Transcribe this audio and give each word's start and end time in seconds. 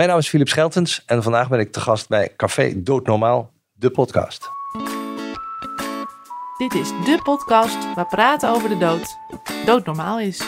Mijn 0.00 0.12
naam 0.12 0.20
is 0.20 0.28
Philip 0.28 0.48
Scheltens 0.48 1.02
en 1.06 1.22
vandaag 1.22 1.48
ben 1.48 1.58
ik 1.60 1.72
te 1.72 1.80
gast 1.80 2.08
bij 2.08 2.32
Café 2.36 2.82
Doodnormaal, 2.82 3.52
de 3.72 3.90
podcast. 3.90 4.48
Dit 6.58 6.74
is 6.74 6.88
de 6.88 7.20
podcast 7.22 7.94
waar 7.94 8.06
praten 8.06 8.48
over 8.48 8.68
de 8.68 8.78
dood 8.78 9.16
doodnormaal 9.66 10.20
is. 10.20 10.42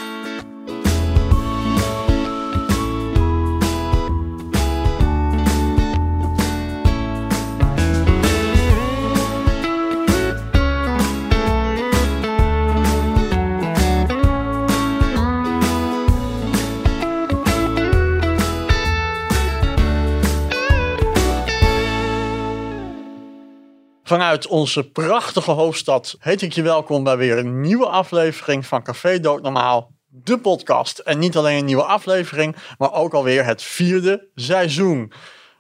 Vanuit 24.13 24.47
onze 24.47 24.91
prachtige 24.91 25.51
hoofdstad 25.51 26.17
heet 26.19 26.43
ik 26.43 26.53
je 26.53 26.63
welkom 26.63 27.05
bij 27.05 27.17
weer 27.17 27.39
een 27.39 27.61
nieuwe 27.61 27.87
aflevering 27.87 28.67
van 28.67 28.83
Café 28.83 29.21
Doodnormaal, 29.21 29.91
de 30.09 30.39
podcast. 30.39 30.99
En 30.99 31.19
niet 31.19 31.37
alleen 31.37 31.59
een 31.59 31.65
nieuwe 31.65 31.85
aflevering, 31.85 32.57
maar 32.79 32.93
ook 32.93 33.15
alweer 33.15 33.45
het 33.45 33.63
vierde 33.63 34.29
seizoen. 34.35 35.13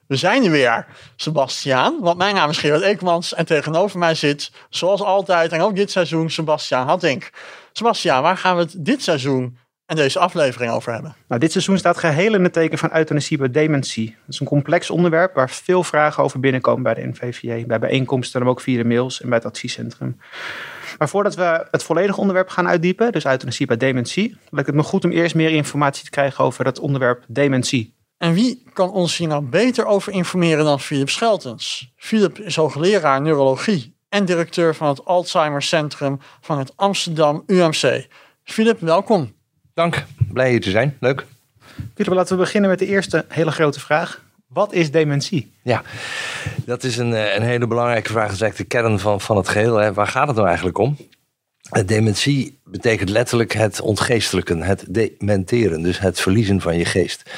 We 0.06 0.16
zijn 0.16 0.44
er 0.44 0.50
weer, 0.50 0.86
Sebastiaan, 1.16 1.98
want 2.00 2.18
mijn 2.18 2.34
naam 2.34 2.50
is 2.50 2.58
Gerard 2.58 2.82
Eekmans 2.82 3.34
en 3.34 3.46
tegenover 3.46 3.98
mij 3.98 4.14
zit, 4.14 4.52
zoals 4.70 5.02
altijd 5.02 5.52
en 5.52 5.60
ook 5.60 5.76
dit 5.76 5.90
seizoen, 5.90 6.30
Sebastiaan 6.30 6.86
Hattink. 6.86 7.30
Sebastiaan, 7.72 8.22
waar 8.22 8.36
gaan 8.36 8.56
we 8.56 8.62
het 8.62 8.74
dit 8.78 9.02
seizoen 9.02 9.58
en 9.92 9.98
deze 9.98 10.18
aflevering 10.18 10.72
over 10.72 10.92
hebben? 10.92 11.14
Nou, 11.28 11.40
dit 11.40 11.52
seizoen 11.52 11.78
staat 11.78 11.98
geheel 11.98 12.34
in 12.34 12.42
het 12.42 12.52
teken 12.52 12.78
van 12.78 12.96
euthanasie 12.96 13.38
bij 13.38 13.50
dementie. 13.50 14.06
Dat 14.06 14.34
is 14.34 14.40
een 14.40 14.46
complex 14.46 14.90
onderwerp 14.90 15.34
waar 15.34 15.50
veel 15.50 15.82
vragen 15.82 16.22
over 16.22 16.40
binnenkomen 16.40 16.82
bij 16.82 16.94
de 16.94 17.06
NVVA, 17.06 17.66
bij 17.66 17.78
bijeenkomsten, 17.78 18.40
maar 18.40 18.50
ook 18.50 18.60
via 18.60 18.76
de 18.76 18.88
mails 18.88 19.20
en 19.20 19.28
bij 19.28 19.38
het 19.38 19.46
adviescentrum. 19.46 20.20
Maar 20.98 21.08
voordat 21.08 21.34
we 21.34 21.66
het 21.70 21.82
volledige 21.82 22.20
onderwerp 22.20 22.48
gaan 22.48 22.68
uitdiepen, 22.68 23.12
dus 23.12 23.24
euthanasie 23.24 23.66
bij 23.66 23.76
dementie, 23.76 24.36
lijkt 24.50 24.68
het 24.68 24.76
me 24.76 24.82
goed 24.82 25.04
om 25.04 25.10
eerst 25.10 25.34
meer 25.34 25.50
informatie 25.50 26.04
te 26.04 26.10
krijgen 26.10 26.44
over 26.44 26.64
het 26.64 26.78
onderwerp 26.78 27.24
dementie. 27.28 27.94
En 28.18 28.32
wie 28.34 28.62
kan 28.72 28.90
ons 28.90 29.16
hier 29.16 29.28
nou 29.28 29.42
beter 29.42 29.84
over 29.84 30.12
informeren 30.12 30.64
dan 30.64 30.80
Philip 30.80 31.08
Scheltens? 31.10 31.92
Philip 31.96 32.38
is 32.38 32.56
hoogleraar 32.56 33.20
neurologie 33.20 33.96
en 34.08 34.24
directeur 34.24 34.74
van 34.74 34.88
het 34.88 35.04
Alzheimer 35.04 35.62
Centrum 35.62 36.18
van 36.40 36.58
het 36.58 36.72
Amsterdam 36.76 37.42
UMC. 37.46 38.06
Philip, 38.44 38.80
welkom. 38.80 39.40
Dank, 39.74 40.04
blij 40.32 40.50
hier 40.50 40.60
te 40.60 40.70
zijn. 40.70 40.96
Leuk. 41.00 41.26
Pieter, 41.94 42.14
laten 42.14 42.36
we 42.36 42.42
beginnen 42.42 42.70
met 42.70 42.78
de 42.78 42.86
eerste 42.86 43.24
hele 43.28 43.50
grote 43.50 43.80
vraag. 43.80 44.22
Wat 44.46 44.72
is 44.72 44.90
dementie? 44.90 45.52
Ja, 45.62 45.82
dat 46.64 46.84
is 46.84 46.96
een, 46.96 47.14
eh, 47.14 47.34
een 47.34 47.42
hele 47.42 47.66
belangrijke 47.66 48.10
vraag. 48.10 48.26
Dat 48.26 48.34
is 48.34 48.40
eigenlijk 48.40 48.70
de 48.70 48.76
kern 48.76 48.98
van, 48.98 49.20
van 49.20 49.36
het 49.36 49.48
geheel. 49.48 49.76
Hè. 49.76 49.92
Waar 49.92 50.06
gaat 50.06 50.26
het 50.26 50.36
nou 50.36 50.46
eigenlijk 50.48 50.78
om? 50.78 50.96
Dementie 51.86 52.58
betekent 52.64 53.08
letterlijk 53.08 53.52
het 53.52 53.80
ontgeestelijken, 53.80 54.62
het 54.62 54.84
dementeren, 54.88 55.82
dus 55.82 55.98
het 55.98 56.20
verliezen 56.20 56.60
van 56.60 56.78
je 56.78 56.84
geest. 56.84 57.30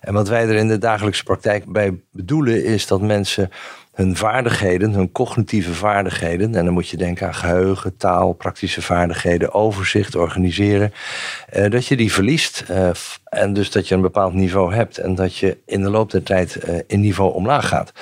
En 0.00 0.12
wat 0.12 0.28
wij 0.28 0.48
er 0.48 0.54
in 0.54 0.68
de 0.68 0.78
dagelijkse 0.78 1.22
praktijk 1.22 1.72
bij 1.72 2.00
bedoelen 2.10 2.64
is 2.64 2.86
dat 2.86 3.00
mensen 3.00 3.50
hun 3.92 4.16
vaardigheden, 4.16 4.92
hun 4.92 5.12
cognitieve 5.12 5.72
vaardigheden, 5.72 6.54
en 6.54 6.64
dan 6.64 6.74
moet 6.74 6.88
je 6.88 6.96
denken 6.96 7.26
aan 7.26 7.34
geheugen, 7.34 7.96
taal, 7.96 8.32
praktische 8.32 8.82
vaardigheden, 8.82 9.54
overzicht, 9.54 10.14
organiseren, 10.14 10.92
eh, 11.48 11.70
dat 11.70 11.86
je 11.86 11.96
die 11.96 12.12
verliest 12.12 12.64
eh, 12.68 12.90
en 13.32 13.52
dus 13.52 13.70
dat 13.70 13.88
je 13.88 13.94
een 13.94 14.00
bepaald 14.00 14.34
niveau 14.34 14.74
hebt 14.74 14.98
en 14.98 15.14
dat 15.14 15.36
je 15.36 15.58
in 15.66 15.82
de 15.82 15.90
loop 15.90 16.10
der 16.10 16.22
tijd 16.22 16.56
eh, 16.56 16.78
in 16.86 17.00
niveau 17.00 17.34
omlaag 17.34 17.68
gaat. 17.68 17.92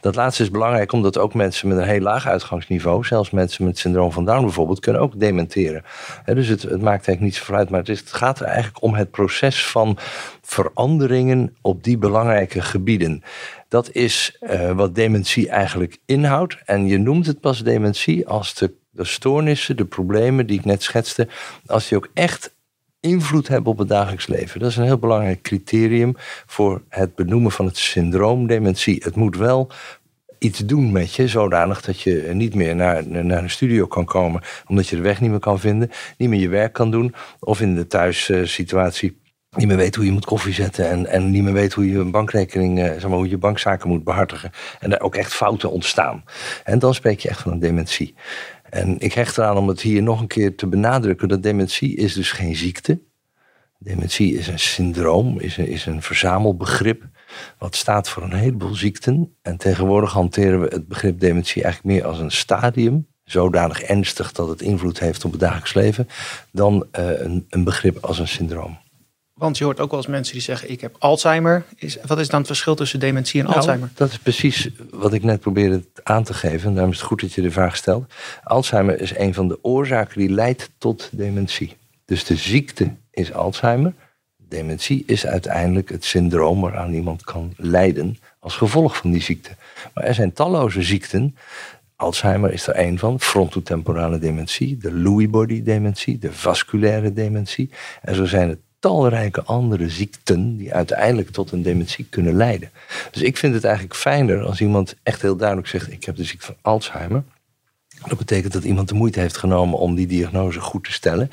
Dat 0.00 0.14
laatste 0.14 0.42
is 0.42 0.50
belangrijk 0.50 0.92
omdat 0.92 1.18
ook 1.18 1.34
mensen 1.34 1.68
met 1.68 1.78
een 1.78 1.84
heel 1.84 2.00
laag 2.00 2.26
uitgangsniveau, 2.26 3.04
zelfs 3.04 3.30
mensen 3.30 3.64
met 3.64 3.78
syndroom 3.78 4.12
van 4.12 4.24
Down 4.24 4.42
bijvoorbeeld, 4.42 4.80
kunnen 4.80 5.02
ook 5.02 5.20
dementeren. 5.20 5.84
dus 6.24 6.48
het, 6.48 6.62
het, 6.62 6.70
maakt 6.70 7.06
eigenlijk 7.06 7.20
niet 7.20 7.34
zoveel 7.34 7.54
uit, 7.54 7.70
maar 7.70 7.80
het, 7.80 7.88
is, 7.88 8.00
het 8.00 8.12
gaat 8.12 8.40
er 8.40 8.46
eigenlijk 8.46 8.82
om 8.82 8.94
het 8.94 9.10
proces 9.10 9.66
van 9.66 9.98
veranderingen 10.42 11.56
op 11.60 11.84
die 11.84 11.98
belangrijke 11.98 12.60
gebieden. 12.60 13.22
Dat 13.68 13.90
is 13.92 14.36
uh, 14.40 14.70
wat 14.72 14.94
dementie 14.94 15.48
eigenlijk 15.48 15.98
inhoudt. 16.06 16.56
En 16.64 16.86
je 16.86 16.98
noemt 16.98 17.26
het 17.26 17.40
pas 17.40 17.62
dementie 17.62 18.28
als 18.28 18.54
de, 18.54 18.74
de 18.90 19.04
stoornissen, 19.04 19.76
de 19.76 19.84
problemen 19.84 20.46
die 20.46 20.58
ik 20.58 20.64
net 20.64 20.82
schetste, 20.82 21.28
als 21.66 21.88
die 21.88 21.98
ook 21.98 22.08
echt 22.14 22.58
invloed 23.00 23.48
hebben 23.48 23.72
op 23.72 23.78
het 23.78 23.88
dagelijks 23.88 24.26
leven. 24.26 24.60
Dat 24.60 24.70
is 24.70 24.76
een 24.76 24.84
heel 24.84 24.98
belangrijk 24.98 25.42
criterium 25.42 26.14
voor 26.46 26.82
het 26.88 27.14
benoemen 27.14 27.52
van 27.52 27.66
het 27.66 27.76
syndroom 27.76 28.46
dementie. 28.46 29.00
Het 29.04 29.16
moet 29.16 29.36
wel 29.36 29.70
iets 30.38 30.58
doen 30.58 30.92
met 30.92 31.14
je, 31.14 31.28
zodanig 31.28 31.80
dat 31.80 32.00
je 32.00 32.30
niet 32.32 32.54
meer 32.54 32.76
naar, 32.76 33.06
naar 33.06 33.42
een 33.42 33.50
studio 33.50 33.86
kan 33.86 34.04
komen, 34.04 34.42
omdat 34.66 34.88
je 34.88 34.96
de 34.96 35.02
weg 35.02 35.20
niet 35.20 35.30
meer 35.30 35.38
kan 35.38 35.60
vinden, 35.60 35.90
niet 36.16 36.28
meer 36.28 36.40
je 36.40 36.48
werk 36.48 36.72
kan 36.72 36.90
doen, 36.90 37.14
of 37.38 37.60
in 37.60 37.74
de 37.74 37.86
thuissituatie 37.86 39.18
niet 39.56 39.66
meer 39.66 39.76
weet 39.76 39.94
hoe 39.94 40.04
je 40.04 40.12
moet 40.12 40.24
koffie 40.24 40.52
zetten 40.52 40.88
en, 40.88 41.06
en 41.06 41.30
niet 41.30 41.42
meer 41.42 41.52
weet 41.52 41.72
hoe 41.72 41.90
je 41.90 41.98
een 41.98 42.10
bankrekening, 42.10 42.78
eh, 42.78 42.84
zeg 42.84 43.08
maar, 43.08 43.18
hoe 43.18 43.28
je 43.28 43.38
bankzaken 43.38 43.88
moet 43.88 44.04
behartigen. 44.04 44.50
En 44.80 44.90
daar 44.90 45.00
ook 45.00 45.14
echt 45.14 45.34
fouten 45.34 45.70
ontstaan. 45.70 46.24
En 46.64 46.78
dan 46.78 46.94
spreek 46.94 47.20
je 47.20 47.28
echt 47.28 47.40
van 47.40 47.52
een 47.52 47.58
dementie. 47.58 48.14
En 48.70 48.98
ik 48.98 49.12
hecht 49.12 49.38
eraan 49.38 49.56
om 49.56 49.68
het 49.68 49.80
hier 49.80 50.02
nog 50.02 50.20
een 50.20 50.26
keer 50.26 50.54
te 50.54 50.66
benadrukken 50.66 51.28
dat 51.28 51.42
dementie 51.42 51.96
is 51.96 52.14
dus 52.14 52.32
geen 52.32 52.56
ziekte. 52.56 53.00
Dementie 53.78 54.38
is 54.38 54.46
een 54.46 54.58
syndroom, 54.58 55.40
is 55.40 55.56
een, 55.56 55.66
is 55.66 55.86
een 55.86 56.02
verzamelbegrip 56.02 57.08
wat 57.58 57.76
staat 57.76 58.08
voor 58.08 58.22
een 58.22 58.32
heleboel 58.32 58.74
ziekten. 58.74 59.36
En 59.42 59.56
tegenwoordig 59.56 60.12
hanteren 60.12 60.60
we 60.60 60.66
het 60.66 60.88
begrip 60.88 61.20
dementie 61.20 61.62
eigenlijk 61.62 61.94
meer 61.94 62.06
als 62.06 62.18
een 62.18 62.30
stadium 62.30 63.06
zodanig 63.24 63.82
ernstig 63.82 64.32
dat 64.32 64.48
het 64.48 64.62
invloed 64.62 64.98
heeft 64.98 65.24
op 65.24 65.30
het 65.30 65.40
dagelijks 65.40 65.74
leven, 65.74 66.08
dan 66.52 66.86
uh, 66.98 67.20
een, 67.20 67.46
een 67.48 67.64
begrip 67.64 68.04
als 68.04 68.18
een 68.18 68.28
syndroom. 68.28 68.78
Want 69.40 69.58
je 69.58 69.64
hoort 69.64 69.80
ook 69.80 69.90
wel 69.90 69.98
eens 69.98 70.08
mensen 70.08 70.32
die 70.32 70.42
zeggen: 70.42 70.70
Ik 70.70 70.80
heb 70.80 70.96
Alzheimer. 70.98 71.64
Is, 71.76 71.98
wat 72.06 72.18
is 72.18 72.28
dan 72.28 72.38
het 72.38 72.46
verschil 72.46 72.74
tussen 72.74 73.00
dementie 73.00 73.40
en 73.40 73.46
nou, 73.46 73.56
Alzheimer? 73.56 73.90
Dat 73.94 74.10
is 74.10 74.18
precies 74.18 74.68
wat 74.90 75.12
ik 75.12 75.22
net 75.22 75.40
probeerde 75.40 75.84
aan 76.02 76.24
te 76.24 76.34
geven. 76.34 76.72
Daarom 76.72 76.92
is 76.92 76.98
het 76.98 77.06
goed 77.06 77.20
dat 77.20 77.32
je 77.32 77.42
de 77.42 77.50
vraag 77.50 77.76
stelt. 77.76 78.12
Alzheimer 78.44 79.00
is 79.00 79.16
een 79.16 79.34
van 79.34 79.48
de 79.48 79.58
oorzaken 79.62 80.18
die 80.18 80.30
leidt 80.30 80.70
tot 80.78 81.08
dementie. 81.12 81.76
Dus 82.04 82.24
de 82.24 82.36
ziekte 82.36 82.94
is 83.10 83.32
Alzheimer. 83.32 83.94
Dementie 84.36 85.02
is 85.06 85.26
uiteindelijk 85.26 85.88
het 85.88 86.04
syndroom 86.04 86.60
waaraan 86.60 86.92
iemand 86.92 87.24
kan 87.24 87.52
lijden 87.56 88.18
als 88.38 88.56
gevolg 88.56 88.96
van 88.96 89.10
die 89.10 89.22
ziekte. 89.22 89.50
Maar 89.94 90.04
er 90.04 90.14
zijn 90.14 90.32
talloze 90.32 90.82
ziekten. 90.82 91.36
Alzheimer 91.96 92.52
is 92.52 92.66
er 92.66 92.78
een 92.78 92.98
van, 92.98 93.20
frontotemporale 93.20 94.18
dementie, 94.18 94.76
de 94.76 94.92
Lewy 94.92 95.30
body 95.30 95.62
dementie, 95.62 96.18
de 96.18 96.32
vasculaire 96.32 97.12
dementie. 97.12 97.70
En 98.02 98.14
zo 98.14 98.24
zijn 98.24 98.48
het 98.48 98.58
talrijke 98.80 99.42
andere 99.42 99.88
ziekten 99.88 100.56
die 100.56 100.74
uiteindelijk 100.74 101.30
tot 101.30 101.52
een 101.52 101.62
dementie 101.62 102.06
kunnen 102.10 102.34
leiden. 102.34 102.70
Dus 103.10 103.22
ik 103.22 103.36
vind 103.36 103.54
het 103.54 103.64
eigenlijk 103.64 103.94
fijner 103.94 104.42
als 104.42 104.60
iemand 104.60 104.96
echt 105.02 105.22
heel 105.22 105.36
duidelijk 105.36 105.68
zegt: 105.68 105.92
Ik 105.92 106.04
heb 106.04 106.16
de 106.16 106.24
ziekte 106.24 106.46
van 106.46 106.56
Alzheimer. 106.60 107.22
Dat 108.08 108.18
betekent 108.18 108.52
dat 108.52 108.64
iemand 108.64 108.88
de 108.88 108.94
moeite 108.94 109.20
heeft 109.20 109.36
genomen 109.36 109.78
om 109.78 109.94
die 109.94 110.06
diagnose 110.06 110.60
goed 110.60 110.84
te 110.84 110.92
stellen. 110.92 111.30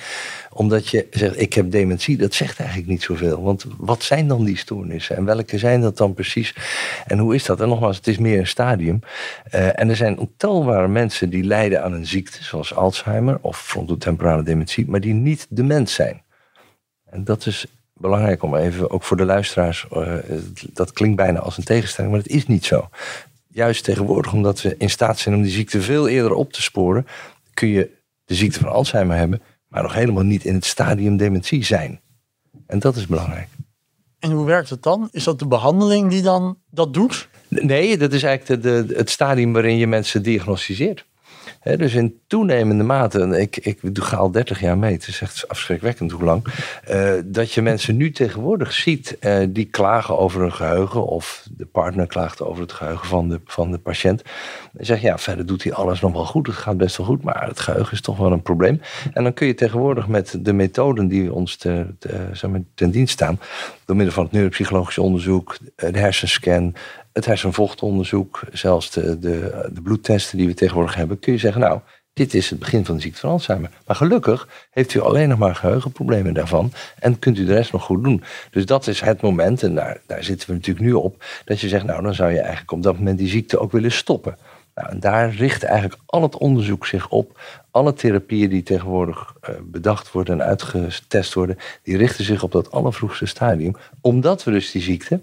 Omdat 0.52 0.88
je 0.88 1.08
zegt, 1.12 1.40
ik 1.40 1.53
heb 1.53 1.72
dementie, 1.72 2.18
dat 2.18 2.34
zegt 2.34 2.59
eigenlijk 2.59 2.90
niet 2.90 3.03
zoveel. 3.03 3.44
Want 3.44 3.66
wat 3.78 4.03
zijn 4.03 4.28
dan 4.28 4.44
die 4.44 4.58
stoornissen? 4.58 5.16
En 5.16 5.25
welke 5.25 5.58
zijn 5.58 5.81
dat 5.81 5.97
dan 5.97 6.14
precies? 6.14 6.56
En 7.06 7.18
hoe 7.18 7.35
is 7.35 7.46
dat? 7.46 7.62
En 7.62 7.68
nogmaals, 7.68 7.97
het 7.97 8.08
is 8.08 8.18
meer 8.18 8.40
een 8.40 8.47
stadium. 8.47 9.00
Uh, 9.56 9.79
en 9.79 9.90
er 9.90 9.96
zijn 9.96 10.19
ontelbare 10.19 10.88
mensen 10.88 11.29
die 11.29 11.44
lijden 11.44 11.84
aan 11.84 11.94
een 11.94 12.08
ziekte, 12.08 12.44
zoals 12.44 12.75
Alzheimer 12.75 13.38
of 13.41 13.62
frontotemporale 13.62 14.44
dementie, 14.44 14.88
maar 14.88 15.02
die 15.02 15.14
niet 15.14 15.47
dement 15.50 15.90
zijn. 15.90 16.22
En 17.09 17.23
dat 17.23 17.45
is 17.45 17.66
belangrijk 17.94 18.44
om 18.44 18.56
even, 18.56 18.90
ook 18.90 19.03
voor 19.03 19.18
de 19.18 19.25
luisteraars, 19.25 19.85
uh, 19.94 20.13
dat 20.73 20.91
klinkt 20.91 21.16
bijna 21.16 21.40
als 21.40 21.57
een 21.57 21.63
tegenstelling, 21.63 22.13
maar 22.13 22.23
het 22.23 22.31
is 22.31 22.47
niet 22.47 22.66
zo. 22.66 22.90
Juist 23.47 23.84
tegenwoordig, 23.84 24.34
omdat 24.34 24.61
we 24.61 24.76
in 24.78 24.90
staat 24.90 25.20
zijn 25.20 25.35
om 25.35 25.41
die 25.41 25.52
ziekte 25.52 25.81
veel 25.81 26.08
eerder 26.08 26.34
op 26.34 26.53
te 26.53 26.61
sporen, 26.61 27.08
kun 27.53 27.67
je 27.67 27.90
de 28.26 28.35
ziekte 28.35 28.59
van 28.59 28.72
Alzheimer 28.72 29.17
hebben, 29.17 29.41
maar 29.67 29.84
nog 29.84 29.93
helemaal 29.93 30.23
niet 30.23 30.46
in 30.46 30.53
het 30.53 30.66
stadium 30.66 31.17
dementie 31.17 31.66
zijn. 31.66 31.99
En 32.66 32.79
dat 32.79 32.96
is 32.96 33.08
belangrijk. 33.08 33.47
En 34.20 34.31
hoe 34.31 34.46
werkt 34.46 34.70
het 34.70 34.84
dan? 34.84 35.09
Is 35.11 35.23
dat 35.23 35.40
de 35.40 35.47
behandeling 35.47 36.09
die 36.09 36.22
dan 36.22 36.58
dat 36.70 36.93
doet? 36.93 37.28
Nee, 37.47 37.97
dat 37.97 38.14
is 38.14 38.23
eigenlijk 38.23 38.64
de, 38.64 38.85
de, 38.85 38.96
het 38.96 39.09
stadium 39.09 39.53
waarin 39.53 39.78
je 39.78 39.87
mensen 39.87 40.23
diagnosticeert. 40.23 41.05
Dus 41.75 41.93
in 41.93 42.19
toenemende 42.28 42.84
mate, 42.84 43.22
en 43.22 43.34
ik, 43.34 43.58
ik 43.58 43.79
ga 43.93 44.17
al 44.17 44.31
30 44.31 44.59
jaar 44.59 44.78
mee, 44.78 44.93
het 44.93 45.08
is 45.08 45.22
echt 45.22 45.47
afschrikwekkend 45.47 46.11
hoe 46.11 46.23
lang, 46.23 46.43
eh, 46.84 47.14
dat 47.25 47.52
je 47.52 47.61
mensen 47.61 47.97
nu 47.97 48.11
tegenwoordig 48.11 48.73
ziet 48.73 49.17
eh, 49.19 49.46
die 49.49 49.66
klagen 49.66 50.17
over 50.17 50.41
hun 50.41 50.53
geheugen 50.53 51.05
of 51.05 51.47
de 51.58 51.66
partner 51.66 52.08
klaagt 52.08 52.41
over 52.41 52.61
het 52.61 52.72
geheugen 52.72 53.08
van 53.08 53.29
de, 53.29 53.41
van 53.46 53.72
de 53.72 53.78
patiënt. 53.78 54.22
En 54.78 54.85
zeg 54.85 55.02
ja, 55.02 55.17
verder 55.17 55.46
doet 55.46 55.64
hij 55.64 55.73
alles 55.73 56.02
nog 56.02 56.11
wel 56.11 56.25
goed, 56.25 56.47
het 56.47 56.55
gaat 56.55 56.78
best 56.78 56.97
wel 56.97 57.05
goed, 57.05 57.23
maar 57.23 57.47
het 57.47 57.59
geheugen 57.59 57.93
is 57.93 58.02
toch 58.02 58.17
wel 58.17 58.31
een 58.31 58.41
probleem. 58.41 58.81
En 59.14 59.23
dan 59.23 59.34
kun 59.34 59.47
je 59.47 59.53
tegenwoordig 59.53 60.08
met 60.08 60.37
de 60.40 60.53
methoden 60.53 61.08
die 61.08 61.34
ons 61.34 61.55
ten 61.55 62.91
dienst 62.91 63.14
staan, 63.14 63.40
door 63.85 63.96
middel 63.96 64.14
van 64.14 64.23
het 64.23 64.31
neuropsychologisch 64.31 64.97
onderzoek, 64.97 65.58
de 65.75 65.99
hersenscan, 65.99 66.75
het 67.17 67.25
hersenvochtonderzoek, 67.25 68.41
zelfs 68.52 68.91
de, 68.91 69.19
de, 69.19 69.69
de 69.73 69.81
bloedtesten 69.81 70.37
die 70.37 70.47
we 70.47 70.53
tegenwoordig 70.53 70.96
hebben, 70.96 71.19
kun 71.19 71.34
je 71.34 71.40
zeggen, 71.40 71.61
nou, 71.61 71.79
dit 72.14 72.34
is 72.34 72.49
het 72.49 72.59
begin 72.59 72.85
van 72.85 72.96
de 72.96 73.02
ziekte 73.02 73.19
van 73.19 73.29
Alzheimer. 73.29 73.69
Maar 73.85 73.96
gelukkig 73.96 74.67
heeft 74.72 74.93
u 74.93 74.99
alleen 74.99 75.29
nog 75.29 75.37
maar 75.37 75.55
geheugenproblemen 75.55 76.34
daarvan 76.34 76.72
en 76.99 77.19
kunt 77.19 77.37
u 77.37 77.46
de 77.46 77.53
rest 77.53 77.72
nog 77.72 77.84
goed 77.84 78.03
doen. 78.03 78.23
Dus 78.52 78.66
dat 78.66 78.87
is 78.87 79.02
het 79.02 79.22
moment, 79.22 79.64
en 79.64 79.75
daar, 79.75 80.02
daar 80.05 80.23
zitten 80.23 80.47
we 80.49 80.53
natuurlijk 80.53 80.85
nu 80.85 80.93
op, 80.93 81.23
dat 81.46 81.59
je 81.59 81.67
zegt, 81.67 81.85
nou, 81.85 82.02
dan 82.02 82.14
zou 82.14 82.31
je 82.31 82.40
eigenlijk 82.40 82.72
op 82.72 82.84
dat 82.84 82.97
moment 82.97 83.17
die 83.17 83.28
ziekte 83.28 83.59
ook 83.59 83.72
willen 83.72 83.91
stoppen. 83.91 84.37
Nou, 84.75 84.90
en 84.90 84.99
daar 84.99 85.35
richt 85.35 85.64
eigenlijk 85.64 86.02
al 86.05 86.22
het 86.22 86.37
onderzoek 86.37 86.85
zich 86.85 87.09
op. 87.09 87.40
Alle 87.72 87.93
therapieën 87.93 88.49
die 88.49 88.64
tegenwoordig 88.64 89.34
uh, 89.49 89.55
bedacht 89.64 90.11
worden 90.11 90.41
en 90.41 90.47
uitgetest 90.47 91.34
worden, 91.34 91.58
die 91.84 91.97
richten 91.97 92.25
zich 92.25 92.43
op 92.43 92.52
dat 92.52 92.72
allervroegste 92.72 93.25
stadium. 93.25 93.75
Omdat 94.02 94.43
we 94.43 94.52
dus 94.52 94.72
die 94.72 94.81
ziekte, 94.81 95.19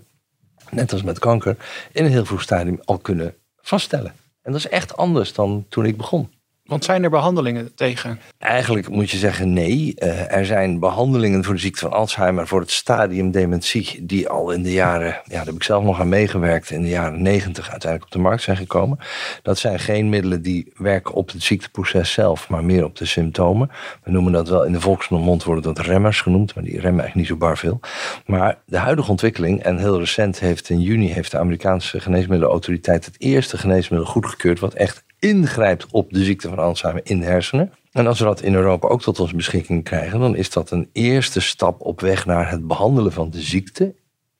net 0.75 0.93
als 0.93 1.03
met 1.03 1.19
kanker, 1.19 1.56
in 1.93 2.05
een 2.05 2.11
heel 2.11 2.25
vroeg 2.25 2.43
stadium 2.43 2.81
al 2.85 2.99
kunnen 2.99 3.35
vaststellen. 3.61 4.15
En 4.43 4.53
dat 4.53 4.61
is 4.61 4.69
echt 4.69 4.97
anders 4.97 5.32
dan 5.32 5.67
toen 5.69 5.85
ik 5.87 5.97
begon. 5.97 6.31
Want 6.64 6.84
zijn 6.84 7.02
er 7.02 7.11
behandelingen 7.11 7.75
tegen? 7.75 8.20
Eigenlijk 8.38 8.88
moet 8.88 9.11
je 9.11 9.16
zeggen 9.16 9.52
nee. 9.52 9.93
Uh, 9.96 10.32
er 10.32 10.46
zijn 10.46 10.78
behandelingen 10.78 11.44
voor 11.44 11.55
de 11.55 11.61
ziekte 11.61 11.81
van 11.81 11.93
Alzheimer, 11.93 12.46
voor 12.46 12.61
het 12.61 12.70
stadium 12.70 13.31
dementie, 13.31 14.06
die 14.06 14.28
al 14.28 14.50
in 14.50 14.62
de 14.62 14.72
jaren, 14.72 15.08
ja, 15.08 15.22
daar 15.25 15.44
heb 15.44 15.55
ik 15.55 15.62
zelf 15.62 15.84
nog 15.84 16.00
aan 16.00 16.08
meegewerkt, 16.08 16.70
in 16.70 16.82
de 16.82 16.88
jaren 16.88 17.22
negentig 17.22 17.70
uiteindelijk 17.70 18.05
op 18.05 18.16
de 18.16 18.28
markt 18.28 18.43
zijn 18.43 18.56
gekomen. 18.56 18.99
Dat 19.43 19.58
zijn 19.58 19.78
geen 19.78 20.08
middelen 20.08 20.43
die 20.43 20.72
werken 20.76 21.14
op 21.14 21.32
het 21.32 21.43
ziekteproces 21.43 22.12
zelf, 22.12 22.49
maar 22.49 22.64
meer 22.64 22.84
op 22.84 22.96
de 22.96 23.05
symptomen. 23.05 23.70
We 24.02 24.10
noemen 24.10 24.32
dat 24.32 24.49
wel 24.49 24.64
in 24.64 24.72
de 24.72 24.81
volksmond 24.81 25.44
worden 25.44 25.75
dat 25.75 25.87
remmers 25.87 26.20
genoemd, 26.20 26.55
maar 26.55 26.64
die 26.64 26.81
remmen 26.81 27.00
eigenlijk 27.02 27.14
niet 27.14 27.38
zo 27.40 27.46
bar 27.46 27.58
veel. 27.58 27.81
Maar 28.26 28.58
de 28.67 28.78
huidige 28.78 29.10
ontwikkeling, 29.10 29.62
en 29.62 29.78
heel 29.78 29.99
recent 29.99 30.40
heeft 30.40 30.69
in 30.69 30.81
juni 30.81 31.12
heeft 31.12 31.31
de 31.31 31.38
Amerikaanse 31.38 32.00
geneesmiddelenautoriteit 32.00 33.05
het 33.05 33.17
eerste 33.19 33.58
geneesmiddel 33.58 34.08
goedgekeurd, 34.08 34.58
wat 34.58 34.75
echt 34.75 35.04
ingrijpt 35.25 35.87
op 35.91 36.12
de 36.12 36.25
ziekte 36.25 36.49
van 36.49 36.59
Alzheimer 36.59 37.03
in 37.06 37.21
de 37.21 37.26
hersenen. 37.26 37.73
En 37.93 38.06
als 38.06 38.19
we 38.19 38.25
dat 38.25 38.41
in 38.41 38.55
Europa 38.55 38.88
ook 38.88 39.03
tot 39.03 39.21
onze 39.21 39.37
beschikking 39.37 39.85
krijgen, 39.85 40.21
dan 40.21 40.37
is 40.37 40.50
dat 40.50 40.71
een 40.71 40.88
eerste 40.93 41.41
stap 41.41 41.81
op 41.81 42.00
weg 42.00 42.26
naar 42.26 42.50
het 42.50 42.67
behandelen 42.67 43.12
van 43.12 43.31
de 43.31 43.41
ziekte. 43.41 43.94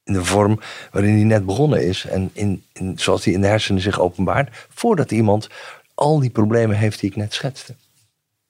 In 0.05 0.13
de 0.13 0.25
vorm 0.25 0.61
waarin 0.91 1.15
die 1.15 1.25
net 1.25 1.47
begonnen 1.47 1.87
is. 1.87 2.05
En 2.05 2.31
in, 2.33 2.63
zoals 2.97 3.23
die 3.23 3.35
in 3.35 3.41
de 3.41 3.47
hersenen 3.47 3.83
zich 3.83 4.01
openbaart. 4.01 4.67
Voordat 4.69 5.11
iemand 5.11 5.49
al 5.95 6.21
die 6.21 6.31
problemen 6.31 6.77
heeft 6.77 7.01
die 7.01 7.11
ik 7.11 7.17
net 7.17 7.33
schetste. 7.33 7.75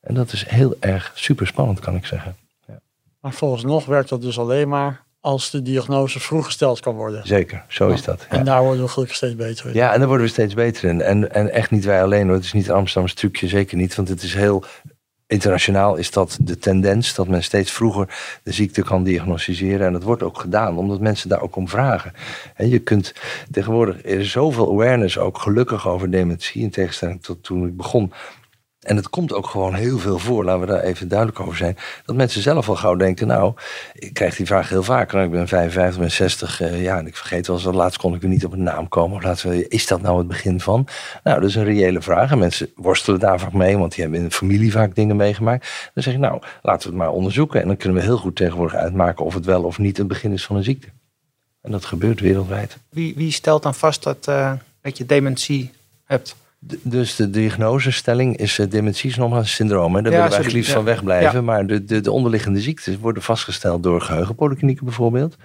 En 0.00 0.14
dat 0.14 0.32
is 0.32 0.48
heel 0.48 0.76
erg 0.80 1.12
super 1.14 1.46
spannend, 1.46 1.80
kan 1.80 1.94
ik 1.94 2.06
zeggen. 2.06 2.36
Ja. 2.66 2.80
Maar 3.20 3.32
volgens 3.32 3.62
nog 3.62 3.86
werkt 3.86 4.08
dat 4.08 4.22
dus 4.22 4.38
alleen 4.38 4.68
maar 4.68 5.03
als 5.24 5.50
de 5.50 5.62
diagnose 5.62 6.20
vroeg 6.20 6.44
gesteld 6.44 6.80
kan 6.80 6.94
worden. 6.94 7.26
Zeker, 7.26 7.64
zo 7.68 7.88
is 7.88 8.02
dat. 8.02 8.26
Ja. 8.30 8.36
En 8.36 8.44
daar 8.44 8.62
worden 8.62 8.82
we 8.82 8.88
gelukkig 8.88 9.16
steeds 9.16 9.36
beter 9.36 9.66
in. 9.66 9.74
Ja, 9.74 9.92
en 9.92 9.98
daar 9.98 10.08
worden 10.08 10.26
we 10.26 10.32
steeds 10.32 10.54
beter 10.54 10.88
in. 10.88 11.00
En, 11.00 11.32
en 11.32 11.52
echt 11.52 11.70
niet 11.70 11.84
wij 11.84 12.02
alleen 12.02 12.26
hoor. 12.26 12.34
Het 12.34 12.44
is 12.44 12.52
niet 12.52 12.68
een 12.68 13.06
trucje, 13.14 13.48
zeker 13.48 13.76
niet. 13.76 13.94
Want 13.94 14.08
het 14.08 14.22
is 14.22 14.34
heel 14.34 14.64
internationaal 15.26 15.96
is 15.96 16.10
dat 16.10 16.38
de 16.40 16.58
tendens 16.58 17.14
dat 17.14 17.28
men 17.28 17.42
steeds 17.42 17.70
vroeger 17.70 18.38
de 18.42 18.52
ziekte 18.52 18.82
kan 18.82 19.04
diagnosticeren. 19.04 19.86
En 19.86 19.92
dat 19.92 20.02
wordt 20.02 20.22
ook 20.22 20.38
gedaan, 20.38 20.78
omdat 20.78 21.00
mensen 21.00 21.28
daar 21.28 21.40
ook 21.40 21.56
om 21.56 21.68
vragen. 21.68 22.12
En 22.54 22.68
je 22.68 22.78
kunt 22.78 23.14
tegenwoordig, 23.50 23.96
er 23.96 24.18
is 24.18 24.30
zoveel 24.30 24.70
awareness 24.70 25.18
ook 25.18 25.38
gelukkig 25.38 25.88
over 25.88 26.10
dementie, 26.10 26.62
in 26.62 26.70
tegenstelling 26.70 27.22
tot 27.22 27.42
toen 27.42 27.66
ik 27.66 27.76
begon. 27.76 28.12
En 28.84 28.96
het 28.96 29.10
komt 29.10 29.32
ook 29.32 29.46
gewoon 29.46 29.74
heel 29.74 29.98
veel 29.98 30.18
voor, 30.18 30.44
laten 30.44 30.60
we 30.60 30.66
daar 30.66 30.80
even 30.80 31.08
duidelijk 31.08 31.40
over 31.40 31.56
zijn. 31.56 31.76
Dat 32.04 32.16
mensen 32.16 32.42
zelf 32.42 32.68
al 32.68 32.76
gauw 32.76 32.94
denken, 32.94 33.26
nou, 33.26 33.54
ik 33.94 34.14
krijg 34.14 34.36
die 34.36 34.46
vraag 34.46 34.68
heel 34.68 34.82
vaak. 34.82 35.12
Nou, 35.12 35.24
ik 35.24 35.30
ben 35.30 35.48
55, 35.48 36.00
ben 36.00 36.10
60, 36.10 36.60
uh, 36.60 36.82
ja, 36.82 36.98
en 36.98 37.06
ik 37.06 37.16
vergeet 37.16 37.46
wel 37.46 37.56
eens, 37.56 37.64
laatst 37.64 37.98
kon 37.98 38.14
ik 38.14 38.22
er 38.22 38.28
niet 38.28 38.44
op 38.44 38.52
een 38.52 38.62
naam 38.62 38.88
komen. 38.88 39.22
Laatst, 39.22 39.44
is 39.44 39.86
dat 39.86 40.02
nou 40.02 40.18
het 40.18 40.28
begin 40.28 40.60
van? 40.60 40.86
Nou, 41.22 41.40
dat 41.40 41.48
is 41.48 41.54
een 41.54 41.64
reële 41.64 42.02
vraag. 42.02 42.30
En 42.30 42.38
mensen 42.38 42.70
worstelen 42.74 43.20
daar 43.20 43.40
vaak 43.40 43.52
mee, 43.52 43.78
want 43.78 43.92
die 43.92 44.02
hebben 44.02 44.20
in 44.20 44.26
de 44.26 44.34
familie 44.34 44.72
vaak 44.72 44.94
dingen 44.94 45.16
meegemaakt. 45.16 45.90
Dan 45.94 46.02
zeg 46.02 46.14
ik, 46.14 46.20
nou, 46.20 46.42
laten 46.62 46.82
we 46.82 46.94
het 46.94 47.04
maar 47.04 47.12
onderzoeken. 47.12 47.60
En 47.60 47.66
dan 47.66 47.76
kunnen 47.76 47.98
we 47.98 48.04
heel 48.04 48.16
goed 48.16 48.36
tegenwoordig 48.36 48.74
uitmaken 48.74 49.24
of 49.24 49.34
het 49.34 49.44
wel 49.44 49.62
of 49.62 49.78
niet 49.78 49.96
het 49.96 50.08
begin 50.08 50.32
is 50.32 50.44
van 50.44 50.56
een 50.56 50.64
ziekte. 50.64 50.88
En 51.60 51.70
dat 51.70 51.84
gebeurt 51.84 52.20
wereldwijd. 52.20 52.76
Wie, 52.88 53.14
wie 53.16 53.32
stelt 53.32 53.62
dan 53.62 53.74
vast 53.74 54.02
dat, 54.02 54.26
uh, 54.28 54.52
dat 54.80 54.98
je 54.98 55.06
dementie 55.06 55.70
hebt? 56.04 56.36
Dus 56.66 57.16
de 57.16 57.30
diagnosestelling 57.30 58.36
is 58.36 58.58
uh, 58.58 58.70
dementie 58.70 59.10
is 59.10 59.16
nog 59.16 59.32
een 59.32 59.46
syndroom. 59.46 59.94
Hè? 59.94 60.02
Daar 60.02 60.12
ja, 60.12 60.18
willen 60.18 60.30
we 60.30 60.34
eigenlijk 60.34 60.52
liefst 60.52 60.68
ja. 60.68 60.74
van 60.74 60.84
wegblijven. 60.84 61.38
Ja. 61.38 61.40
Maar 61.40 61.66
de, 61.66 61.84
de, 61.84 62.00
de, 62.00 62.10
onderliggende 62.10 62.60
ziektes 62.60 62.98
worden 62.98 63.22
vastgesteld 63.22 63.82
door 63.82 64.00
geheugenpolyklinieken 64.00 64.84
bijvoorbeeld. 64.84 65.36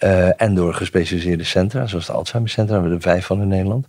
Uh, 0.00 0.42
en 0.42 0.54
door 0.54 0.74
gespecialiseerde 0.74 1.44
centra, 1.44 1.86
zoals 1.86 2.06
de 2.06 2.12
Alzheimer 2.12 2.50
Centra. 2.50 2.74
We 2.74 2.80
hebben 2.80 2.98
er 2.98 3.02
vijf 3.02 3.26
van 3.26 3.40
in 3.40 3.48
Nederland. 3.48 3.86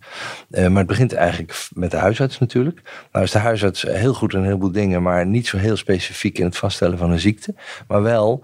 Uh, 0.49 0.67
maar 0.67 0.77
het 0.77 0.87
begint 0.87 1.13
eigenlijk 1.13 1.67
met 1.73 1.91
de 1.91 1.97
huisarts 1.97 2.39
natuurlijk. 2.39 2.81
Nou 3.11 3.25
is 3.25 3.31
de 3.31 3.39
huisarts 3.39 3.81
heel 3.81 4.13
goed 4.13 4.33
in 4.33 4.39
een 4.39 4.45
heleboel 4.45 4.71
dingen. 4.71 5.01
Maar 5.01 5.25
niet 5.25 5.47
zo 5.47 5.57
heel 5.57 5.77
specifiek 5.77 6.37
in 6.37 6.45
het 6.45 6.57
vaststellen 6.57 6.97
van 6.97 7.11
een 7.11 7.19
ziekte. 7.19 7.55
Maar 7.87 8.01
wel 8.01 8.43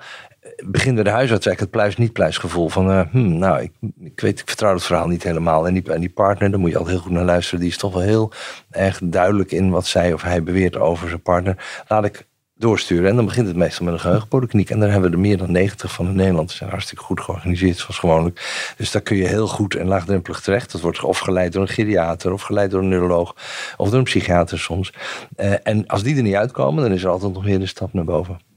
begint 0.66 0.96
bij 0.96 1.04
de 1.04 1.10
huisarts 1.10 1.46
eigenlijk 1.46 1.60
het 1.60 1.70
pluis-niet-pluis 1.70 2.38
gevoel. 2.38 2.70
Van, 2.70 2.90
uh, 2.90 3.02
hmm, 3.12 3.38
nou, 3.38 3.70
ik, 4.04 4.22
weet, 4.22 4.40
ik 4.40 4.48
vertrouw 4.48 4.74
het 4.74 4.84
verhaal 4.84 5.08
niet 5.08 5.24
helemaal. 5.24 5.68
En 5.68 5.74
die, 5.74 5.92
en 5.92 6.00
die 6.00 6.10
partner, 6.10 6.52
daar 6.52 6.60
moet 6.60 6.72
je 6.72 6.78
altijd 6.78 6.96
heel 6.96 7.06
goed 7.06 7.14
naar 7.14 7.26
luisteren. 7.26 7.60
Die 7.60 7.70
is 7.70 7.78
toch 7.78 7.94
wel 7.94 8.02
heel 8.02 8.32
erg 8.70 9.00
duidelijk 9.04 9.52
in 9.52 9.70
wat 9.70 9.86
zij 9.86 10.14
of 10.14 10.22
hij 10.22 10.44
beweert 10.44 10.78
over 10.78 11.08
zijn 11.08 11.22
partner. 11.22 11.84
Laat 11.88 12.06
ik 12.06 12.30
doorsturen. 12.62 13.10
En 13.10 13.16
dan 13.16 13.26
begint 13.26 13.48
het 13.48 13.56
meestal 13.56 13.86
met 13.86 13.94
een 13.94 14.00
geheugenpolykliniek. 14.00 14.70
En 14.70 14.80
daar 14.80 14.92
hebben 14.92 15.10
we 15.10 15.16
er 15.16 15.22
meer 15.22 15.38
dan 15.38 15.52
90 15.52 15.92
van 15.92 16.08
in 16.08 16.16
Nederland. 16.16 16.52
Ze 16.52 16.58
zijn 16.58 16.70
hartstikke 16.70 17.04
goed 17.04 17.22
georganiseerd, 17.22 17.78
zoals 17.78 18.00
gewoonlijk. 18.00 18.74
Dus 18.78 18.92
daar 18.92 19.02
kun 19.02 19.18
je 19.18 19.28
heel 19.28 19.48
goed 19.48 19.76
en 19.76 19.88
laagdrempelig 19.88 20.40
terecht. 20.40 20.72
Dat 20.72 20.82
wordt 20.82 21.04
of 21.04 21.20
geleid 21.20 21.54
door 21.54 21.62
een 21.62 21.68
geriater, 21.68 22.34
of 22.34 22.42
geleid 22.42 22.72
door 22.72 22.82
een 22.82 22.88
neuroloog, 22.88 23.36
of 23.78 23.90
door 23.90 23.98
een 23.98 24.04
psychiater 24.04 24.60
soms. 24.60 24.94
Uh, 25.38 25.54
en 25.64 25.88
als 25.88 26.04
die 26.04 26.16
er 26.16 26.24
niet 26.24 26.36
uitkomen, 26.36 26.84
dan 26.84 26.94
is 26.94 27.04
er 27.04 27.10
altijd 27.10 27.34
nog 27.34 27.44
weer 27.44 27.62
een 27.62 27.68
stap 27.68 27.94
naar 27.94 28.06
boven. 28.06 28.51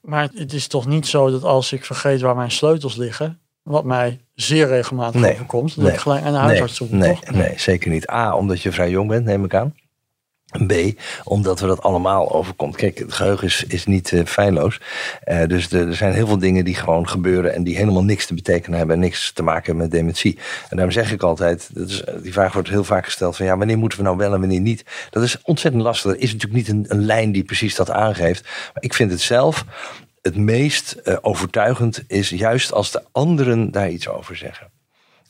Maar 0.00 0.28
het 0.34 0.52
is 0.52 0.66
toch 0.66 0.86
niet 0.86 1.06
zo 1.06 1.30
dat 1.30 1.44
als 1.44 1.72
ik 1.72 1.84
vergeet 1.84 2.20
waar 2.20 2.36
mijn 2.36 2.50
sleutels 2.50 2.96
liggen, 2.96 3.40
wat 3.62 3.84
mij 3.84 4.20
zeer 4.34 4.66
regelmatig 4.66 5.20
nee, 5.20 5.32
overkomt, 5.32 5.74
dat 5.74 5.84
nee, 5.84 5.92
ik 5.92 5.98
gelijk 5.98 6.24
aan 6.24 6.32
de 6.32 6.38
huisarts 6.38 6.76
toe 6.76 6.88
nee, 6.90 7.14
toch? 7.14 7.30
Nee, 7.30 7.52
zeker 7.56 7.90
niet. 7.90 8.10
A, 8.10 8.36
omdat 8.36 8.62
je 8.62 8.72
vrij 8.72 8.90
jong 8.90 9.08
bent, 9.08 9.24
neem 9.24 9.44
ik 9.44 9.54
aan. 9.54 9.74
B, 10.66 11.00
omdat 11.24 11.60
we 11.60 11.66
dat 11.66 11.82
allemaal 11.82 12.32
overkomt. 12.32 12.76
Kijk, 12.76 12.98
het 12.98 13.12
geheugen 13.12 13.46
is, 13.46 13.64
is 13.68 13.86
niet 13.86 14.10
uh, 14.10 14.24
feilloos. 14.24 14.80
Uh, 15.28 15.46
dus 15.46 15.72
er, 15.72 15.94
zijn 15.94 16.12
heel 16.12 16.26
veel 16.26 16.38
dingen 16.38 16.64
die 16.64 16.74
gewoon 16.74 17.08
gebeuren 17.08 17.54
en 17.54 17.64
die 17.64 17.76
helemaal 17.76 18.04
niks 18.04 18.26
te 18.26 18.34
betekenen 18.34 18.78
hebben 18.78 18.96
en 18.96 19.02
niks 19.02 19.32
te 19.32 19.42
maken 19.42 19.64
hebben 19.64 19.82
met 19.82 19.90
dementie. 19.90 20.38
En 20.68 20.76
daarom 20.76 20.90
zeg 20.90 21.12
ik 21.12 21.22
altijd, 21.22 21.70
is, 21.74 22.02
die 22.22 22.32
vraag 22.32 22.52
wordt 22.52 22.68
heel 22.68 22.84
vaak 22.84 23.04
gesteld 23.04 23.36
van 23.36 23.46
ja, 23.46 23.56
wanneer 23.56 23.78
moeten 23.78 23.98
we 23.98 24.04
nou 24.04 24.16
wel 24.16 24.34
en 24.34 24.40
wanneer 24.40 24.60
niet? 24.60 24.84
Dat 25.10 25.22
is 25.22 25.42
ontzettend 25.42 25.82
lastig. 25.82 26.10
Er 26.10 26.20
is 26.20 26.32
natuurlijk 26.32 26.68
niet 26.68 26.68
een, 26.68 26.84
een 26.88 27.04
lijn 27.04 27.32
die 27.32 27.44
precies 27.44 27.74
dat 27.74 27.90
aangeeft. 27.90 28.42
Maar 28.42 28.82
ik 28.82 28.94
vind 28.94 29.10
het 29.10 29.20
zelf 29.20 29.64
het 30.22 30.36
meest 30.36 30.96
overtuigend 31.22 32.04
is 32.06 32.28
juist 32.28 32.72
als 32.72 32.90
de 32.90 33.02
anderen 33.12 33.70
daar 33.70 33.90
iets 33.90 34.08
over 34.08 34.36
zeggen. 34.36 34.79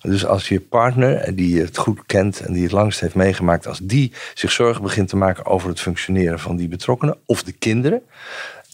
Dus 0.01 0.27
als 0.27 0.49
je 0.49 0.61
partner, 0.61 1.37
die 1.37 1.61
het 1.61 1.79
goed 1.79 2.01
kent 2.07 2.41
en 2.41 2.53
die 2.53 2.63
het 2.63 2.73
langst 2.73 3.01
heeft 3.01 3.15
meegemaakt, 3.15 3.67
als 3.67 3.79
die 3.83 4.13
zich 4.35 4.51
zorgen 4.53 4.83
begint 4.83 5.09
te 5.09 5.17
maken 5.17 5.47
over 5.47 5.69
het 5.69 5.81
functioneren 5.81 6.39
van 6.39 6.57
die 6.57 6.69
betrokkenen, 6.69 7.19
of 7.27 7.43
de 7.43 7.53
kinderen, 7.53 8.03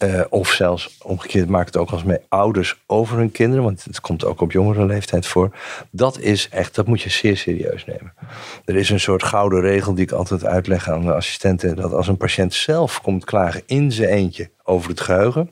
uh, 0.04 0.21
of 0.28 0.49
zelfs 0.49 0.99
omgekeerd 1.02 1.49
maakt 1.49 1.66
het 1.66 1.76
ook 1.76 1.90
als 1.90 2.04
mee 2.04 2.18
ouders 2.28 2.83
over 2.87 3.18
hun 3.18 3.33
kinderen, 3.33 3.64
want 3.64 3.85
het 3.85 4.00
komt 4.00 4.25
ook 4.25 4.40
op 4.40 4.52
jongere 4.52 4.87
leeftijd 4.87 5.26
voor. 5.26 5.56
Dat 5.90 6.18
is 6.18 6.49
echt, 6.49 6.75
dat 6.75 6.87
moet 6.87 7.02
je 7.02 7.11
zeer 7.11 7.37
serieus 7.37 7.85
nemen. 7.85 8.14
Er 8.64 8.76
is 8.76 8.90
een 8.90 9.00
soort 9.00 9.23
gouden 9.23 9.61
regel 9.61 9.95
die 9.95 10.04
ik 10.04 10.12
altijd 10.12 10.45
uitleg 10.45 10.90
aan 10.90 11.04
de 11.04 11.14
assistenten, 11.14 11.76
dat 11.76 11.92
als 11.92 12.09
een 12.09 12.16
patiënt 12.16 12.54
zelf 12.54 13.00
komt 13.02 13.25
klagen 13.25 13.62
in 13.66 13.92
zijn 13.92 14.09
eentje 14.09 14.50
over 14.62 14.90
het 14.90 15.00
geheugen, 15.00 15.50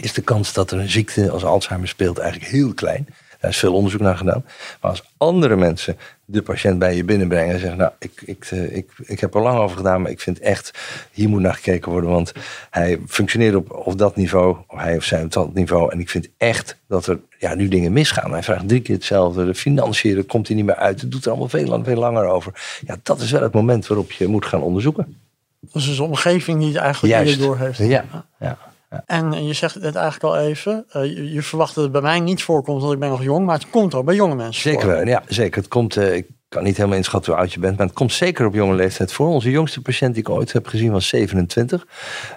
is 0.00 0.12
de 0.12 0.22
kans 0.22 0.52
dat 0.52 0.70
er 0.70 0.78
een 0.78 0.90
ziekte 0.90 1.30
als 1.30 1.44
Alzheimer 1.44 1.88
speelt 1.88 2.18
eigenlijk 2.18 2.50
heel 2.50 2.74
klein. 2.74 3.06
Daar 3.42 3.50
is 3.50 3.58
veel 3.58 3.74
onderzoek 3.74 4.00
naar 4.00 4.16
gedaan. 4.16 4.44
Maar 4.80 4.90
als 4.90 5.02
andere 5.16 5.56
mensen 5.56 5.96
de 6.24 6.42
patiënt 6.42 6.78
bij 6.78 6.96
je 6.96 7.04
binnenbrengen 7.04 7.54
en 7.54 7.60
zeggen: 7.60 7.78
Nou, 7.78 7.92
ik, 7.98 8.22
ik, 8.24 8.50
ik, 8.50 8.90
ik 9.04 9.20
heb 9.20 9.34
er 9.34 9.40
lang 9.40 9.58
over 9.58 9.76
gedaan, 9.76 10.02
maar 10.02 10.10
ik 10.10 10.20
vind 10.20 10.40
echt, 10.40 10.78
hier 11.12 11.28
moet 11.28 11.40
naar 11.40 11.54
gekeken 11.54 11.92
worden. 11.92 12.10
Want 12.10 12.32
hij 12.70 13.00
functioneert 13.06 13.54
op, 13.54 13.70
op 13.86 13.98
dat 13.98 14.16
niveau, 14.16 14.56
of 14.66 14.78
hij 14.78 14.96
of 14.96 15.04
zij 15.04 15.22
op 15.22 15.32
dat 15.32 15.54
niveau. 15.54 15.92
En 15.92 16.00
ik 16.00 16.10
vind 16.10 16.28
echt 16.36 16.76
dat 16.88 17.06
er 17.06 17.20
ja, 17.38 17.54
nu 17.54 17.68
dingen 17.68 17.92
misgaan. 17.92 18.32
Hij 18.32 18.42
vraagt 18.42 18.68
drie 18.68 18.80
keer 18.80 18.94
hetzelfde. 18.94 19.44
De 19.44 19.54
financiën, 19.54 20.26
komt 20.26 20.46
hij 20.46 20.56
niet 20.56 20.66
meer 20.66 20.76
uit. 20.76 21.00
Het 21.00 21.10
doet 21.10 21.24
er 21.24 21.30
allemaal 21.30 21.48
veel, 21.48 21.84
veel 21.84 21.98
langer 21.98 22.24
over. 22.24 22.80
Ja, 22.86 22.96
dat 23.02 23.20
is 23.20 23.30
wel 23.30 23.42
het 23.42 23.52
moment 23.52 23.86
waarop 23.86 24.12
je 24.12 24.26
moet 24.26 24.46
gaan 24.46 24.62
onderzoeken. 24.62 25.16
Dus 25.60 25.88
is 25.88 25.96
de 25.96 26.02
omgeving 26.02 26.58
die 26.58 26.68
het 26.68 26.76
eigenlijk 26.76 27.14
Juist. 27.14 27.30
eerder 27.30 27.46
door 27.46 27.58
heeft. 27.58 27.78
Ja, 27.78 28.04
ja. 28.40 28.58
En 29.06 29.44
je 29.46 29.52
zegt 29.52 29.74
het 29.74 29.94
eigenlijk 29.94 30.24
al 30.24 30.38
even, 30.38 30.84
eh, 30.88 31.04
je, 31.04 31.32
je 31.32 31.42
verwacht 31.42 31.74
dat 31.74 31.84
het 31.84 31.92
bij 31.92 32.00
mij 32.00 32.20
niet 32.20 32.42
voorkomt, 32.42 32.80
want 32.80 32.92
ik 32.92 32.98
ben 32.98 33.08
nog 33.08 33.22
jong, 33.22 33.46
maar 33.46 33.54
het 33.58 33.70
komt 33.70 33.94
ook 33.94 34.04
bij 34.04 34.14
jonge 34.14 34.34
mensen 34.34 34.62
Zeker 34.70 34.86
wel, 34.86 35.06
ja, 35.06 35.22
zeker. 35.26 35.60
Het 35.60 35.68
komt, 35.70 35.96
eh, 35.96 36.14
ik 36.14 36.26
kan 36.48 36.62
niet 36.62 36.76
helemaal 36.76 36.96
inschatten 36.96 37.32
hoe 37.32 37.40
oud 37.40 37.52
je 37.52 37.60
bent, 37.60 37.76
maar 37.76 37.86
het 37.86 37.94
komt 37.96 38.12
zeker 38.12 38.46
op 38.46 38.54
jonge 38.54 38.74
leeftijd 38.74 39.12
voor. 39.12 39.26
Onze 39.26 39.50
jongste 39.50 39.80
patiënt 39.80 40.14
die 40.14 40.22
ik 40.22 40.28
ooit 40.28 40.52
heb 40.52 40.66
gezien 40.66 40.92
was 40.92 41.08
27. 41.08 41.86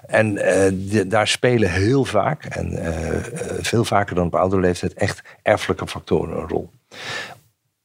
En 0.07 0.38
eh, 0.38 0.71
de- 0.74 1.07
daar 1.07 1.27
spelen 1.27 1.71
heel 1.71 2.05
vaak, 2.05 2.45
en 2.45 2.79
veel 3.62 3.83
vaker 3.85 4.15
dan 4.15 4.25
op 4.25 4.35
oudere 4.35 4.62
leeftijd, 4.62 4.93
echt 4.93 5.21
erfelijke 5.41 5.88
factoren 5.88 6.38
een 6.38 6.47
rol. 6.47 6.69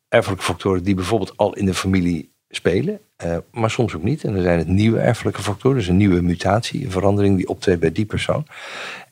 Erfelijke 0.08 0.44
factoren 0.44 0.82
die 0.82 0.94
bijvoorbeeld 0.94 1.32
al 1.36 1.54
in 1.54 1.64
de 1.64 1.74
familie 1.74 2.32
spelen, 2.50 3.00
eh, 3.16 3.37
maar 3.52 3.71
soms 3.71 3.95
ook 3.95 4.02
niet. 4.02 4.25
En 4.25 4.33
dan 4.33 4.42
zijn 4.42 4.59
het 4.59 4.69
nieuwe 4.69 4.99
erfelijke 4.99 5.42
factoren, 5.42 5.76
dus 5.76 5.88
een 5.88 5.97
nieuwe 5.97 6.21
mutatie, 6.21 6.85
een 6.85 6.90
verandering 6.90 7.37
die 7.37 7.49
optreedt 7.49 7.80
bij 7.80 7.92
die 7.92 8.04
persoon. 8.04 8.47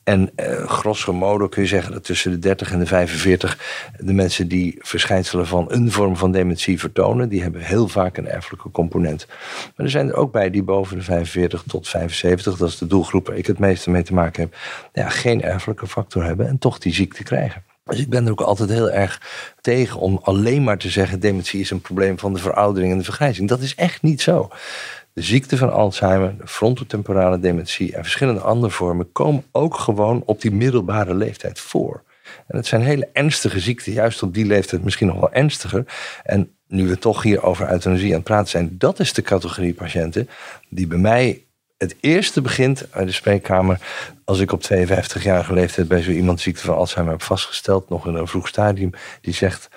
En 0.03 0.31
eh, 0.35 0.67
grosso 0.67 1.13
modo 1.13 1.47
kun 1.47 1.61
je 1.61 1.67
zeggen 1.67 1.93
dat 1.93 2.03
tussen 2.03 2.31
de 2.31 2.39
30 2.39 2.71
en 2.71 2.79
de 2.79 2.85
45 2.85 3.91
de 3.99 4.13
mensen 4.13 4.47
die 4.47 4.75
verschijnselen 4.79 5.47
van 5.47 5.65
een 5.69 5.91
vorm 5.91 6.17
van 6.17 6.31
dementie 6.31 6.79
vertonen, 6.79 7.29
die 7.29 7.41
hebben 7.41 7.61
heel 7.61 7.87
vaak 7.87 8.17
een 8.17 8.27
erfelijke 8.27 8.71
component. 8.71 9.25
Maar 9.75 9.85
er 9.85 9.91
zijn 9.91 10.07
er 10.07 10.15
ook 10.15 10.31
bij 10.31 10.49
die 10.49 10.63
boven 10.63 10.97
de 10.97 11.03
45 11.03 11.63
tot 11.67 11.87
75, 11.87 12.57
dat 12.57 12.69
is 12.69 12.77
de 12.77 12.87
doelgroep 12.87 13.27
waar 13.27 13.37
ik 13.37 13.47
het 13.47 13.59
meeste 13.59 13.89
mee 13.89 14.03
te 14.03 14.13
maken 14.13 14.41
heb, 14.41 14.55
ja, 14.93 15.09
geen 15.09 15.41
erfelijke 15.41 15.87
factor 15.87 16.23
hebben 16.23 16.47
en 16.47 16.57
toch 16.57 16.79
die 16.79 16.93
ziekte 16.93 17.23
krijgen. 17.23 17.68
Dus 17.89 17.99
ik 17.99 18.09
ben 18.09 18.25
er 18.25 18.31
ook 18.31 18.41
altijd 18.41 18.69
heel 18.69 18.91
erg 18.91 19.21
tegen 19.61 19.99
om 19.99 20.19
alleen 20.23 20.63
maar 20.63 20.77
te 20.77 20.89
zeggen: 20.89 21.19
dementie 21.19 21.59
is 21.59 21.71
een 21.71 21.81
probleem 21.81 22.19
van 22.19 22.33
de 22.33 22.39
veroudering 22.39 22.91
en 22.91 22.97
de 22.97 23.03
vergrijzing. 23.03 23.49
Dat 23.49 23.59
is 23.59 23.75
echt 23.75 24.01
niet 24.01 24.21
zo. 24.21 24.49
De 25.13 25.21
ziekte 25.21 25.57
van 25.57 25.73
Alzheimer, 25.73 26.37
de 26.37 26.47
frontotemporale 26.47 27.39
dementie 27.39 27.95
en 27.95 28.01
verschillende 28.01 28.41
andere 28.41 28.71
vormen 28.71 29.11
komen 29.11 29.43
ook 29.51 29.75
gewoon 29.75 30.23
op 30.25 30.41
die 30.41 30.51
middelbare 30.51 31.15
leeftijd 31.15 31.59
voor. 31.59 32.03
En 32.47 32.57
het 32.57 32.67
zijn 32.67 32.81
hele 32.81 33.09
ernstige 33.13 33.59
ziekten, 33.59 33.91
juist 33.91 34.23
op 34.23 34.33
die 34.33 34.45
leeftijd 34.45 34.83
misschien 34.83 35.07
nog 35.07 35.19
wel 35.19 35.31
ernstiger. 35.31 35.85
En 36.23 36.51
nu 36.67 36.87
we 36.87 36.97
toch 36.97 37.23
hier 37.23 37.43
over 37.43 37.71
euthanasie 37.71 38.09
aan 38.09 38.15
het 38.15 38.23
praten 38.23 38.49
zijn, 38.49 38.75
dat 38.77 38.99
is 38.99 39.13
de 39.13 39.21
categorie 39.21 39.73
patiënten 39.73 40.29
die 40.69 40.87
bij 40.87 40.97
mij 40.97 41.43
het 41.79 41.95
eerste 41.99 42.41
begint 42.41 42.85
uit 42.91 43.07
de 43.07 43.13
spreekkamer 43.13 43.79
als 44.25 44.39
ik 44.39 44.51
op 44.51 44.63
52-jarige 44.73 45.53
leeftijd 45.53 45.87
bij 45.87 46.01
zo 46.01 46.11
iemand 46.11 46.41
ziekte 46.41 46.61
van 46.63 46.75
Alzheimer 46.75 47.13
heb 47.13 47.23
vastgesteld, 47.23 47.89
nog 47.89 48.07
in 48.07 48.13
een 48.15 48.27
vroeg 48.27 48.47
stadium, 48.47 48.91
die 49.21 49.33
zegt, 49.33 49.69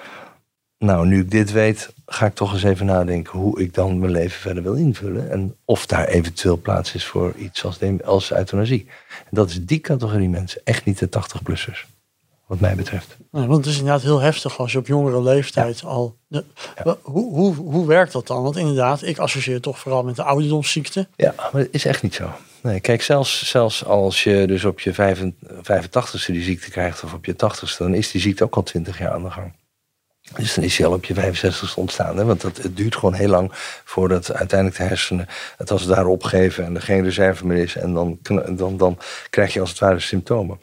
nou 0.78 1.06
nu 1.06 1.20
ik 1.20 1.30
dit 1.30 1.52
weet, 1.52 1.92
ga 2.06 2.26
ik 2.26 2.34
toch 2.34 2.52
eens 2.52 2.62
even 2.62 2.86
nadenken 2.86 3.38
hoe 3.38 3.60
ik 3.60 3.74
dan 3.74 3.98
mijn 3.98 4.12
leven 4.12 4.40
verder 4.40 4.62
wil 4.62 4.74
invullen 4.74 5.30
en 5.30 5.56
of 5.64 5.86
daar 5.86 6.06
eventueel 6.06 6.56
plaats 6.56 6.94
is 6.94 7.04
voor 7.06 7.34
iets 7.36 7.64
als, 7.64 7.78
dem- 7.78 8.00
als 8.04 8.32
euthanasie. 8.32 8.86
En 9.08 9.30
dat 9.30 9.50
is 9.50 9.64
die 9.64 9.80
categorie 9.80 10.28
mensen, 10.28 10.60
echt 10.64 10.84
niet 10.84 10.98
de 10.98 11.08
80-plussers, 11.08 11.86
wat 12.52 12.60
mij 12.60 12.74
betreft. 12.74 13.16
Nee, 13.30 13.46
want 13.46 13.64
het 13.64 13.74
is 13.74 13.78
inderdaad 13.78 14.02
heel 14.02 14.20
heftig 14.20 14.58
als 14.58 14.72
je 14.72 14.78
op 14.78 14.86
jongere 14.86 15.22
leeftijd 15.22 15.84
al... 15.84 16.16
De, 16.26 16.44
hoe, 17.02 17.34
hoe, 17.34 17.54
hoe 17.54 17.86
werkt 17.86 18.12
dat 18.12 18.26
dan? 18.26 18.42
Want 18.42 18.56
inderdaad, 18.56 19.02
ik 19.02 19.18
associeer 19.18 19.54
het 19.54 19.62
toch 19.62 19.78
vooral 19.78 20.02
met 20.02 20.16
de 20.16 20.22
ouderdomsziekte. 20.22 21.08
Ja, 21.16 21.34
maar 21.36 21.60
het 21.60 21.68
is 21.70 21.84
echt 21.84 22.02
niet 22.02 22.14
zo. 22.14 22.30
Nee, 22.62 22.80
kijk, 22.80 23.02
zelfs, 23.02 23.48
zelfs 23.48 23.84
als 23.84 24.24
je 24.24 24.46
dus 24.46 24.64
op 24.64 24.80
je 24.80 24.94
85ste 24.94 26.26
die 26.26 26.42
ziekte 26.42 26.70
krijgt 26.70 27.02
of 27.02 27.12
op 27.12 27.24
je 27.24 27.32
80ste, 27.32 27.76
dan 27.78 27.94
is 27.94 28.10
die 28.10 28.20
ziekte 28.20 28.44
ook 28.44 28.56
al 28.56 28.62
20 28.62 28.98
jaar 28.98 29.12
aan 29.12 29.22
de 29.22 29.30
gang. 29.30 29.52
Dus 30.36 30.54
dan 30.54 30.64
is 30.64 30.76
hij 30.78 30.86
al 30.86 30.92
op 30.92 31.04
je 31.04 31.14
65ste 31.14 31.74
ontstaan. 31.74 32.16
Hè? 32.16 32.24
Want 32.24 32.40
dat, 32.40 32.56
het 32.56 32.76
duurt 32.76 32.94
gewoon 32.94 33.14
heel 33.14 33.28
lang 33.28 33.50
voordat 33.84 34.32
uiteindelijk 34.32 34.78
de 34.78 34.84
hersenen 34.84 35.26
het 35.56 35.70
als 35.70 35.80
het 35.80 35.90
ware 35.90 36.08
opgeven 36.08 36.64
en 36.64 36.74
er 36.74 36.82
geen 36.82 37.04
reserve 37.04 37.46
meer 37.46 37.62
is. 37.62 37.76
En 37.76 37.94
dan, 37.94 38.18
dan, 38.50 38.76
dan 38.76 38.98
krijg 39.30 39.52
je 39.52 39.60
als 39.60 39.70
het 39.70 39.78
ware 39.78 40.00
symptomen. 40.00 40.58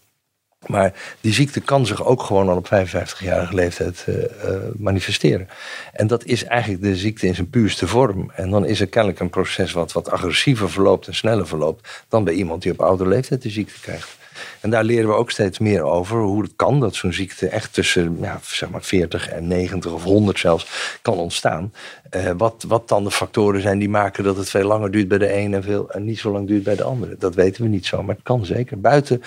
Maar 0.67 0.93
die 1.21 1.33
ziekte 1.33 1.59
kan 1.59 1.85
zich 1.85 2.05
ook 2.05 2.23
gewoon 2.23 2.49
al 2.49 2.57
op 2.57 2.65
55-jarige 2.65 3.53
leeftijd 3.53 4.05
eh, 4.07 4.23
eh, 4.23 4.61
manifesteren. 4.77 5.49
En 5.93 6.07
dat 6.07 6.25
is 6.25 6.43
eigenlijk 6.43 6.83
de 6.83 6.95
ziekte 6.95 7.27
in 7.27 7.35
zijn 7.35 7.49
puurste 7.49 7.87
vorm. 7.87 8.31
En 8.35 8.49
dan 8.49 8.65
is 8.65 8.81
er 8.81 8.87
kennelijk 8.87 9.19
een 9.19 9.29
proces 9.29 9.71
wat 9.71 9.91
wat 9.91 10.11
agressiever 10.11 10.69
verloopt 10.69 11.07
en 11.07 11.15
sneller 11.15 11.47
verloopt 11.47 12.05
dan 12.07 12.23
bij 12.23 12.33
iemand 12.33 12.61
die 12.61 12.71
op 12.71 12.81
oudere 12.81 13.09
leeftijd 13.09 13.41
de 13.41 13.49
ziekte 13.49 13.79
krijgt. 13.81 14.17
En 14.62 14.69
daar 14.69 14.84
leren 14.84 15.08
we 15.08 15.15
ook 15.15 15.31
steeds 15.31 15.60
meer 15.60 15.84
over 15.84 16.22
hoe 16.22 16.41
het 16.41 16.53
kan 16.55 16.79
dat 16.79 16.96
zo'n 16.96 17.13
ziekte 17.13 17.48
echt 17.48 17.74
tussen 17.74 18.17
ja, 18.22 18.39
zeg 18.43 18.69
maar 18.69 18.84
40 18.84 19.29
en 19.29 19.48
90 19.48 19.91
of 19.91 20.03
100 20.03 20.39
zelfs 20.39 20.98
kan 21.01 21.17
ontstaan. 21.17 21.74
Eh, 22.10 22.31
wat, 22.38 22.65
wat 22.67 22.88
dan 22.88 23.03
de 23.03 23.12
factoren 23.12 23.62
zijn 23.62 23.79
die 23.79 23.89
maken 23.89 24.24
dat 24.24 24.38
het 24.38 24.50
veel 24.50 24.67
langer 24.67 24.91
duurt 24.91 25.08
bij 25.08 25.17
de 25.17 25.34
een 25.34 25.53
en, 25.53 25.63
veel, 25.63 25.91
niet 25.98 26.19
zo 26.19 26.31
lang 26.31 26.48
duurt 26.48 26.63
bij 26.63 26.75
de 26.75 26.84
andere. 26.84 27.15
Dat 27.19 27.36
weten 27.36 27.63
we 27.63 27.69
niet 27.69 27.86
zo, 27.86 28.03
maar 28.03 28.15
het 28.15 28.24
kan 28.24 28.46
zeker. 28.46 28.79
Buiten, 28.79 29.22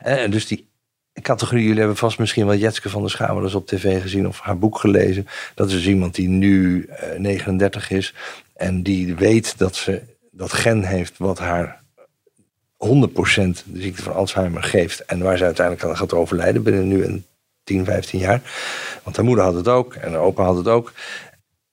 eh, 0.00 0.30
dus 0.30 0.46
die 0.46 0.70
categorie, 1.22 1.62
jullie 1.62 1.78
hebben 1.78 1.96
vast 1.96 2.18
misschien 2.18 2.46
wel 2.46 2.56
Jetske 2.56 2.88
van 2.88 3.00
der 3.00 3.10
Schamer 3.10 3.42
eens 3.42 3.54
op 3.54 3.66
tv 3.66 4.02
gezien 4.02 4.28
of 4.28 4.40
haar 4.40 4.58
boek 4.58 4.78
gelezen. 4.78 5.26
Dat 5.54 5.68
is 5.68 5.72
dus 5.72 5.86
iemand 5.86 6.14
die 6.14 6.28
nu 6.28 6.84
eh, 6.84 7.18
39 7.18 7.90
is 7.90 8.14
en 8.54 8.82
die 8.82 9.14
weet 9.14 9.58
dat 9.58 9.76
ze 9.76 10.02
dat 10.30 10.52
gen 10.52 10.84
heeft 10.84 11.18
wat 11.18 11.38
haar 11.38 11.81
100% 12.86 13.64
de 13.64 13.80
ziekte 13.80 14.02
van 14.02 14.14
Alzheimer 14.14 14.62
geeft. 14.62 15.04
En 15.04 15.22
waar 15.22 15.36
ze 15.36 15.44
uiteindelijk 15.44 15.86
aan 15.86 15.96
gaat 15.96 16.12
overlijden 16.12 16.62
binnen 16.62 16.88
nu 16.88 17.04
een 17.04 17.26
10, 17.64 17.84
15 17.84 18.18
jaar. 18.18 18.42
Want 19.02 19.16
haar 19.16 19.24
moeder 19.24 19.44
had 19.44 19.54
het 19.54 19.68
ook 19.68 19.94
en 19.94 20.10
haar 20.10 20.20
opa 20.20 20.44
had 20.44 20.56
het 20.56 20.68
ook. 20.68 20.92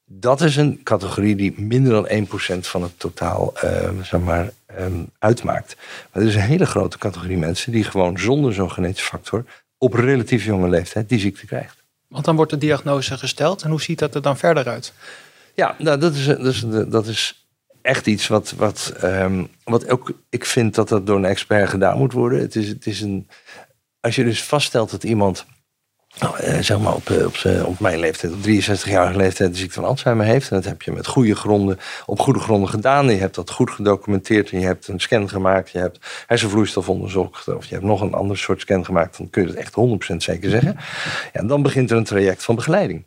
Dat 0.05 0.41
is 0.41 0.55
een 0.55 0.79
categorie 0.83 1.35
die 1.35 1.61
minder 1.61 1.91
dan 1.91 2.27
1% 2.27 2.59
van 2.59 2.83
het 2.83 2.99
totaal 2.99 3.53
eh, 3.55 3.89
zeg 4.01 4.19
maar, 4.19 4.51
ehm, 4.65 5.03
uitmaakt. 5.19 5.75
Maar 6.11 6.21
er 6.21 6.27
is 6.27 6.35
een 6.35 6.41
hele 6.41 6.65
grote 6.65 6.97
categorie 6.97 7.37
mensen 7.37 7.71
die 7.71 7.83
gewoon 7.83 8.19
zonder 8.19 8.53
zo'n 8.53 8.71
genetische 8.71 9.09
factor 9.09 9.45
op 9.77 9.93
relatief 9.93 10.45
jonge 10.45 10.69
leeftijd 10.69 11.09
die 11.09 11.19
ziekte 11.19 11.45
krijgt. 11.45 11.83
Want 12.07 12.25
dan 12.25 12.35
wordt 12.35 12.51
de 12.51 12.57
diagnose 12.57 13.17
gesteld. 13.17 13.61
En 13.61 13.69
hoe 13.69 13.81
ziet 13.81 13.99
dat 13.99 14.15
er 14.15 14.21
dan 14.21 14.37
verder 14.37 14.67
uit? 14.67 14.93
Ja, 15.55 15.75
nou, 15.77 15.99
dat, 15.99 16.13
is, 16.13 16.25
dat, 16.25 16.45
is, 16.45 16.63
dat 16.87 17.07
is 17.07 17.48
echt 17.81 18.07
iets 18.07 18.27
wat, 18.27 18.53
wat, 18.57 18.93
ehm, 19.01 19.43
wat 19.63 19.89
ook 19.89 20.11
ik 20.29 20.45
vind 20.45 20.75
dat 20.75 20.89
dat 20.89 21.05
door 21.05 21.17
een 21.17 21.25
expert 21.25 21.69
gedaan 21.69 21.97
moet 21.97 22.13
worden. 22.13 22.39
Het 22.39 22.55
is, 22.55 22.67
het 22.67 22.85
is 22.85 23.01
een, 23.01 23.27
als 23.99 24.15
je 24.15 24.23
dus 24.23 24.43
vaststelt 24.43 24.91
dat 24.91 25.03
iemand, 25.03 25.45
nou, 26.19 26.63
zeg 26.63 26.79
maar 26.79 26.93
op, 26.93 27.09
eh, 27.09 27.25
op, 27.25 27.65
op 27.65 27.79
mijn 27.79 27.99
leeftijd, 27.99 28.33
op 28.33 28.39
63-jarige 28.41 29.17
leeftijd, 29.17 29.51
de 29.51 29.57
ziekte 29.57 29.73
van 29.73 29.83
Alzheimer 29.83 30.25
heeft. 30.25 30.49
En 30.49 30.55
dat 30.55 30.65
heb 30.65 30.81
je 30.81 30.91
met 30.91 31.07
goede 31.07 31.35
gronden, 31.35 31.79
op 32.05 32.19
goede 32.19 32.39
gronden 32.39 32.69
gedaan. 32.69 33.09
Je 33.09 33.17
hebt 33.17 33.35
dat 33.35 33.51
goed 33.51 33.71
gedocumenteerd. 33.71 34.51
En 34.51 34.59
je 34.59 34.65
hebt 34.65 34.87
een 34.87 34.99
scan 34.99 35.29
gemaakt. 35.29 35.69
Je 35.69 35.79
hebt 35.79 35.99
hersenvloeistof 36.27 36.89
onderzocht. 36.89 37.47
Of 37.47 37.65
je 37.65 37.73
hebt 37.73 37.85
nog 37.85 38.01
een 38.01 38.13
ander 38.13 38.37
soort 38.37 38.61
scan 38.61 38.85
gemaakt. 38.85 39.17
Dan 39.17 39.29
kun 39.29 39.41
je 39.41 39.47
dat 39.47 39.57
echt 39.57 39.75
100% 40.13 40.15
zeker 40.15 40.49
zeggen. 40.49 40.75
Ja, 41.33 41.39
en 41.39 41.47
dan 41.47 41.61
begint 41.61 41.91
er 41.91 41.97
een 41.97 42.03
traject 42.03 42.43
van 42.43 42.55
begeleiding. 42.55 43.03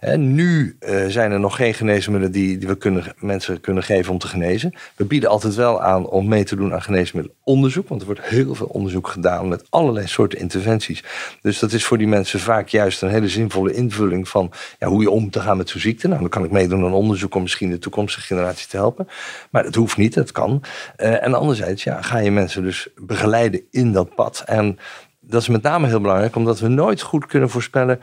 En 0.00 0.34
nu 0.34 0.76
eh, 0.78 1.06
zijn 1.06 1.32
er 1.32 1.40
nog 1.40 1.56
geen 1.56 1.74
geneesmiddelen 1.74 2.32
die, 2.32 2.58
die 2.58 2.68
we 2.68 2.76
kunnen, 2.76 3.04
mensen 3.18 3.60
kunnen 3.60 3.82
geven 3.82 4.12
om 4.12 4.18
te 4.18 4.26
genezen. 4.26 4.74
We 4.96 5.04
bieden 5.04 5.30
altijd 5.30 5.54
wel 5.54 5.82
aan 5.82 6.06
om 6.06 6.28
mee 6.28 6.44
te 6.44 6.56
doen 6.56 6.72
aan 6.74 6.82
geneesmiddelonderzoek. 6.82 7.88
Want 7.88 8.00
er 8.00 8.06
wordt 8.06 8.22
heel 8.22 8.54
veel 8.54 8.66
onderzoek 8.66 9.08
gedaan 9.08 9.48
met 9.48 9.66
allerlei 9.70 10.06
soorten 10.06 10.38
interventies. 10.38 11.04
Dus 11.42 11.58
dat 11.58 11.72
is 11.72 11.84
voor 11.84 11.98
die 11.98 12.08
mensen 12.08 12.40
vaak 12.40 12.68
juist 12.68 13.02
een 13.02 13.08
hele 13.08 13.28
zinvolle 13.28 13.72
invulling 13.72 14.28
van 14.28 14.52
ja, 14.78 14.88
hoe 14.88 15.02
je 15.02 15.10
om 15.10 15.30
te 15.30 15.40
gaan 15.40 15.56
met 15.56 15.68
zo'n 15.68 15.80
ziekte. 15.80 16.08
Nou, 16.08 16.20
dan 16.20 16.28
kan 16.28 16.44
ik 16.44 16.50
meedoen 16.50 16.84
aan 16.84 16.92
onderzoek 16.92 17.34
om 17.34 17.42
misschien 17.42 17.70
de 17.70 17.78
toekomstige 17.78 18.26
generatie 18.26 18.68
te 18.68 18.76
helpen. 18.76 19.08
Maar 19.50 19.64
het 19.64 19.74
hoeft 19.74 19.96
niet, 19.96 20.14
het 20.14 20.32
kan. 20.32 20.62
Eh, 20.96 21.24
en 21.24 21.34
anderzijds 21.34 21.84
ja, 21.84 22.02
ga 22.02 22.18
je 22.18 22.30
mensen 22.30 22.62
dus 22.62 22.88
begeleiden 22.96 23.60
in 23.70 23.92
dat 23.92 24.14
pad. 24.14 24.42
En 24.46 24.78
dat 25.20 25.40
is 25.40 25.48
met 25.48 25.62
name 25.62 25.86
heel 25.86 26.00
belangrijk, 26.00 26.36
omdat 26.36 26.60
we 26.60 26.68
nooit 26.68 27.02
goed 27.02 27.26
kunnen 27.26 27.50
voorspellen 27.50 28.00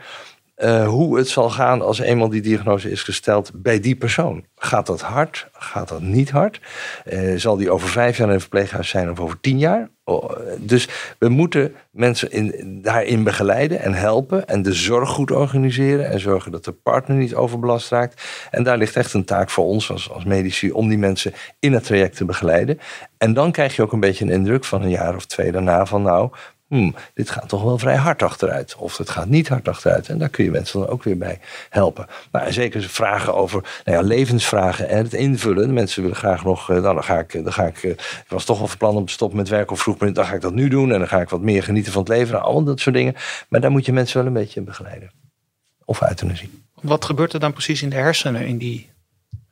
eh, 0.54 0.88
hoe 0.88 1.16
het 1.16 1.28
zal 1.28 1.50
gaan 1.50 1.82
als 1.82 1.98
eenmaal 1.98 2.28
die 2.28 2.40
diagnose 2.40 2.90
is 2.90 3.02
gesteld 3.02 3.50
bij 3.54 3.80
die 3.80 3.96
persoon. 3.96 4.44
Gaat 4.56 4.86
dat 4.86 5.00
hard? 5.00 5.48
Gaat 5.52 5.88
dat 5.88 6.00
niet 6.00 6.30
hard? 6.30 6.60
Eh, 7.04 7.34
zal 7.36 7.56
die 7.56 7.70
over 7.70 7.88
vijf 7.88 8.16
jaar 8.16 8.28
in 8.28 8.34
een 8.34 8.40
verpleeghuis 8.40 8.88
zijn 8.88 9.10
of 9.10 9.20
over 9.20 9.40
tien 9.40 9.58
jaar? 9.58 9.88
Oh, 10.04 10.30
eh, 10.30 10.52
dus 10.58 10.88
we 11.18 11.28
moeten 11.28 11.74
mensen 11.90 12.30
in, 12.30 12.78
daarin 12.82 13.24
begeleiden 13.24 13.80
en 13.80 13.94
helpen 13.94 14.46
en 14.46 14.62
de 14.62 14.72
zorg 14.72 15.08
goed 15.08 15.30
organiseren 15.30 16.10
en 16.10 16.20
zorgen 16.20 16.52
dat 16.52 16.64
de 16.64 16.72
partner 16.72 17.16
niet 17.16 17.34
overbelast 17.34 17.90
raakt. 17.90 18.22
En 18.50 18.62
daar 18.62 18.78
ligt 18.78 18.96
echt 18.96 19.12
een 19.12 19.24
taak 19.24 19.50
voor 19.50 19.64
ons 19.64 19.90
als, 19.90 20.10
als 20.10 20.24
medici 20.24 20.72
om 20.72 20.88
die 20.88 20.98
mensen 20.98 21.32
in 21.58 21.72
het 21.72 21.84
traject 21.84 22.16
te 22.16 22.24
begeleiden. 22.24 22.78
En 23.18 23.34
dan 23.34 23.52
krijg 23.52 23.76
je 23.76 23.82
ook 23.82 23.92
een 23.92 24.00
beetje 24.00 24.24
een 24.24 24.30
indruk 24.30 24.64
van 24.64 24.82
een 24.82 24.90
jaar 24.90 25.14
of 25.14 25.26
twee 25.26 25.52
daarna 25.52 25.86
van 25.86 26.02
nou, 26.02 26.30
hmm, 26.74 26.94
dit 27.14 27.30
gaat 27.30 27.48
toch 27.48 27.62
wel 27.62 27.78
vrij 27.78 27.96
hard 27.96 28.22
achteruit. 28.22 28.74
Of 28.76 28.96
het 28.96 29.10
gaat 29.10 29.28
niet 29.28 29.48
hard 29.48 29.68
achteruit. 29.68 30.08
En 30.08 30.18
daar 30.18 30.28
kun 30.28 30.44
je 30.44 30.50
mensen 30.50 30.80
dan 30.80 30.88
ook 30.88 31.02
weer 31.02 31.18
bij 31.18 31.40
helpen. 31.70 32.06
Nou, 32.32 32.46
en 32.46 32.52
zeker 32.52 32.82
vragen 32.82 33.34
over 33.34 33.80
nou 33.84 33.98
ja, 33.98 34.04
levensvragen 34.04 34.88
en 34.88 35.04
het 35.04 35.12
invullen. 35.12 35.72
Mensen 35.72 36.02
willen 36.02 36.16
graag 36.16 36.44
nog, 36.44 36.70
eh, 36.70 36.80
nou, 36.80 36.94
dan 36.94 37.04
ga 37.04 37.18
ik, 37.18 37.32
dan 37.32 37.52
ga 37.52 37.66
ik, 37.66 37.82
eh, 37.82 37.90
ik 37.90 38.24
was 38.28 38.44
toch 38.44 38.58
wel 38.58 38.66
van 38.66 38.78
plan 38.78 38.96
om 38.96 39.06
te 39.06 39.12
stoppen 39.12 39.38
met 39.38 39.48
werken 39.48 39.72
of 39.72 39.80
vroeg, 39.80 39.98
maar 39.98 40.12
dan 40.12 40.26
ga 40.26 40.34
ik 40.34 40.40
dat 40.40 40.54
nu 40.54 40.68
doen. 40.68 40.92
En 40.92 40.98
dan 40.98 41.08
ga 41.08 41.20
ik 41.20 41.28
wat 41.28 41.40
meer 41.40 41.62
genieten 41.62 41.92
van 41.92 42.02
het 42.02 42.10
leven. 42.10 42.32
Nou, 42.32 42.44
allemaal 42.44 42.64
dat 42.64 42.80
soort 42.80 42.94
dingen. 42.94 43.14
Maar 43.48 43.60
daar 43.60 43.70
moet 43.70 43.86
je 43.86 43.92
mensen 43.92 44.18
wel 44.18 44.26
een 44.26 44.32
beetje 44.32 44.60
in 44.60 44.66
begeleiden. 44.66 45.10
Of 45.84 46.02
euthanasie. 46.02 46.50
Wat 46.80 47.04
gebeurt 47.04 47.32
er 47.32 47.40
dan 47.40 47.52
precies 47.52 47.82
in 47.82 47.88
de 47.88 47.96
hersenen 47.96 48.46
in 48.46 48.58
die 48.58 48.93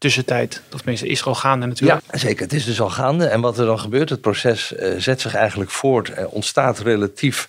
tussentijd? 0.03 0.63
Of 0.73 0.79
tenminste, 0.79 1.09
is 1.09 1.25
al 1.25 1.35
gaande 1.35 1.67
natuurlijk. 1.67 2.01
Ja, 2.11 2.19
zeker. 2.19 2.43
Het 2.43 2.53
is 2.53 2.65
dus 2.65 2.81
al 2.81 2.91
gaande. 2.91 3.27
En 3.27 3.41
wat 3.41 3.59
er 3.59 3.67
dan 3.67 3.79
gebeurt, 3.79 4.11
het 4.11 4.21
proces 4.21 4.73
uh, 4.73 4.95
zet 4.99 5.21
zich 5.21 5.35
eigenlijk 5.35 5.71
voort. 5.71 6.11
en 6.11 6.29
ontstaat 6.29 6.79
relatief 6.79 7.49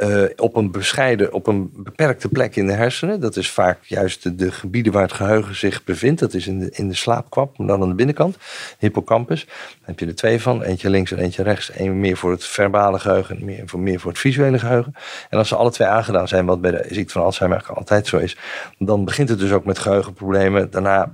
uh, 0.00 0.24
op 0.36 0.56
een 0.56 0.70
bescheiden, 0.70 1.32
op 1.32 1.46
een 1.46 1.70
beperkte 1.74 2.28
plek 2.28 2.56
in 2.56 2.66
de 2.66 2.72
hersenen. 2.72 3.20
Dat 3.20 3.36
is 3.36 3.50
vaak 3.50 3.78
juist 3.82 4.22
de, 4.22 4.34
de, 4.34 4.52
gebieden 4.52 4.92
waar 4.92 5.02
het 5.02 5.12
geheugen 5.12 5.56
zich 5.56 5.84
bevindt. 5.84 6.20
Dat 6.20 6.34
is 6.34 6.46
in 6.46 6.58
de, 6.58 6.70
in 6.70 6.88
de 6.88 6.94
slaapkwap, 6.94 7.58
maar 7.58 7.66
dan 7.66 7.82
aan 7.82 7.88
de 7.88 7.94
binnenkant, 7.94 8.36
hippocampus. 8.78 9.44
Daar 9.44 9.56
heb 9.82 9.98
je 9.98 10.06
er 10.06 10.14
twee 10.14 10.40
van, 10.40 10.62
eentje 10.62 10.90
links 10.90 11.12
en 11.12 11.18
eentje 11.18 11.42
rechts. 11.42 11.70
Eén 11.74 12.00
meer 12.00 12.16
voor 12.16 12.30
het 12.30 12.44
verbale 12.44 12.98
geheugen 12.98 13.36
en 13.36 13.44
meer 13.44 13.62
voor, 13.66 13.80
meer 13.80 14.00
voor 14.00 14.10
het 14.10 14.20
visuele 14.20 14.58
geheugen. 14.58 14.94
En 15.30 15.38
als 15.38 15.48
ze 15.48 15.56
alle 15.56 15.70
twee 15.70 15.88
aangedaan 15.88 16.28
zijn, 16.28 16.46
wat 16.46 16.60
bij 16.60 16.70
de 16.70 16.86
ziekte 16.90 17.12
van 17.12 17.22
Alzheimer 17.22 17.66
altijd 17.74 18.06
zo 18.06 18.16
is, 18.16 18.36
dan 18.78 19.04
begint 19.04 19.28
het 19.28 19.38
dus 19.38 19.52
ook 19.52 19.64
met 19.64 19.78
geheugenproblemen. 19.78 20.70
Daarna 20.70 21.02
eh, 21.02 21.08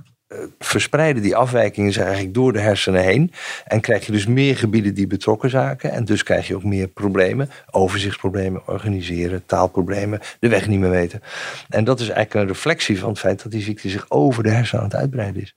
verspreiden 0.59 1.21
die 1.21 1.35
afwijkingen 1.35 1.93
zich 1.93 2.03
eigenlijk 2.03 2.33
door 2.33 2.53
de 2.53 2.59
hersenen 2.59 3.03
heen. 3.03 3.31
En 3.65 3.81
krijg 3.81 4.05
je 4.05 4.11
dus 4.11 4.27
meer 4.27 4.57
gebieden 4.57 4.93
die 4.93 5.07
betrokken 5.07 5.49
zaken. 5.49 5.91
En 5.91 6.05
dus 6.05 6.23
krijg 6.23 6.47
je 6.47 6.55
ook 6.55 6.63
meer 6.63 6.87
problemen. 6.87 7.49
Overzichtsproblemen, 7.71 8.61
organiseren, 8.67 9.45
taalproblemen, 9.45 10.19
de 10.39 10.49
weg 10.49 10.67
niet 10.67 10.79
meer 10.79 10.89
weten. 10.89 11.21
En 11.69 11.83
dat 11.83 11.99
is 11.99 12.09
eigenlijk 12.09 12.33
een 12.33 12.53
reflectie 12.53 12.99
van 12.99 13.09
het 13.09 13.19
feit 13.19 13.43
dat 13.43 13.51
die 13.51 13.61
ziekte 13.61 13.89
zich 13.89 14.05
over 14.09 14.43
de 14.43 14.49
hersenen 14.49 14.83
aan 14.83 14.89
het 14.89 14.99
uitbreiden 14.99 15.41
is. 15.41 15.55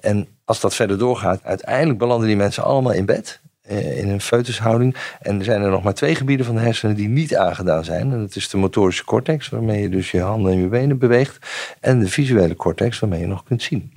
En 0.00 0.28
als 0.44 0.60
dat 0.60 0.74
verder 0.74 0.98
doorgaat, 0.98 1.44
uiteindelijk 1.44 1.98
belanden 1.98 2.26
die 2.26 2.36
mensen 2.36 2.64
allemaal 2.64 2.92
in 2.92 3.04
bed 3.04 3.40
eh, 3.62 3.98
in 3.98 4.08
een 4.08 4.20
foetushouding. 4.20 4.96
En 5.20 5.38
er 5.38 5.44
zijn 5.44 5.62
er 5.62 5.70
nog 5.70 5.82
maar 5.82 5.94
twee 5.94 6.14
gebieden 6.14 6.46
van 6.46 6.54
de 6.54 6.60
hersenen 6.60 6.96
die 6.96 7.08
niet 7.08 7.36
aangedaan 7.36 7.84
zijn. 7.84 8.12
En 8.12 8.20
dat 8.20 8.36
is 8.36 8.48
de 8.48 8.56
motorische 8.56 9.04
cortex, 9.04 9.48
waarmee 9.48 9.82
je 9.82 9.88
dus 9.88 10.10
je 10.10 10.20
handen 10.20 10.52
en 10.52 10.60
je 10.60 10.66
benen 10.66 10.98
beweegt. 10.98 11.38
En 11.80 11.98
de 11.98 12.08
visuele 12.08 12.56
cortex, 12.56 12.98
waarmee 12.98 13.20
je 13.20 13.26
nog 13.26 13.44
kunt 13.44 13.62
zien. 13.62 13.92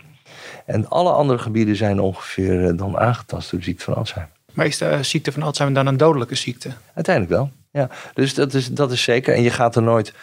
En 0.66 0.90
alle 0.90 1.12
andere 1.12 1.40
gebieden 1.40 1.76
zijn 1.76 2.00
ongeveer 2.00 2.68
eh, 2.68 2.78
dan 2.78 2.98
aangetast 2.98 3.52
door 3.52 3.60
de 3.60 3.66
ziekte 3.66 3.84
van 3.84 3.96
Alzheimer. 3.96 4.34
Maar 4.54 4.66
is 4.66 4.78
de 4.78 5.04
ziekte 5.04 5.32
van 5.32 5.42
Alzheimer 5.42 5.84
dan 5.84 5.94
een 5.94 5.98
dodelijke 5.98 6.36
ziekte? 6.36 6.70
Uiteindelijk 6.94 7.36
wel, 7.36 7.52
ja. 7.72 7.90
Dus 8.14 8.34
dat 8.34 8.54
is, 8.54 8.68
dat 8.68 8.92
is 8.92 9.04
zeker. 9.04 9.34
En 9.34 9.42
je 9.42 9.50
gaat 9.50 9.76
er 9.76 9.84
nooit 9.84 10.14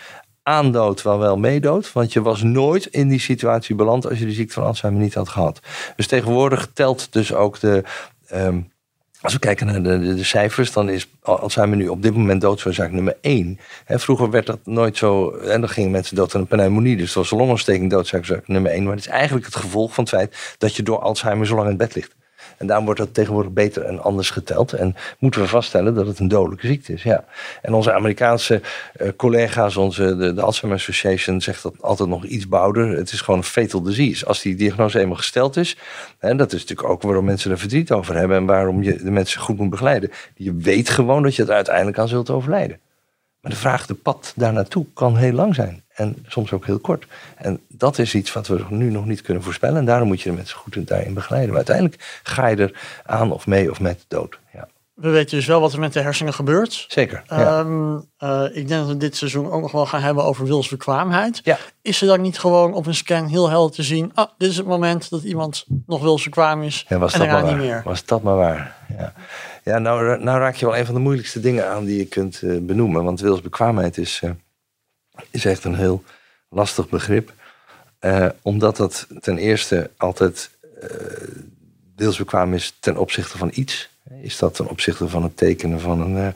aan 0.42 0.72
dood, 0.72 1.02
wel 1.02 1.18
wel 1.18 1.36
meedood. 1.36 1.92
Want 1.92 2.12
je 2.12 2.22
was 2.22 2.42
nooit 2.42 2.86
in 2.86 3.08
die 3.08 3.20
situatie 3.20 3.74
beland 3.74 4.08
als 4.08 4.18
je 4.18 4.24
de 4.24 4.32
ziekte 4.32 4.54
van 4.54 4.64
Alzheimer 4.64 5.02
niet 5.02 5.14
had 5.14 5.28
gehad. 5.28 5.60
Dus 5.96 6.06
tegenwoordig 6.06 6.70
telt 6.72 7.12
dus 7.12 7.34
ook 7.34 7.60
de... 7.60 7.82
Um, 8.34 8.72
als 9.20 9.32
we 9.32 9.38
kijken 9.38 9.66
naar 9.66 9.82
de, 9.82 10.24
cijfers, 10.24 10.72
dan 10.72 10.88
is 10.88 11.08
Alzheimer 11.22 11.76
nu 11.76 11.88
op 11.88 12.02
dit 12.02 12.14
moment 12.14 12.40
doodsoorzaak 12.40 12.90
nummer 12.90 13.16
één. 13.20 13.58
He, 13.84 13.98
vroeger 13.98 14.30
werd 14.30 14.46
dat 14.46 14.58
nooit 14.64 14.96
zo. 14.96 15.30
En 15.30 15.60
dan 15.60 15.68
gingen 15.68 15.90
mensen 15.90 16.16
dood 16.16 16.34
aan 16.34 16.40
een 16.40 16.46
pneumonie. 16.46 16.96
Dus 16.96 17.06
het 17.06 17.14
was 17.14 17.30
longontsteking 17.30 17.90
doodsoorzaak 17.90 18.48
nummer 18.48 18.70
één. 18.70 18.82
Maar 18.82 18.94
het 18.94 19.06
is 19.06 19.10
eigenlijk 19.10 19.46
het 19.46 19.56
gevolg 19.56 19.94
van 19.94 20.04
het 20.04 20.12
feit 20.12 20.54
dat 20.58 20.76
je 20.76 20.82
door 20.82 20.98
Alzheimer 20.98 21.46
zo 21.46 21.54
lang 21.54 21.68
in 21.68 21.76
bed 21.76 21.94
ligt. 21.94 22.14
En 22.60 22.66
daarom 22.66 22.84
wordt 22.84 23.00
dat 23.00 23.14
tegenwoordig 23.14 23.52
beter 23.52 23.82
en 23.82 24.02
anders 24.02 24.30
geteld. 24.30 24.72
En 24.72 24.96
moeten 25.18 25.40
we 25.40 25.48
vaststellen 25.48 25.94
dat 25.94 26.06
het 26.06 26.18
een 26.18 26.28
dodelijke 26.28 26.66
ziekte 26.66 26.92
is. 26.92 27.02
Ja. 27.02 27.24
En 27.62 27.74
onze 27.74 27.92
Amerikaanse 27.92 28.60
uh, 29.00 29.08
collega's, 29.16 29.76
onze, 29.76 30.16
de, 30.16 30.32
de, 30.32 30.40
Alzheimer 30.40 30.80
Association, 30.80 31.40
zegt 31.40 31.62
dat 31.62 31.74
altijd 31.80 32.08
nog 32.08 32.24
iets 32.24 32.48
bouder. 32.48 32.88
Het 32.88 33.12
is 33.12 33.20
gewoon 33.20 33.40
een 33.40 33.46
fatal 33.46 33.82
disease. 33.82 34.26
Als 34.26 34.42
die 34.42 34.54
diagnose 34.54 34.98
eenmaal 34.98 35.16
gesteld 35.16 35.56
is, 35.56 35.76
en 36.18 36.36
dat 36.36 36.52
is 36.52 36.60
natuurlijk 36.60 36.88
ook 36.88 37.02
waarom 37.02 37.24
mensen 37.24 37.50
er 37.50 37.58
verdriet 37.58 37.92
over 37.92 38.14
hebben 38.14 38.36
en 38.36 38.46
waarom 38.46 38.82
je 38.82 38.96
de 38.96 39.10
mensen 39.10 39.40
goed 39.40 39.58
moet 39.58 39.70
begeleiden. 39.70 40.10
Je 40.34 40.54
weet 40.54 40.88
gewoon 40.88 41.22
dat 41.22 41.34
je 41.34 41.42
het 41.42 41.50
uiteindelijk 41.50 41.98
aan 41.98 42.08
zult 42.08 42.30
overlijden. 42.30 42.80
Maar 43.40 43.50
de 43.50 43.58
vraag, 43.58 43.86
de 43.86 43.94
pad 43.94 44.32
daar 44.36 44.52
naartoe 44.52 44.86
kan 44.94 45.16
heel 45.16 45.32
lang 45.32 45.54
zijn. 45.54 45.84
En 46.00 46.24
soms 46.26 46.52
ook 46.52 46.66
heel 46.66 46.78
kort. 46.78 47.06
En 47.36 47.60
dat 47.68 47.98
is 47.98 48.14
iets 48.14 48.32
wat 48.32 48.46
we 48.46 48.64
nu 48.68 48.90
nog 48.90 49.06
niet 49.06 49.22
kunnen 49.22 49.42
voorspellen. 49.42 49.76
En 49.76 49.84
daarom 49.84 50.08
moet 50.08 50.20
je 50.20 50.30
de 50.30 50.36
mensen 50.36 50.58
goed 50.58 50.88
daarin 50.88 51.14
begeleiden. 51.14 51.48
Maar 51.48 51.64
uiteindelijk 51.66 52.20
ga 52.22 52.46
je 52.46 52.56
er 52.56 52.72
aan 53.04 53.32
of 53.32 53.46
mee 53.46 53.70
of 53.70 53.80
met 53.80 54.04
dood. 54.08 54.38
Ja. 54.52 54.68
We 54.94 55.08
weten 55.08 55.36
dus 55.36 55.46
wel 55.46 55.60
wat 55.60 55.72
er 55.72 55.80
met 55.80 55.92
de 55.92 56.00
hersenen 56.00 56.34
gebeurt. 56.34 56.84
Zeker. 56.88 57.22
Ja. 57.26 57.58
Um, 57.58 58.04
uh, 58.18 58.44
ik 58.52 58.68
denk 58.68 58.80
dat 58.80 58.86
we 58.86 58.96
dit 58.96 59.16
seizoen 59.16 59.50
ook 59.50 59.60
nog 59.60 59.72
wel 59.72 59.86
gaan 59.86 60.00
hebben 60.02 60.24
over 60.24 60.44
wilsbekwaamheid. 60.44 61.40
Ja. 61.44 61.58
Is 61.82 62.00
er 62.00 62.06
dan 62.06 62.20
niet 62.20 62.38
gewoon 62.38 62.74
op 62.74 62.86
een 62.86 62.94
scan 62.94 63.26
heel 63.26 63.50
helder 63.50 63.74
te 63.74 63.82
zien... 63.82 64.10
ah, 64.14 64.30
dit 64.38 64.50
is 64.50 64.56
het 64.56 64.66
moment 64.66 65.10
dat 65.10 65.22
iemand 65.22 65.64
nog 65.86 66.02
wilsbekwaam 66.02 66.62
is 66.62 66.84
ja, 66.88 66.98
was 66.98 67.12
en 67.12 67.28
dat 67.28 67.44
niet 67.44 67.56
meer? 67.56 67.82
Was 67.84 68.04
dat 68.04 68.22
maar 68.22 68.36
waar. 68.36 68.76
Ja. 68.98 69.12
Ja, 69.64 69.78
nou, 69.78 70.22
nou 70.22 70.38
raak 70.38 70.54
je 70.54 70.66
wel 70.66 70.76
een 70.76 70.86
van 70.86 70.94
de 70.94 71.00
moeilijkste 71.00 71.40
dingen 71.40 71.68
aan 71.68 71.84
die 71.84 71.98
je 71.98 72.06
kunt 72.06 72.42
uh, 72.42 72.60
benoemen. 72.60 73.04
Want 73.04 73.20
wilsbekwaamheid 73.20 73.98
is, 73.98 74.20
uh, 74.24 74.30
is 75.30 75.44
echt 75.44 75.64
een 75.64 75.74
heel 75.74 76.04
lastig 76.48 76.88
begrip. 76.88 77.32
Uh, 78.00 78.28
omdat 78.42 78.76
dat 78.76 79.06
ten 79.20 79.38
eerste 79.38 79.90
altijd 79.96 80.50
wilsbekwaam 81.96 82.54
is 82.54 82.76
ten 82.80 82.96
opzichte 82.96 83.38
van 83.38 83.50
iets. 83.54 83.88
Is 84.22 84.38
dat 84.38 84.54
ten 84.54 84.68
opzichte 84.68 85.08
van 85.08 85.22
het 85.22 85.36
tekenen 85.36 85.80
van 85.80 86.00
een, 86.00 86.34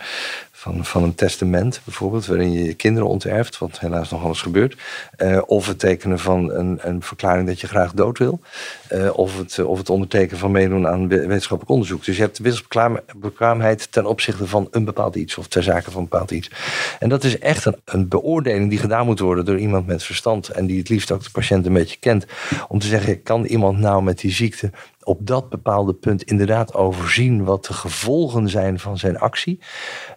van, 0.64 0.84
van 0.84 1.02
een 1.02 1.14
testament 1.14 1.80
bijvoorbeeld, 1.84 2.26
waarin 2.26 2.52
je 2.52 2.64
je 2.64 2.74
kinderen 2.74 3.08
onterft, 3.08 3.58
wat 3.58 3.78
helaas 3.78 4.10
nog 4.10 4.24
alles 4.24 4.42
gebeurt. 4.42 4.76
Uh, 5.18 5.42
of 5.46 5.66
het 5.66 5.78
tekenen 5.78 6.18
van 6.18 6.52
een, 6.52 6.78
een 6.82 7.02
verklaring 7.02 7.46
dat 7.46 7.60
je 7.60 7.66
graag 7.66 7.92
dood 7.92 8.18
wil. 8.18 8.40
Uh, 8.92 9.18
of, 9.18 9.38
het, 9.38 9.64
of 9.64 9.78
het 9.78 9.90
ondertekenen 9.90 10.38
van 10.38 10.50
meedoen 10.50 10.86
aan 10.86 11.08
wetenschappelijk 11.08 11.70
onderzoek. 11.70 12.04
Dus 12.04 12.16
je 12.16 12.22
hebt 12.22 12.38
wilsbekwaamheid 12.38 13.92
ten 13.92 14.06
opzichte 14.06 14.46
van 14.46 14.68
een 14.70 14.84
bepaald 14.84 15.14
iets 15.14 15.38
of 15.38 15.46
ter 15.46 15.62
zake 15.62 15.90
van 15.90 16.02
een 16.02 16.08
bepaald 16.08 16.30
iets. 16.30 16.50
En 16.98 17.08
dat 17.08 17.24
is 17.24 17.38
echt 17.38 17.64
een, 17.64 17.76
een 17.84 18.08
beoordeling 18.08 18.70
die 18.70 18.78
gedaan 18.78 19.06
moet 19.06 19.18
worden 19.18 19.44
door 19.44 19.58
iemand 19.58 19.86
met 19.86 20.02
verstand 20.02 20.48
en 20.48 20.66
die 20.66 20.78
het 20.78 20.88
liefst 20.88 21.12
ook 21.12 21.22
de 21.22 21.30
patiënt 21.30 21.66
een 21.66 21.72
beetje 21.72 21.98
kent. 22.00 22.26
Om 22.68 22.78
te 22.78 22.86
zeggen, 22.86 23.22
kan 23.22 23.44
iemand 23.44 23.78
nou 23.78 24.02
met 24.02 24.18
die 24.18 24.32
ziekte 24.32 24.70
op 25.04 25.26
dat 25.26 25.48
bepaalde 25.48 25.92
punt 25.92 26.22
inderdaad 26.22 26.74
overzien 26.74 27.44
wat 27.44 27.64
de 27.64 27.72
gevolgen 27.72 28.48
zijn 28.48 28.78
van 28.78 28.98
zijn 28.98 29.18
actie. 29.18 29.58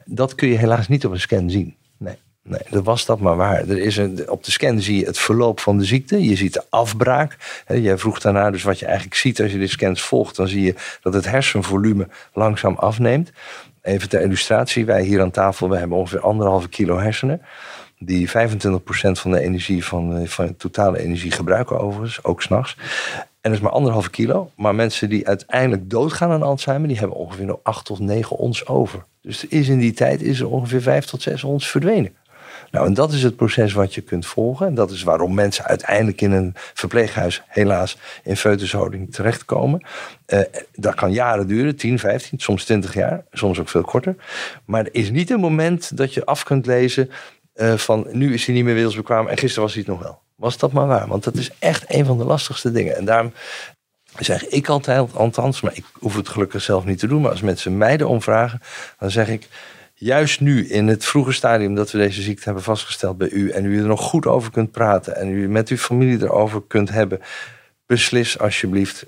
Dat 0.08 0.36
kun 0.36 0.48
je 0.48 0.58
helaas 0.58 0.88
niet 0.88 1.06
op 1.06 1.12
een 1.12 1.20
scan 1.20 1.50
zien. 1.50 1.76
Nee. 1.98 2.15
Nee, 2.48 2.62
dat 2.70 2.84
was 2.84 3.06
dat 3.06 3.20
maar 3.20 3.36
waar. 3.36 3.70
Er 3.70 3.78
is 3.78 3.98
een, 3.98 4.30
op 4.30 4.43
de 4.43 4.52
scan 4.52 4.82
zie 4.82 5.00
je 5.00 5.06
het 5.06 5.17
verloop 5.17 5.60
van 5.60 5.78
de 5.78 5.84
ziekte. 5.84 6.24
Je 6.24 6.36
ziet 6.36 6.54
de 6.54 6.63
afbraak. 6.70 7.63
Jij 7.67 7.98
vroeg 7.98 8.20
daarna, 8.20 8.52
dus 8.52 8.63
wat 8.63 8.80
je 8.80 8.86
eigenlijk 8.86 9.15
ziet 9.15 9.41
als 9.41 9.52
je 9.52 9.58
de 9.58 9.67
scans 9.67 10.02
volgt, 10.02 10.36
dan 10.36 10.48
zie 10.48 10.62
je 10.62 10.76
dat 11.02 11.13
het 11.13 11.26
hersenvolume 11.26 12.08
langzaam 12.34 12.76
afneemt. 12.76 13.32
Even 13.82 14.10
ter 14.10 14.22
illustratie, 14.22 14.86
wij 14.86 15.04
hier 15.04 15.22
aan 15.22 15.32
tafel, 15.32 15.70
we 15.70 15.78
hebben 15.78 15.98
ongeveer 15.98 16.20
anderhalve 16.20 16.70
kilo 16.70 16.98
hersenen. 16.98 17.41
Die 18.00 18.30
25% 18.30 18.32
van 19.12 19.32
de 19.32 19.39
energie 19.39 19.86
van, 19.86 20.28
van 20.28 20.46
de 20.46 20.56
totale 20.56 21.00
energie 21.00 21.32
gebruiken 21.32 21.80
overigens, 21.80 22.24
ook 22.24 22.41
s'nachts. 22.41 22.78
En 23.41 23.54
dat 23.54 23.54
is 23.54 23.60
maar 23.60 23.72
anderhalve 23.72 24.10
kilo. 24.10 24.52
Maar 24.56 24.76
mensen 24.76 25.10
die 25.10 25.28
uiteindelijk 25.28 25.89
doodgaan 25.89 26.32
aan 26.32 26.43
Alzheimer, 26.43 26.88
die 26.88 26.98
hebben 26.98 27.17
ongeveer 27.17 27.46
nog 27.46 27.60
8 27.63 27.86
tot 27.86 28.00
9 28.00 28.38
ons 28.38 28.67
over. 28.67 29.06
Dus 29.28 29.46
is 29.46 29.68
in 29.68 29.80
die 29.80 29.94
tijd 29.94 30.22
is 30.22 30.40
er 30.40 30.50
ongeveer 30.50 30.82
5 30.82 31.06
tot 31.06 31.22
6 31.22 31.44
ons 31.44 31.70
verdwenen. 31.70 32.16
Nou, 32.72 32.86
en 32.86 32.94
dat 32.94 33.12
is 33.12 33.24
het 33.24 33.36
proces 33.36 33.74
wat 33.74 33.94
je 33.94 34.02
kunt 34.02 34.26
volgen. 34.26 34.68
En 34.68 34.76
dat 34.76 34.92
is 34.92 35.04
waarom 35.04 35.34
mensen 35.34 35.66
uiteindelijk 35.66 36.22
in 36.22 36.32
een 36.32 36.54
verpleeghuis 36.74 37.42
helaas 37.48 37.98
in 38.24 38.38
foetushouding 38.38 39.13
terechtkomen. 39.13 39.86
Uh, 40.28 40.40
dat 40.76 40.96
kan 40.96 41.12
jaren 41.12 41.48
duren, 41.48 41.76
10, 41.76 42.00
15, 42.00 42.40
soms 42.40 42.66
20 42.66 42.94
jaar, 42.94 43.24
soms 43.32 43.60
ook 43.60 43.70
veel 43.70 43.82
korter. 43.82 44.16
Maar 44.66 44.86
er 44.86 44.94
is 44.94 45.12
niet 45.12 45.30
een 45.30 45.40
moment 45.40 45.98
dat 45.98 46.13
je 46.13 46.26
af 46.26 46.44
kunt 46.44 46.66
lezen 46.66 47.10
uh, 47.56 47.74
van 47.74 48.08
nu 48.12 48.34
is 48.34 48.46
hij 48.46 48.56
niet 48.56 48.63
meer 48.63 48.74
wilsbekwaam 48.74 49.28
en 49.28 49.38
gisteren 49.38 49.63
was 49.63 49.74
hij 49.74 49.84
het 49.86 49.92
nog 49.92 50.02
wel. 50.02 50.20
Was 50.36 50.58
dat 50.58 50.72
maar 50.72 50.88
waar? 50.88 51.08
Want 51.08 51.24
dat 51.24 51.36
is 51.36 51.52
echt 51.60 51.86
een 51.88 52.06
van 52.06 52.18
de 52.18 52.26
lastigste 52.26 52.72
dingen. 52.72 52.96
En 52.96 53.06
daarom 53.06 53.32
zeg 54.19 54.47
ik 54.47 54.67
altijd, 54.67 55.15
althans, 55.15 55.62
maar 55.62 55.75
ik 55.75 55.86
hoef 55.99 56.15
het 56.15 56.30
gelukkig 56.30 56.62
zelf 56.62 56.86
niet 56.86 56.99
te 56.99 57.08
doen. 57.08 57.21
Maar 57.21 57.32
als 57.32 57.41
mensen 57.41 57.77
mij 57.77 57.97
erom 57.97 58.21
vragen, 58.21 58.62
dan 58.99 59.12
zeg 59.12 59.27
ik 59.27 59.47
juist 59.93 60.39
nu 60.39 60.67
in 60.67 60.88
het 60.88 61.06
vroege 61.06 61.32
stadium 61.32 61.75
dat 61.75 61.91
we 61.91 61.97
deze 61.97 62.21
ziekte 62.21 62.43
hebben 62.43 62.63
vastgesteld 62.63 63.17
bij 63.17 63.30
u 63.30 63.49
en 63.49 63.65
u 63.65 63.80
er 63.80 63.88
nog 63.88 64.01
goed 64.01 64.25
over 64.25 64.51
kunt 64.51 64.71
praten 64.71 65.15
en 65.15 65.30
u 65.30 65.49
met 65.49 65.69
uw 65.69 65.77
familie 65.77 66.21
erover 66.21 66.62
kunt 66.67 66.89
hebben, 66.89 67.21
beslis 67.86 68.39
alsjeblieft 68.39 69.06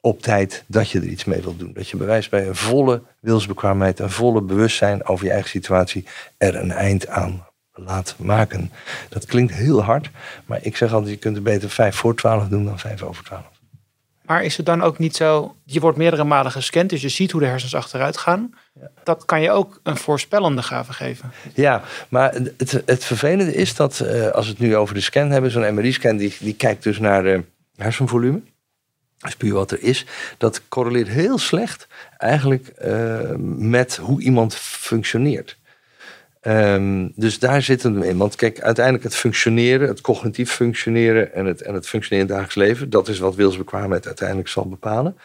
op 0.00 0.22
tijd 0.22 0.64
dat 0.66 0.90
je 0.90 0.98
er 0.98 1.06
iets 1.06 1.24
mee 1.24 1.40
wilt 1.40 1.58
doen. 1.58 1.72
Dat 1.72 1.88
je 1.88 1.96
bewijst 1.96 2.30
bij 2.30 2.46
een 2.46 2.56
volle 2.56 3.02
wilsbekwaamheid, 3.20 3.98
een 3.98 4.10
volle 4.10 4.40
bewustzijn 4.40 5.06
over 5.06 5.24
je 5.24 5.30
eigen 5.30 5.50
situatie 5.50 6.04
er 6.36 6.56
een 6.56 6.70
eind 6.70 7.08
aan 7.08 7.46
laat 7.72 8.14
maken. 8.18 8.72
Dat 9.08 9.26
klinkt 9.26 9.54
heel 9.54 9.82
hard, 9.82 10.10
maar 10.46 10.58
ik 10.62 10.76
zeg 10.76 10.92
altijd, 10.92 11.12
je 11.12 11.18
kunt 11.18 11.36
er 11.36 11.42
beter 11.42 11.70
vijf 11.70 11.96
voor 11.96 12.16
twaalf 12.16 12.48
doen 12.48 12.64
dan 12.64 12.78
vijf 12.78 13.02
over 13.02 13.24
twaalf. 13.24 13.55
Maar 14.26 14.44
is 14.44 14.56
het 14.56 14.66
dan 14.66 14.82
ook 14.82 14.98
niet 14.98 15.16
zo, 15.16 15.56
je 15.64 15.80
wordt 15.80 15.98
meerdere 15.98 16.24
malen 16.24 16.52
gescand, 16.52 16.90
dus 16.90 17.02
je 17.02 17.08
ziet 17.08 17.30
hoe 17.30 17.40
de 17.40 17.46
hersens 17.46 17.74
achteruit 17.74 18.16
gaan. 18.16 18.54
Dat 19.04 19.24
kan 19.24 19.42
je 19.42 19.50
ook 19.50 19.80
een 19.82 19.96
voorspellende 19.96 20.62
gave 20.62 20.92
geven. 20.92 21.32
Ja, 21.54 21.82
maar 22.08 22.34
het, 22.56 22.82
het 22.86 23.04
vervelende 23.04 23.54
is 23.54 23.74
dat, 23.74 24.00
uh, 24.02 24.28
als 24.28 24.44
we 24.44 24.50
het 24.50 24.60
nu 24.60 24.76
over 24.76 24.94
de 24.94 25.00
scan 25.00 25.30
hebben, 25.30 25.50
zo'n 25.50 25.74
MRI-scan, 25.74 26.16
die, 26.16 26.36
die 26.40 26.54
kijkt 26.54 26.82
dus 26.82 26.98
naar 26.98 27.22
de 27.22 27.42
hersenvolume. 27.76 28.40
Dat 29.18 29.28
is 29.30 29.36
puur 29.36 29.54
wat 29.54 29.70
er 29.70 29.82
is. 29.82 30.06
Dat 30.38 30.68
correleert 30.68 31.08
heel 31.08 31.38
slecht 31.38 31.86
eigenlijk 32.16 32.72
uh, 32.84 33.20
met 33.56 33.96
hoe 33.96 34.20
iemand 34.20 34.54
functioneert. 34.54 35.58
Ehm, 36.46 37.08
dus 37.14 37.38
daar 37.38 37.62
zit 37.62 37.82
het 37.82 38.04
in. 38.04 38.16
Want 38.16 38.36
kijk, 38.36 38.60
uiteindelijk 38.60 39.04
het 39.04 39.14
functioneren, 39.14 39.88
het 39.88 40.00
cognitief 40.00 40.50
functioneren 40.50 41.34
en 41.34 41.46
het, 41.46 41.62
en 41.62 41.74
het 41.74 41.88
functioneren 41.88 42.28
in 42.28 42.34
het 42.34 42.42
dagelijks 42.42 42.70
leven, 42.70 42.90
dat 42.90 43.08
is 43.08 43.18
wat 43.18 43.34
wilsbekwaamheid 43.34 44.06
uiteindelijk 44.06 44.48
zal 44.48 44.68
bepalen. 44.68 45.16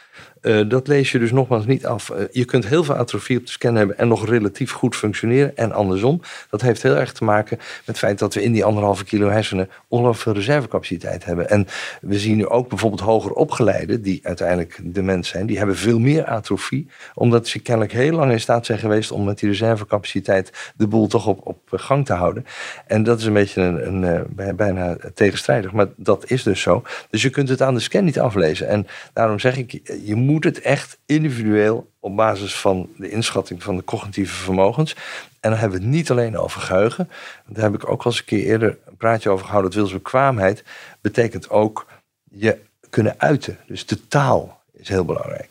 Uh, 0.42 0.70
dat 0.70 0.88
lees 0.88 1.12
je 1.12 1.20
dus 1.20 1.32
nogmaals 1.32 1.66
niet 1.66 1.86
af. 1.86 2.10
Uh, 2.10 2.18
je 2.32 2.46
kunt 2.46 2.68
heel 2.68 2.84
veel 2.84 2.96
atrofie 2.96 3.38
op 3.38 3.46
de 3.46 3.52
scan 3.52 3.76
hebben 3.76 3.98
en 3.98 4.08
nog 4.08 4.28
relatief 4.28 4.72
goed 4.72 4.96
functioneren 4.96 5.58
en 5.58 5.72
andersom. 5.72 6.22
Dat 6.50 6.62
heeft 6.62 6.84
heel 6.84 6.96
erg 6.96 7.14
te 7.14 7.24
maken 7.24 7.58
met 7.58 7.86
het 7.86 7.98
feit 7.98 8.20
dat 8.20 8.34
we 8.34 8.44
in 8.44 8.52
die 8.52 8.66
anderhalve 8.66 9.04
kilo 9.04 9.30
hersenen 9.30 9.70
ongelooflijk 9.88 10.24
veel 10.24 10.34
reservecapaciteit 10.34 11.26
hebben. 11.26 11.50
En 11.50 11.68
we 12.02 12.20
zien 12.20 12.38
nu 12.38 12.48
ook 12.48 12.70
bijvoorbeeld 12.70 13.02
hoger 13.02 13.32
opgeleiden, 13.32 14.02
die 14.02 14.20
uiteindelijk 14.24 14.80
de 14.84 15.02
mens 15.02 15.30
zijn, 15.30 15.46
die 15.46 15.58
hebben 15.58 15.76
veel 15.76 16.00
meer 16.00 16.26
atrofie, 16.26 16.88
omdat 17.14 17.48
ze 17.48 17.60
kennelijk 17.60 17.94
heel 17.94 18.16
lang 18.16 18.32
in 18.32 18.40
staat 18.40 18.66
zijn 18.66 18.80
geweest 18.80 19.12
om 19.12 19.24
met 19.24 19.40
die 19.40 19.50
reservecapaciteit 19.50 20.72
de 20.76 20.88
boel 20.88 21.08
toch 21.08 21.28
op, 21.28 21.48
op 21.48 21.60
gang 21.72 22.06
te 22.06 22.14
houden. 22.14 22.46
En 22.88 23.04
dat 23.04 23.20
is 23.20 23.26
een 23.26 23.34
beetje 23.34 23.62
een, 23.62 23.88
een, 23.88 24.26
een 24.36 24.56
bijna 24.56 24.98
tegenstrijdig, 25.14 25.72
maar 25.72 25.88
dat 25.96 26.30
is 26.32 26.44
dus 26.44 26.62
zo. 26.62 26.84
Dus 27.10 27.22
je 27.22 27.30
kunt 27.30 27.50
het 27.50 27.62
aan 27.62 27.74
de 27.74 27.80
scan 27.80 28.04
niet 28.04 28.20
aflezen. 28.20 28.68
En 28.68 28.88
daarom 29.14 29.40
zeg 29.40 29.58
ik, 29.58 29.80
je 30.04 30.16
moet 30.16 30.30
moet 30.32 30.44
het 30.44 30.62
echt 30.62 30.98
individueel 31.06 31.92
op 32.00 32.16
basis 32.16 32.56
van 32.56 32.90
de 32.98 33.10
inschatting 33.10 33.64
van 33.64 33.76
de 33.76 33.84
cognitieve 33.84 34.36
vermogens. 34.36 34.96
En 35.40 35.50
dan 35.50 35.60
hebben 35.60 35.80
we 35.80 35.86
het 35.86 35.94
niet 35.94 36.12
alleen 36.12 36.38
over 36.38 36.62
geheugen. 36.62 37.10
Daar 37.48 37.64
heb 37.64 37.74
ik 37.74 37.90
ook 37.90 38.04
al 38.04 38.12
eens 38.12 38.20
een 38.20 38.26
keer 38.26 38.46
eerder 38.46 38.78
een 38.86 38.98
praatje 38.98 39.30
over 39.30 39.46
gehouden. 39.46 39.72
Dat 39.72 39.80
wilsbekwaamheid 39.80 40.64
betekent 41.02 41.50
ook 41.50 41.88
je 42.24 42.58
kunnen 42.90 43.16
uiten. 43.18 43.58
Dus 43.68 43.86
de 43.86 44.08
taal 44.08 44.62
is 44.74 44.90
heel 44.90 45.06
belangrijk. 45.06 45.50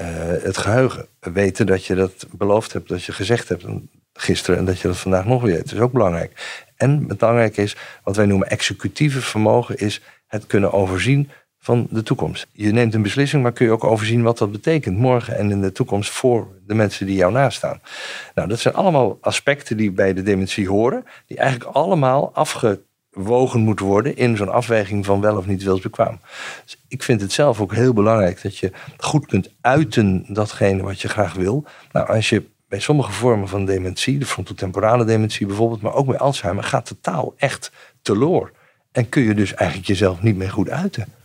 Uh, 0.00 0.06
het 0.42 0.56
geheugen. 0.56 1.06
Weten 1.20 1.66
dat 1.66 1.84
je 1.84 1.94
dat 1.94 2.26
beloofd 2.30 2.72
hebt, 2.72 2.88
dat 2.88 3.04
je 3.04 3.12
gezegd 3.12 3.48
hebt 3.48 3.64
gisteren 4.12 4.58
en 4.58 4.64
dat 4.64 4.80
je 4.80 4.88
dat 4.88 4.96
vandaag 4.96 5.24
nog 5.24 5.42
weer 5.42 5.54
weet. 5.54 5.72
is 5.72 5.78
ook 5.78 5.92
belangrijk. 5.92 6.62
En 6.76 7.06
belangrijk 7.06 7.56
is, 7.56 7.76
wat 8.04 8.16
wij 8.16 8.26
noemen 8.26 8.50
executieve 8.50 9.20
vermogen, 9.20 9.76
is 9.76 10.00
het 10.26 10.46
kunnen 10.46 10.72
overzien 10.72 11.30
van 11.64 11.86
de 11.90 12.02
toekomst. 12.02 12.46
Je 12.52 12.72
neemt 12.72 12.94
een 12.94 13.02
beslissing, 13.02 13.42
maar 13.42 13.52
kun 13.52 13.66
je 13.66 13.72
ook 13.72 13.84
overzien 13.84 14.22
wat 14.22 14.38
dat 14.38 14.52
betekent 14.52 14.98
morgen 14.98 15.36
en 15.36 15.50
in 15.50 15.60
de 15.60 15.72
toekomst 15.72 16.10
voor 16.10 16.48
de 16.66 16.74
mensen 16.74 17.06
die 17.06 17.16
jou 17.16 17.32
nastaan. 17.32 17.80
Nou, 18.34 18.48
dat 18.48 18.58
zijn 18.58 18.74
allemaal 18.74 19.18
aspecten 19.20 19.76
die 19.76 19.90
bij 19.90 20.12
de 20.12 20.22
dementie 20.22 20.68
horen, 20.68 21.04
die 21.26 21.36
eigenlijk 21.36 21.76
allemaal 21.76 22.30
afgewogen 22.34 23.60
moeten 23.60 23.86
worden 23.86 24.16
in 24.16 24.36
zo'n 24.36 24.52
afweging 24.52 25.04
van 25.04 25.20
wel 25.20 25.36
of 25.36 25.46
niet 25.46 25.62
wilsbekwaam. 25.62 26.20
Dus 26.64 26.78
ik 26.88 27.02
vind 27.02 27.20
het 27.20 27.32
zelf 27.32 27.60
ook 27.60 27.74
heel 27.74 27.92
belangrijk 27.92 28.42
dat 28.42 28.58
je 28.58 28.72
goed 28.96 29.26
kunt 29.26 29.50
uiten 29.60 30.24
datgene 30.28 30.82
wat 30.82 31.00
je 31.00 31.08
graag 31.08 31.34
wil. 31.34 31.64
Nou, 31.92 32.08
als 32.08 32.28
je 32.28 32.44
bij 32.68 32.80
sommige 32.80 33.12
vormen 33.12 33.48
van 33.48 33.64
dementie, 33.64 34.18
de 34.18 34.26
frontotemporale 34.26 35.04
dementie 35.04 35.46
bijvoorbeeld, 35.46 35.82
maar 35.82 35.94
ook 35.94 36.06
bij 36.06 36.18
Alzheimer, 36.18 36.64
gaat 36.64 36.88
de 36.88 37.00
taal 37.00 37.34
echt 37.36 37.72
teloor. 38.02 38.52
En 38.92 39.08
kun 39.08 39.22
je 39.22 39.34
dus 39.34 39.54
eigenlijk 39.54 39.88
jezelf 39.88 40.22
niet 40.22 40.36
meer 40.36 40.50
goed 40.50 40.70
uiten 40.70 41.20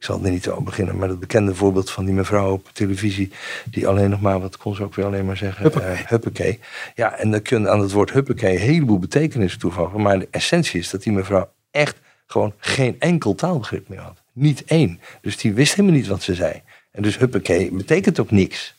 ik 0.00 0.06
zal 0.06 0.24
er 0.24 0.30
niet 0.30 0.48
over 0.48 0.62
beginnen, 0.62 0.96
maar 0.96 1.08
dat 1.08 1.20
bekende 1.20 1.54
voorbeeld 1.54 1.90
van 1.90 2.04
die 2.04 2.14
mevrouw 2.14 2.52
op 2.52 2.68
televisie, 2.72 3.32
die 3.70 3.88
alleen 3.88 4.10
nog 4.10 4.20
maar, 4.20 4.40
wat 4.40 4.56
kon 4.56 4.74
ze 4.74 4.82
ook 4.82 4.94
weer 4.94 5.04
alleen 5.04 5.26
maar 5.26 5.36
zeggen? 5.36 5.62
Huppakee. 5.62 5.92
Uh, 5.92 6.06
huppakee. 6.06 6.58
Ja, 6.94 7.16
en 7.16 7.30
dan 7.30 7.42
kun 7.42 7.60
je 7.60 7.68
aan 7.68 7.80
het 7.80 7.92
woord 7.92 8.12
huppakee 8.12 8.54
een 8.54 8.60
heleboel 8.60 8.98
betekenissen 8.98 9.60
toevoegen. 9.60 10.00
Maar 10.00 10.18
de 10.18 10.28
essentie 10.30 10.80
is 10.80 10.90
dat 10.90 11.02
die 11.02 11.12
mevrouw 11.12 11.50
echt 11.70 11.96
gewoon 12.26 12.52
geen 12.58 12.96
enkel 12.98 13.34
taalbegrip 13.34 13.88
meer 13.88 14.00
had. 14.00 14.22
Niet 14.32 14.64
één. 14.64 15.00
Dus 15.20 15.36
die 15.36 15.52
wist 15.52 15.74
helemaal 15.74 15.96
niet 15.96 16.06
wat 16.06 16.22
ze 16.22 16.34
zei. 16.34 16.62
En 16.90 17.02
dus 17.02 17.18
huppakee 17.18 17.72
betekent 17.72 18.20
ook 18.20 18.30
niks. 18.30 18.74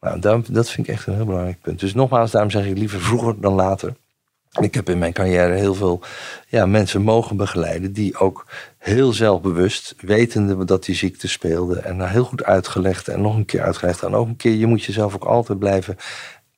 Nou, 0.00 0.20
dat 0.48 0.70
vind 0.70 0.88
ik 0.88 0.94
echt 0.94 1.06
een 1.06 1.14
heel 1.14 1.24
belangrijk 1.24 1.60
punt. 1.60 1.80
Dus 1.80 1.94
nogmaals, 1.94 2.30
daarom 2.30 2.50
zeg 2.50 2.66
ik 2.66 2.78
liever 2.78 3.00
vroeger 3.00 3.40
dan 3.40 3.52
later. 3.52 3.94
Ik 4.58 4.74
heb 4.74 4.88
in 4.88 4.98
mijn 4.98 5.12
carrière 5.12 5.54
heel 5.54 5.74
veel 5.74 6.00
ja, 6.48 6.66
mensen 6.66 7.02
mogen 7.02 7.36
begeleiden 7.36 7.92
die 7.92 8.18
ook 8.18 8.46
heel 8.78 9.12
zelfbewust, 9.12 9.94
wetende 10.00 10.64
dat 10.64 10.84
die 10.84 10.94
ziekte 10.94 11.28
speelde 11.28 11.78
en 11.78 12.08
heel 12.08 12.24
goed 12.24 12.44
uitgelegd 12.44 13.08
en 13.08 13.20
nog 13.20 13.36
een 13.36 13.44
keer 13.44 13.62
uitgelegd. 13.62 14.02
En 14.02 14.14
ook 14.14 14.26
een 14.26 14.36
keer, 14.36 14.54
je 14.54 14.66
moet 14.66 14.84
jezelf 14.84 15.14
ook 15.14 15.24
altijd 15.24 15.58
blijven 15.58 15.96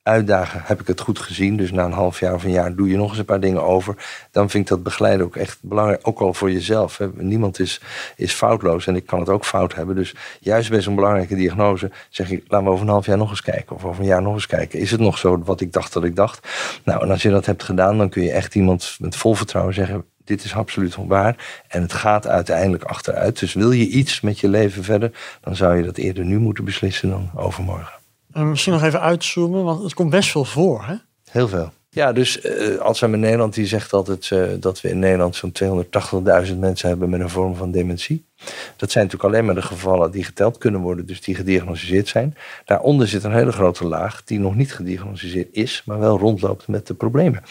uitdagen. 0.03 0.61
Heb 0.63 0.81
ik 0.81 0.87
het 0.87 1.01
goed 1.01 1.19
gezien? 1.19 1.57
Dus 1.57 1.71
na 1.71 1.85
een 1.85 1.91
half 1.91 2.19
jaar 2.19 2.33
of 2.33 2.43
een 2.43 2.51
jaar 2.51 2.75
doe 2.75 2.89
je 2.89 2.97
nog 2.97 3.09
eens 3.09 3.17
een 3.17 3.25
paar 3.25 3.39
dingen 3.39 3.63
over. 3.63 3.95
Dan 4.31 4.49
vind 4.49 4.63
ik 4.63 4.69
dat 4.69 4.83
begeleiden 4.83 5.25
ook 5.25 5.35
echt 5.35 5.57
belangrijk. 5.61 6.07
Ook 6.07 6.19
al 6.19 6.33
voor 6.33 6.51
jezelf. 6.51 6.97
Hè. 6.97 7.07
Niemand 7.13 7.59
is, 7.59 7.81
is 8.15 8.33
foutloos 8.33 8.87
en 8.87 8.95
ik 8.95 9.05
kan 9.05 9.19
het 9.19 9.29
ook 9.29 9.45
fout 9.45 9.75
hebben. 9.75 9.95
Dus 9.95 10.15
juist 10.39 10.69
bij 10.69 10.81
zo'n 10.81 10.95
belangrijke 10.95 11.35
diagnose 11.35 11.91
zeg 12.09 12.31
ik... 12.31 12.43
laten 12.47 12.67
we 12.67 12.73
over 12.73 12.85
een 12.85 12.91
half 12.91 13.05
jaar 13.05 13.17
nog 13.17 13.29
eens 13.29 13.41
kijken. 13.41 13.75
Of 13.75 13.85
over 13.85 14.01
een 14.01 14.07
jaar 14.07 14.21
nog 14.21 14.33
eens 14.33 14.47
kijken. 14.47 14.79
Is 14.79 14.91
het 14.91 14.99
nog 14.99 15.17
zo 15.17 15.41
wat 15.43 15.61
ik 15.61 15.73
dacht 15.73 15.93
dat 15.93 16.03
ik 16.03 16.15
dacht? 16.15 16.47
Nou, 16.83 17.01
en 17.03 17.11
als 17.11 17.21
je 17.21 17.29
dat 17.29 17.45
hebt 17.45 17.63
gedaan, 17.63 17.97
dan 17.97 18.09
kun 18.09 18.23
je 18.23 18.31
echt 18.31 18.55
iemand 18.55 18.97
met 18.99 19.15
vol 19.15 19.33
vertrouwen 19.33 19.73
zeggen 19.73 20.05
dit 20.23 20.43
is 20.43 20.55
absoluut 20.55 20.95
waar. 20.95 21.61
En 21.67 21.81
het 21.81 21.93
gaat 21.93 22.27
uiteindelijk 22.27 22.83
achteruit. 22.83 23.39
Dus 23.39 23.53
wil 23.53 23.71
je 23.71 23.87
iets 23.87 24.21
met 24.21 24.39
je 24.39 24.47
leven 24.47 24.83
verder, 24.83 25.11
dan 25.41 25.55
zou 25.55 25.77
je 25.77 25.83
dat 25.83 25.97
eerder 25.97 26.25
nu 26.25 26.39
moeten 26.39 26.65
beslissen 26.65 27.09
dan 27.09 27.31
overmorgen. 27.35 28.02
En 28.33 28.49
misschien 28.49 28.73
nog 28.73 28.83
even 28.83 29.01
uitzoomen, 29.01 29.63
want 29.63 29.83
het 29.83 29.93
komt 29.93 30.09
best 30.09 30.29
veel 30.29 30.45
voor, 30.45 30.85
hè? 30.85 30.95
Heel 31.31 31.47
veel. 31.47 31.71
Ja, 31.93 32.13
dus 32.13 32.45
uh, 32.45 32.77
Alzheimer 32.77 33.19
Nederland 33.19 33.53
die 33.53 33.65
zegt 33.65 33.93
altijd 33.93 34.29
uh, 34.29 34.43
dat 34.59 34.81
we 34.81 34.89
in 34.89 34.99
Nederland 34.99 35.35
zo'n 35.35 35.51
280.000 36.47 36.57
mensen 36.57 36.89
hebben 36.89 37.09
met 37.09 37.19
een 37.19 37.29
vorm 37.29 37.55
van 37.55 37.71
dementie. 37.71 38.25
Dat 38.75 38.91
zijn 38.91 39.03
natuurlijk 39.05 39.33
alleen 39.33 39.45
maar 39.45 39.55
de 39.55 39.61
gevallen 39.61 40.11
die 40.11 40.23
geteld 40.23 40.57
kunnen 40.57 40.81
worden, 40.81 41.05
dus 41.05 41.21
die 41.21 41.35
gediagnosticeerd 41.35 42.07
zijn. 42.07 42.35
Daaronder 42.65 43.07
zit 43.07 43.23
een 43.23 43.33
hele 43.33 43.51
grote 43.51 43.85
laag 43.85 44.23
die 44.23 44.39
nog 44.39 44.55
niet 44.55 44.73
gediagnosticeerd 44.73 45.47
is, 45.51 45.81
maar 45.85 45.99
wel 45.99 46.17
rondloopt 46.17 46.67
met 46.67 46.87
de 46.87 46.93
problemen. 46.93 47.43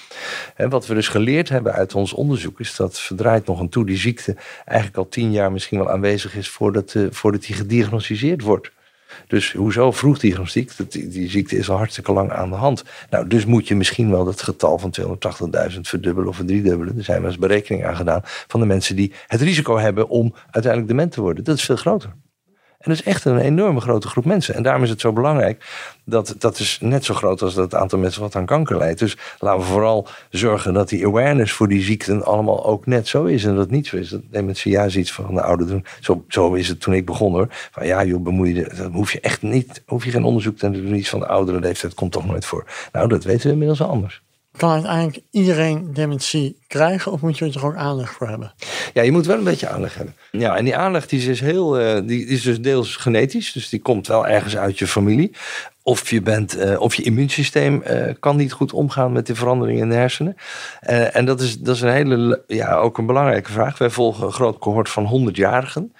En 0.56 0.68
wat 0.68 0.86
we 0.86 0.94
dus 0.94 1.08
geleerd 1.08 1.48
hebben 1.48 1.72
uit 1.72 1.94
ons 1.94 2.12
onderzoek 2.12 2.60
is 2.60 2.76
dat 2.76 3.00
verdraait 3.00 3.46
nog 3.46 3.60
een 3.60 3.68
toe 3.68 3.86
die 3.86 3.96
ziekte 3.96 4.36
eigenlijk 4.64 4.98
al 4.98 5.08
tien 5.08 5.32
jaar 5.32 5.52
misschien 5.52 5.78
wel 5.78 5.90
aanwezig 5.90 6.36
is 6.36 6.48
voordat, 6.48 6.94
uh, 6.94 7.06
voordat 7.10 7.42
die 7.42 7.54
gediagnosticeerd 7.54 8.42
wordt. 8.42 8.70
Dus 9.26 9.52
hoezo 9.52 9.90
vroeg 9.90 10.18
diagnostiek? 10.18 10.70
Die, 10.88 11.08
die 11.08 11.30
ziekte 11.30 11.56
is 11.56 11.70
al 11.70 11.76
hartstikke 11.76 12.12
lang 12.12 12.30
aan 12.32 12.50
de 12.50 12.56
hand. 12.56 12.84
Nou, 13.10 13.26
dus 13.26 13.44
moet 13.44 13.68
je 13.68 13.76
misschien 13.76 14.10
wel 14.10 14.26
het 14.26 14.42
getal 14.42 14.78
van 14.78 14.94
280.000 15.72 15.80
verdubbelen 15.80 16.28
of 16.28 16.36
verdriedubbelen. 16.36 16.98
Er 16.98 17.04
zijn 17.04 17.20
wel 17.20 17.30
eens 17.30 17.38
berekeningen 17.38 17.88
aan 17.88 17.96
gedaan 17.96 18.20
van 18.24 18.60
de 18.60 18.66
mensen 18.66 18.96
die 18.96 19.12
het 19.26 19.40
risico 19.40 19.78
hebben 19.78 20.08
om 20.08 20.34
uiteindelijk 20.50 20.92
dement 20.92 21.12
te 21.12 21.20
worden. 21.20 21.44
Dat 21.44 21.56
is 21.56 21.64
veel 21.64 21.76
groter. 21.76 22.14
En 22.82 22.90
dat 22.90 22.98
is 22.98 23.02
echt 23.02 23.24
een 23.24 23.38
enorme 23.38 23.80
grote 23.80 24.08
groep 24.08 24.24
mensen. 24.24 24.54
En 24.54 24.62
daarom 24.62 24.82
is 24.82 24.90
het 24.90 25.00
zo 25.00 25.12
belangrijk 25.12 25.64
dat 26.04 26.34
dat 26.38 26.58
is 26.58 26.78
net 26.80 27.04
zo 27.04 27.14
groot 27.14 27.42
als 27.42 27.54
het 27.54 27.74
aantal 27.74 27.98
mensen 27.98 28.22
wat 28.22 28.36
aan 28.36 28.46
kanker 28.46 28.78
leidt. 28.78 28.98
Dus 28.98 29.16
laten 29.38 29.60
we 29.60 29.66
vooral 29.66 30.06
zorgen 30.30 30.74
dat 30.74 30.88
die 30.88 31.06
awareness 31.06 31.52
voor 31.52 31.68
die 31.68 31.82
ziekten 31.82 32.24
allemaal 32.24 32.66
ook 32.66 32.86
net 32.86 33.08
zo 33.08 33.24
is. 33.24 33.44
En 33.44 33.50
dat 33.50 33.60
het 33.60 33.70
niet 33.70 33.86
zo 33.86 33.96
is. 33.96 34.08
Dat 34.08 34.44
mensen 34.44 34.70
juist 34.70 34.96
iets 34.96 35.12
van 35.12 35.34
de 35.34 35.42
oude 35.42 35.64
doen. 35.64 35.84
Zo, 36.00 36.24
zo 36.28 36.54
is 36.54 36.68
het 36.68 36.80
toen 36.80 36.94
ik 36.94 37.06
begon 37.06 37.32
hoor. 37.32 37.46
Van 37.50 37.86
ja 37.86 38.04
joh, 38.04 38.22
bemoei 38.22 38.54
je, 38.54 38.72
dat 38.76 38.92
hoef 38.92 39.12
je 39.12 39.20
echt 39.20 39.42
niet, 39.42 39.82
hoef 39.86 40.04
je 40.04 40.10
geen 40.10 40.24
onderzoek 40.24 40.58
te 40.58 40.70
doen. 40.70 40.94
Iets 40.94 41.08
van 41.08 41.20
de 41.20 41.26
oudere 41.26 41.60
leeftijd 41.60 41.94
komt 41.94 42.12
toch 42.12 42.26
nooit 42.26 42.44
voor. 42.44 42.64
Nou, 42.92 43.08
dat 43.08 43.24
weten 43.24 43.46
we 43.46 43.52
inmiddels 43.52 43.82
anders. 43.82 44.22
Kan 44.56 44.70
uiteindelijk 44.70 45.20
iedereen 45.30 45.90
dementie 45.92 46.58
krijgen 46.66 47.12
of 47.12 47.20
moet 47.20 47.38
je 47.38 47.52
er 47.52 47.66
ook 47.66 47.76
aanleg 47.76 48.12
voor 48.12 48.28
hebben? 48.28 48.52
Ja, 48.94 49.02
je 49.02 49.12
moet 49.12 49.26
wel 49.26 49.38
een 49.38 49.44
beetje 49.44 49.68
aanleg 49.68 49.94
hebben. 49.94 50.14
Ja, 50.30 50.56
en 50.56 50.64
die 50.64 50.76
aanleg 50.76 51.06
die 51.06 51.18
is, 51.18 51.24
dus 51.24 51.40
heel, 51.40 51.80
uh, 51.80 52.00
die 52.06 52.26
is 52.26 52.42
dus 52.42 52.60
deels 52.60 52.96
genetisch, 52.96 53.52
dus 53.52 53.68
die 53.68 53.80
komt 53.80 54.06
wel 54.06 54.26
ergens 54.26 54.56
uit 54.56 54.78
je 54.78 54.86
familie. 54.86 55.30
Of 55.82 56.10
je, 56.10 56.22
bent, 56.22 56.56
uh, 56.56 56.80
of 56.80 56.94
je 56.94 57.02
immuunsysteem 57.02 57.82
uh, 57.86 58.04
kan 58.20 58.36
niet 58.36 58.52
goed 58.52 58.72
omgaan 58.72 59.12
met 59.12 59.26
de 59.26 59.34
veranderingen 59.34 59.82
in 59.82 59.88
de 59.88 59.94
hersenen. 59.94 60.36
en 61.12 61.24
dat 61.24 61.40
is, 61.40 61.58
dat 61.58 61.74
is 61.74 61.80
een 61.80 61.92
hele, 61.92 62.42
ja, 62.46 62.74
ook 62.74 62.98
een 62.98 63.06
belangrijke 63.06 63.52
vraag. 63.52 63.78
Wij 63.78 63.90
volgen 63.90 64.26
een 64.26 64.32
groot 64.32 64.58
cohort 64.58 64.88
van 64.88 65.30
100-jarigen. 65.30 65.92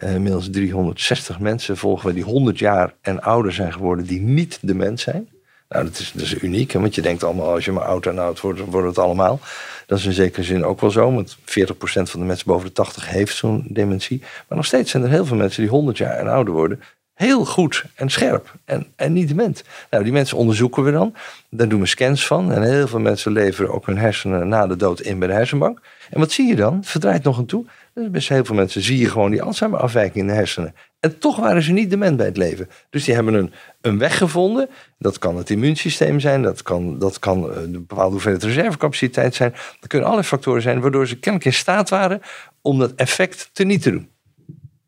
inmiddels 0.00 0.50
360 0.50 1.38
mensen 1.38 1.76
volgen 1.76 2.06
we 2.08 2.14
die 2.14 2.24
100 2.24 2.58
jaar 2.58 2.94
en 3.00 3.22
ouder 3.22 3.52
zijn 3.52 3.72
geworden 3.72 4.06
die 4.06 4.20
niet 4.20 4.58
dement 4.62 5.00
zijn. 5.00 5.28
Nou, 5.68 5.84
dat 5.84 6.12
is, 6.14 6.42
uniek, 6.42 6.72
want 6.72 6.94
je 6.94 7.02
denkt 7.02 7.24
allemaal 7.24 7.50
als 7.52 7.64
je 7.64 7.72
maar 7.72 7.84
oud 7.84 8.06
en 8.06 8.18
oud 8.18 8.40
wordt, 8.40 8.60
wordt 8.60 8.88
het 8.88 8.98
allemaal. 8.98 9.40
Dat 9.86 9.98
is 9.98 10.04
in 10.04 10.12
zekere 10.12 10.42
zin 10.42 10.64
ook 10.64 10.80
wel 10.80 10.90
zo, 10.90 11.12
want 11.12 11.36
40% 11.36 11.42
van 11.82 12.20
de 12.20 12.26
mensen 12.26 12.46
boven 12.46 12.66
de 12.66 12.72
80 12.72 13.08
heeft 13.08 13.36
zo'n 13.36 13.66
dementie. 13.68 14.20
Maar 14.20 14.56
nog 14.56 14.66
steeds 14.66 14.90
zijn 14.90 15.02
er 15.02 15.08
heel 15.08 15.26
veel 15.26 15.36
mensen 15.36 15.62
die 15.62 15.70
100 15.70 15.98
jaar 15.98 16.18
en 16.18 16.28
ouder 16.28 16.54
worden. 16.54 16.80
Heel 17.14 17.44
goed 17.44 17.84
en 17.94 18.10
scherp 18.10 18.54
en, 18.64 18.86
en 18.96 19.12
niet 19.12 19.28
dement. 19.28 19.64
Nou, 19.90 20.04
die 20.04 20.12
mensen 20.12 20.36
onderzoeken 20.36 20.82
we 20.84 20.90
dan. 20.90 21.14
Daar 21.50 21.68
doen 21.68 21.80
we 21.80 21.86
scans 21.86 22.26
van. 22.26 22.52
En 22.52 22.62
heel 22.62 22.88
veel 22.88 23.00
mensen 23.00 23.32
leveren 23.32 23.72
ook 23.72 23.86
hun 23.86 23.98
hersenen 23.98 24.48
na 24.48 24.66
de 24.66 24.76
dood 24.76 25.00
in 25.00 25.18
bij 25.18 25.28
de 25.28 25.34
hersenbank. 25.34 25.80
En 26.10 26.20
wat 26.20 26.32
zie 26.32 26.46
je 26.46 26.56
dan? 26.56 26.84
Verdraait 26.84 27.22
nog 27.22 27.38
een 27.38 27.46
toe. 27.46 27.64
Best 27.94 28.28
heel 28.28 28.44
veel 28.44 28.54
mensen 28.54 28.82
zie 28.82 28.98
je 28.98 29.08
gewoon 29.08 29.30
die 29.30 29.42
Alzheimer-afwijking 29.42 30.16
in 30.16 30.26
de 30.26 30.32
hersenen. 30.32 30.74
En 31.00 31.18
toch 31.18 31.36
waren 31.36 31.62
ze 31.62 31.72
niet 31.72 31.90
dement 31.90 32.16
bij 32.16 32.26
het 32.26 32.36
leven. 32.36 32.68
Dus 32.90 33.04
die 33.04 33.14
hebben 33.14 33.34
een, 33.34 33.52
een 33.80 33.98
weg 33.98 34.18
gevonden. 34.18 34.68
Dat 34.98 35.18
kan 35.18 35.36
het 35.36 35.50
immuunsysteem 35.50 36.20
zijn, 36.20 36.42
dat 36.42 36.62
kan, 36.62 36.98
dat 36.98 37.18
kan 37.18 37.50
eh, 37.52 37.62
een 37.62 37.72
bepaalde 37.72 38.12
hoeveelheid 38.12 38.44
reservecapaciteit 38.44 39.34
zijn. 39.34 39.50
Dat 39.52 39.88
kunnen 39.88 40.08
allerlei 40.08 40.28
factoren 40.28 40.62
zijn 40.62 40.80
waardoor 40.80 41.06
ze 41.06 41.18
kennelijk 41.18 41.44
in 41.44 41.58
staat 41.58 41.88
waren 41.88 42.20
om 42.62 42.78
dat 42.78 42.94
effect 42.94 43.50
te 43.52 43.64
niet 43.64 43.82
te 43.82 43.90
doen. 43.90 44.08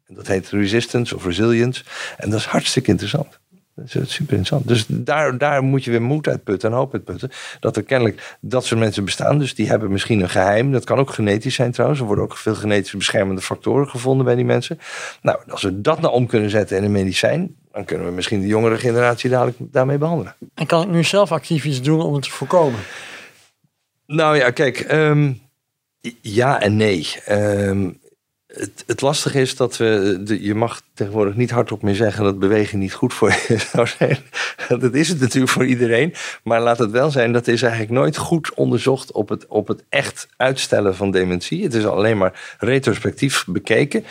En 0.07 0.15
dat 0.15 0.27
heet 0.27 0.49
resistance 0.49 1.15
of 1.15 1.25
resilience. 1.25 1.85
En 2.17 2.31
dat 2.31 2.39
is 2.39 2.47
hartstikke 2.47 2.91
interessant. 2.91 3.39
Dat 3.79 4.03
is 4.03 4.13
super 4.13 4.37
interessant. 4.37 4.69
Dus 4.69 4.85
daar, 4.89 5.39
daar 5.39 5.63
moet 5.63 5.85
je 5.85 5.91
weer 5.91 6.03
moed 6.03 6.29
uit 6.29 6.45
putten 6.45 6.71
en 6.71 6.77
hoop 6.77 6.93
uit 6.93 7.05
putten. 7.05 7.31
Dat 7.61 7.77
er 7.77 7.83
kennelijk 7.83 8.37
dat 8.41 8.65
soort 8.65 8.81
mensen 8.81 9.05
bestaan. 9.05 9.39
Dus 9.39 9.55
die 9.55 9.69
hebben 9.69 9.93
misschien 9.93 10.21
een 10.21 10.29
geheim. 10.29 10.73
Dat 10.73 10.85
kan 10.85 10.99
ook 10.99 11.11
genetisch 11.11 11.55
zijn 11.55 11.73
trouwens. 11.73 12.01
Er 12.01 12.07
worden 12.07 12.25
ook 12.25 12.37
veel 12.37 12.55
genetische 12.55 12.97
beschermende 12.97 13.43
factoren 13.43 13.89
gevonden 13.89 14.25
bij 14.25 14.35
die 14.35 14.45
mensen. 14.45 14.79
Nou, 15.23 15.39
als 15.49 15.63
we 15.63 15.81
dat 15.81 16.01
nou 16.01 16.15
om 16.15 16.27
kunnen 16.27 16.51
zetten 16.51 16.77
in 16.77 16.85
een 16.85 16.93
medicijn. 16.93 17.57
Dan 17.73 17.85
kunnen 17.85 18.07
we 18.07 18.13
misschien 18.13 18.41
de 18.41 18.47
jongere 18.47 18.79
generatie 18.79 19.31
dadelijk 19.31 19.57
daarmee 19.61 19.99
behandelen. 19.99 20.35
En 20.55 20.67
kan 20.67 20.83
ik 20.83 20.89
nu 20.89 21.05
zelf 21.05 21.33
actief 21.33 21.65
iets 21.65 21.83
doen 21.83 22.01
om 22.01 22.15
het 22.15 22.23
te 22.23 22.31
voorkomen? 22.31 22.81
Nou 24.07 24.37
ja, 24.37 24.51
kijk. 24.51 24.79
ehm, 24.79 25.33
ja 26.21 26.61
en 26.61 26.77
nee. 26.77 27.09
Ehm, 27.25 27.91
het, 28.49 28.85
het 28.87 29.01
lastige 29.01 29.41
is 29.41 29.57
dat 29.57 29.77
we. 29.77 30.21
De, 30.25 30.43
je 30.45 30.55
mag 30.55 30.83
tegenwoordig 30.95 31.35
niet 31.37 31.51
hardop 31.51 31.83
meer 31.83 31.95
zeggen 31.95 32.25
dat 32.25 32.39
bewegen 32.39 32.79
niet 32.79 32.93
goed 32.93 33.15
voor 33.15 33.31
je 33.31 33.59
zou 33.73 33.87
zijn. 33.87 34.19
Dat 34.69 34.95
is 34.95 35.09
het 35.09 35.21
natuurlijk 35.21 35.53
voor 35.53 35.67
iedereen. 35.67 36.15
Maar 36.43 36.61
laat 36.61 36.79
het 36.79 36.91
wel 36.91 37.11
zijn, 37.11 37.33
dat 37.33 37.47
is 37.47 37.63
eigenlijk 37.63 37.93
nooit 37.93 38.17
goed 38.17 38.55
onderzocht 38.55 39.13
op 39.13 39.29
het, 39.29 39.47
op 39.47 39.69
het 39.69 39.85
echt 39.89 40.29
uitstellen 40.37 40.97
van 40.97 41.11
dementie. 41.11 41.63
Het 41.63 41.75
is 41.75 41.87
alleen 41.87 42.19
maar 42.19 42.57
retrospectief 42.59 43.45
bekeken. 43.47 44.05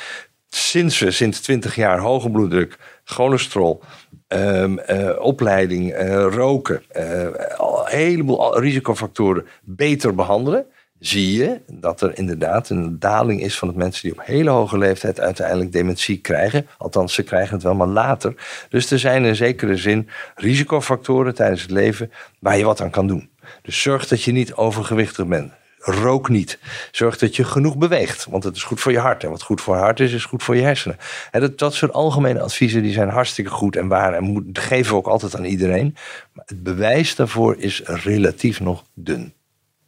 Sinds 0.50 1.00
we 1.00 1.12
sinds 1.12 1.40
20 1.40 1.76
jaar 1.76 2.00
hoge 2.00 2.30
bloeddruk, 2.30 2.78
cholesterol, 3.04 3.82
eh, 4.28 5.12
opleiding, 5.20 5.92
eh, 5.94 6.28
roken, 6.30 6.82
eh, 6.90 7.58
al- 7.58 7.86
een 7.92 7.98
heleboel 7.98 8.60
risicofactoren 8.60 9.46
beter 9.62 10.16
behandelen 10.16 10.66
zie 11.00 11.34
je 11.34 11.62
dat 11.72 12.02
er 12.02 12.18
inderdaad 12.18 12.70
een 12.70 13.00
daling 13.00 13.42
is 13.42 13.58
van 13.58 13.68
het 13.68 13.78
mensen 13.78 14.02
die 14.04 14.20
op 14.20 14.26
hele 14.26 14.50
hoge 14.50 14.78
leeftijd 14.78 15.20
uiteindelijk 15.20 15.72
dementie 15.72 16.18
krijgen. 16.18 16.68
Althans, 16.78 17.14
ze 17.14 17.24
krijgen 17.24 17.54
het 17.54 17.64
wel, 17.64 17.76
maar 17.76 17.88
later. 17.88 18.34
Dus 18.70 18.92
er 18.92 19.00
zijn 19.00 19.26
in 19.26 19.36
zekere 19.36 19.78
zin 19.78 20.10
risicofactoren 20.36 21.36
tijdens 21.36 21.62
het 21.62 21.72
leven 21.72 22.12
waar 22.40 22.58
je 22.58 22.64
wat 22.64 22.82
aan 22.82 22.90
kan 22.90 23.08
doen. 23.08 23.30
Dus 23.62 23.82
zorg 23.82 24.08
dat 24.08 24.24
je 24.24 24.32
niet 24.32 24.54
overgewichtig 24.54 25.28
bent. 25.28 25.52
Rook 25.80 26.30
niet. 26.30 26.60
Zorg 26.92 27.18
dat 27.18 27.36
je 27.36 27.44
genoeg 27.44 27.78
beweegt, 27.78 28.26
want 28.26 28.44
het 28.44 28.56
is 28.56 28.64
goed 28.64 28.80
voor 28.80 28.92
je 28.92 29.00
hart. 29.00 29.24
En 29.24 29.30
wat 29.30 29.42
goed 29.42 29.62
voor 29.62 29.76
je 29.76 29.82
hart 29.82 30.00
is, 30.00 30.14
is 30.14 30.26
goed 30.26 30.44
voor 30.44 30.56
je 30.56 30.62
hersenen. 30.62 30.98
En 31.32 31.42
dat, 31.42 31.58
dat 31.58 31.74
soort 31.74 31.94
algemene 31.94 32.42
adviezen 32.42 32.82
die 32.82 32.94
zijn 32.94 33.10
hartstikke 33.10 33.52
goed 33.52 33.76
en 33.76 33.88
waar. 33.88 34.14
En 34.14 34.24
moet, 34.24 34.60
geven 34.60 34.92
we 34.92 34.98
ook 34.98 35.08
altijd 35.08 35.36
aan 35.36 35.46
iedereen. 35.46 35.96
Maar 36.34 36.46
het 36.48 36.64
bewijs 36.64 37.16
daarvoor 37.16 37.56
is 37.58 37.82
relatief 37.86 38.60
nog 38.60 38.84
dun. 38.94 39.34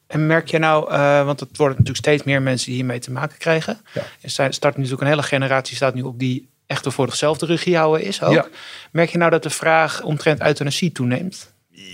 En 0.10 0.28
merk 0.28 0.48
je 0.50 0.58
nou, 0.58 0.92
eh, 0.92 1.26
want 1.26 1.40
het 1.40 1.50
worden 1.58 1.78
natuurlijk 1.78 2.06
steeds 2.06 2.24
meer 2.24 2.42
mensen 2.42 2.66
die 2.68 2.76
hiermee 2.76 3.00
te 3.00 3.12
maken 3.12 3.38
krijgen. 3.38 3.80
Ja. 3.94 4.02
Er 4.22 4.30
sta- 4.30 4.52
start 4.52 4.76
natuurlijk 4.76 5.02
een 5.02 5.08
hele 5.08 5.24
generatie 5.24 5.76
staat 5.76 5.94
nu 5.94 6.02
op 6.02 6.20
die 6.20 6.50
echt 6.66 6.88
voor 6.94 7.08
zichzelf 7.08 7.38
de 7.38 7.46
regie 7.46 7.78
houden 7.78 8.06
is 8.06 8.22
ook. 8.24 8.34
Ja. 8.34 8.48
Merk 8.92 9.10
je 9.10 9.18
nou 9.18 9.32
dat 9.32 9.44
de 9.44 9.50
vraag 9.50 10.02
omtrent 10.02 10.42
euthanasie 10.42 10.92
toeneemt? 10.92 11.52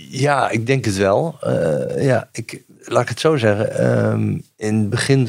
Ja, 0.08 0.50
ik 0.50 0.66
denk 0.66 0.84
het 0.84 0.96
wel. 0.96 1.36
Eh, 1.40 2.04
ja, 2.04 2.28
ik, 2.32 2.62
laat 2.78 3.02
ik 3.02 3.08
het 3.08 3.20
zo 3.20 3.36
zeggen. 3.36 3.78
ehm, 3.78 4.38
in 4.56 4.74
het 4.78 4.90
begin 4.90 5.28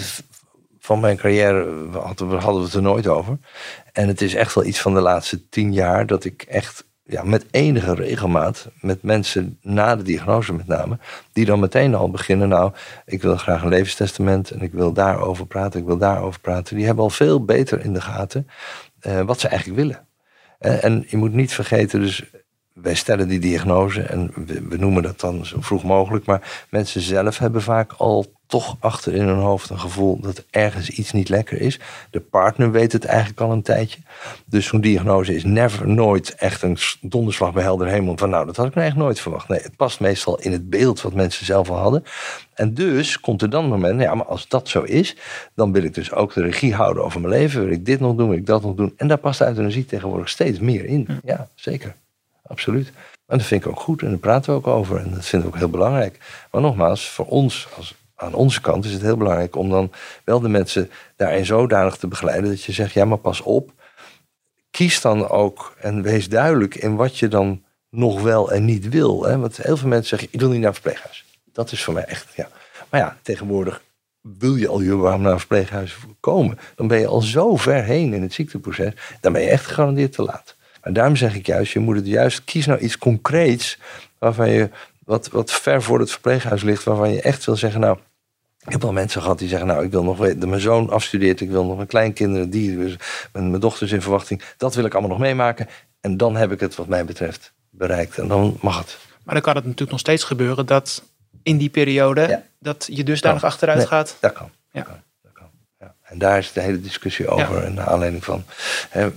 van 0.80 1.00
mijn 1.00 1.18
carrière 1.18 1.88
hadden 1.92 2.30
we, 2.30 2.36
hadden 2.36 2.60
we 2.62 2.66
het 2.68 2.76
er 2.76 2.82
nooit 2.82 3.08
over. 3.08 3.38
En 3.94 4.08
het 4.08 4.22
is 4.22 4.34
echt 4.36 4.54
wel 4.56 4.66
iets 4.66 4.80
van 4.80 4.94
de 4.94 5.00
laatste 5.02 5.50
tien 5.50 5.74
jaar 5.74 6.06
dat 6.06 6.26
ik 6.26 6.42
echt 6.42 6.84
ja, 7.08 7.24
met 7.24 7.46
enige 7.52 7.94
regelmaat 7.94 8.68
met 8.82 9.04
mensen 9.04 9.60
na 9.62 9.96
de 9.96 10.04
diagnose 10.04 10.54
met 10.54 10.68
name, 10.68 10.98
die 11.34 11.46
dan 11.46 11.60
meteen 11.60 11.96
al 11.96 12.10
beginnen. 12.10 12.50
Nou, 12.50 12.72
ik 13.06 13.22
wil 13.22 13.38
graag 13.38 13.62
een 13.62 13.70
levenstestament 13.70 14.52
en 14.52 14.62
ik 14.62 14.72
wil 14.72 14.94
daarover 14.94 15.46
praten, 15.46 15.80
ik 15.80 15.86
wil 15.86 15.98
daarover 15.98 16.40
praten. 16.40 16.76
Die 16.76 16.86
hebben 16.86 17.04
al 17.04 17.10
veel 17.10 17.46
beter 17.46 17.84
in 17.84 17.94
de 17.94 18.02
gaten 18.02 18.48
eh, 19.00 19.22
wat 19.22 19.40
ze 19.40 19.48
eigenlijk 19.48 19.80
willen. 19.80 20.08
Eh, 20.60 20.84
en 20.84 21.06
je 21.08 21.18
moet 21.18 21.34
niet 21.34 21.54
vergeten, 21.54 22.00
dus 22.00 22.24
wij 22.74 22.96
stellen 22.96 23.28
die 23.28 23.40
diagnose 23.40 24.02
en 24.02 24.32
we, 24.46 24.68
we 24.68 24.78
noemen 24.78 25.04
dat 25.04 25.20
dan 25.20 25.46
zo 25.46 25.62
vroeg 25.62 25.84
mogelijk. 25.84 26.26
Maar 26.26 26.66
mensen 26.70 27.02
zelf 27.02 27.38
hebben 27.38 27.62
vaak 27.62 27.94
al 27.94 28.37
toch 28.48 28.78
achter 28.80 29.14
in 29.14 29.28
hun 29.28 29.38
hoofd 29.38 29.70
een 29.70 29.80
gevoel 29.80 30.20
dat 30.20 30.46
ergens 30.50 30.90
iets 30.90 31.12
niet 31.12 31.30
lekker 31.30 31.62
is. 31.62 31.80
De 32.10 32.20
partner 32.20 32.72
weet 32.72 32.92
het 32.92 33.06
eigenlijk 33.06 33.42
al 33.42 33.52
een 33.52 33.62
tijdje. 33.62 34.00
Dus 34.46 34.66
zo'n 34.66 34.82
diagnose 34.82 35.36
is 35.36 35.44
never, 35.44 35.88
nooit 35.88 36.36
echt 36.36 36.62
een 36.62 36.78
donderslag 37.02 37.54
bij 37.54 37.64
helder 37.64 37.88
hemel. 37.88 38.18
Van 38.18 38.30
nou, 38.30 38.46
dat 38.46 38.56
had 38.56 38.68
ik 38.68 38.76
nou 38.76 38.88
echt 38.88 38.96
nooit 38.96 39.20
verwacht. 39.20 39.48
Nee, 39.48 39.62
het 39.62 39.76
past 39.76 40.00
meestal 40.00 40.40
in 40.40 40.52
het 40.52 40.70
beeld 40.70 41.02
wat 41.02 41.14
mensen 41.14 41.46
zelf 41.46 41.70
al 41.70 41.78
hadden. 41.78 42.04
En 42.54 42.74
dus 42.74 43.20
komt 43.20 43.42
er 43.42 43.50
dan 43.50 43.64
een 43.64 43.70
moment, 43.70 44.02
ja, 44.02 44.16
maar 44.16 44.26
als 44.26 44.48
dat 44.48 44.68
zo 44.68 44.82
is, 44.82 45.16
dan 45.56 45.72
wil 45.72 45.84
ik 45.84 45.94
dus 45.94 46.12
ook 46.12 46.34
de 46.34 46.42
regie 46.42 46.74
houden 46.74 47.04
over 47.04 47.22
mijn 47.22 47.34
leven. 47.34 47.64
Wil 47.64 47.72
ik 47.72 47.86
dit 47.86 48.00
nog 48.00 48.16
doen, 48.16 48.30
wil 48.30 48.38
ik 48.38 48.46
dat 48.46 48.62
nog 48.62 48.76
doen. 48.76 48.94
En 48.98 49.08
daar 49.08 49.18
past 49.18 49.42
euthanasie 49.42 49.86
tegenwoordig 49.86 50.30
steeds 50.30 50.60
meer 50.60 50.86
in. 50.86 51.08
Ja, 51.24 51.48
zeker. 51.56 51.96
Absoluut. 52.44 52.92
En 53.28 53.38
dat 53.38 53.48
vind 53.48 53.66
ik 53.66 53.72
ook 53.72 53.80
goed 53.80 54.02
en 54.02 54.10
daar 54.10 54.18
praten 54.18 54.52
we 54.52 54.58
ook 54.58 54.68
over. 54.68 54.98
En 54.98 55.12
dat 55.14 55.26
vind 55.26 55.44
ik 55.44 55.48
ook 55.48 55.58
heel 55.58 55.70
belangrijk. 55.70 56.18
Maar 56.52 56.62
nogmaals, 56.62 57.10
voor 57.10 57.26
ons, 57.26 57.68
als, 57.78 57.96
aan 58.18 58.34
onze 58.34 58.62
kant, 58.62 58.86
is 58.86 58.94
het 58.94 59.02
heel 59.02 59.18
belangrijk 59.18 59.56
om 59.56 59.70
dan 59.70 59.92
wel 60.24 60.40
de 60.40 60.50
mensen 60.50 60.92
daarin 61.16 61.46
zodanig 61.46 61.98
te 61.98 62.08
begeleiden 62.08 62.50
dat 62.50 62.64
je 62.64 62.72
zegt, 62.72 62.94
ja, 62.94 63.06
maar 63.06 63.18
pas 63.18 63.42
op. 63.42 63.72
Kies 64.72 65.02
dan 65.02 65.30
ook 65.30 65.76
en 65.80 66.02
wees 66.02 66.30
duidelijk 66.30 66.76
in 66.76 66.96
wat 66.96 67.18
je 67.18 67.28
dan 67.28 67.64
nog 67.90 68.22
wel 68.22 68.52
en 68.52 68.66
niet 68.66 68.90
wil. 68.90 69.24
Hè? 69.24 69.38
Want 69.38 69.58
heel 69.58 69.78
veel 69.78 69.88
mensen 69.88 70.10
zeggen, 70.10 70.28
ik 70.32 70.40
wil 70.40 70.50
niet 70.50 70.60
naar 70.60 70.68
een 70.68 70.74
verpleeghuis. 70.74 71.26
Dat 71.54 71.72
is 71.72 71.84
voor 71.84 71.94
mij 71.94 72.04
echt, 72.04 72.34
ja. 72.36 72.50
Maar 72.90 73.00
ja, 73.00 73.18
tegenwoordig 73.22 73.82
wil 74.22 74.56
je 74.56 74.68
al 74.68 74.82
überhaupt 74.82 75.22
naar 75.22 75.32
een 75.32 75.40
verpleeghuis 75.40 75.98
komen. 76.20 76.60
Dan 76.76 76.88
ben 76.88 77.00
je 77.00 77.08
al 77.08 77.22
zo 77.22 77.56
ver 77.56 77.84
heen 77.84 78.14
in 78.14 78.22
het 78.22 78.34
ziekteproces. 78.34 78.94
Dan 79.22 79.34
ben 79.34 79.42
je 79.42 79.50
echt 79.50 79.66
gegarandeerd 79.66 80.12
te 80.12 80.22
laat. 80.22 80.56
Maar 80.84 80.94
daarom 80.94 81.16
zeg 81.16 81.36
ik 81.36 81.46
juist, 81.46 81.74
je 81.74 81.80
moet 81.80 81.96
het 81.96 82.08
juist, 82.08 82.44
kies 82.44 82.66
nou 82.66 82.80
iets 82.80 82.98
concreets. 82.98 83.80
Waarvan 84.18 84.50
je, 84.50 84.70
wat, 85.08 85.30
wat 85.30 85.52
ver 85.52 85.82
voor 85.82 86.00
het 86.00 86.12
verpleeghuis 86.12 86.62
ligt. 86.64 86.84
Waarvan 86.84 87.12
je 87.14 87.22
echt 87.22 87.46
wil 87.46 87.56
zeggen, 87.56 87.80
nou, 87.80 87.98
ik 88.66 88.72
heb 88.72 88.82
wel 88.82 88.92
mensen 88.92 89.22
gehad 89.22 89.40
die 89.40 89.48
zeggen, 89.48 89.68
nou, 89.68 89.84
ik 89.86 89.92
wil 89.92 90.04
nog 90.04 90.18
weten 90.18 90.50
mijn 90.50 90.62
zoon 90.62 90.90
afstudeert. 90.90 91.42
Ik 91.42 91.50
wil 91.50 91.66
nog 91.66 91.76
mijn 91.76 91.88
kleinkinderen, 91.88 92.50
die, 92.50 92.78
dus 92.78 92.96
mijn, 93.34 93.50
mijn 93.50 93.62
dochters 93.62 93.92
in 93.92 94.02
verwachting. 94.02 94.42
Dat 94.58 94.76
wil 94.76 94.86
ik 94.86 94.92
allemaal 94.92 95.12
nog 95.12 95.20
meemaken. 95.20 95.68
En 96.02 96.18
dan 96.18 96.36
heb 96.36 96.52
ik 96.52 96.60
het 96.60 96.76
wat 96.76 96.88
mij 96.88 97.06
betreft 97.06 97.54
bereikt. 97.70 98.18
En 98.18 98.28
dan 98.28 98.58
mag 98.62 98.78
het. 98.78 98.98
Maar 99.24 99.34
dan 99.34 99.44
kan 99.44 99.56
het 99.56 99.64
natuurlijk 99.64 99.92
nog 99.92 100.00
steeds 100.00 100.24
gebeuren 100.24 100.66
dat 100.66 101.04
in 101.44 101.58
die 101.58 101.70
periode 101.70 102.22
Ja. 102.28 102.44
dat 102.60 102.88
je 102.92 103.04
dusdanig 103.04 103.42
Kan. 103.42 103.50
achteruit 103.50 103.78
Nee, 103.78 103.88
gaat. 103.88 104.18
Dat 104.20 104.34
kan. 104.34 104.50
Ja. 104.72 104.80
Dat 104.80 104.86
kan. 104.88 105.02
Dat 105.22 105.32
kan. 105.34 105.50
Ja. 105.80 105.96
En 106.04 106.18
daar 106.18 106.38
is 106.38 106.52
de 106.52 106.62
hele 106.62 106.82
discussie 106.82 107.28
over. 107.28 107.64
En 107.64 107.74
naar 107.74 107.88
aanleiding 107.88 108.24
van, 108.24 108.44
hè, 108.90 109.10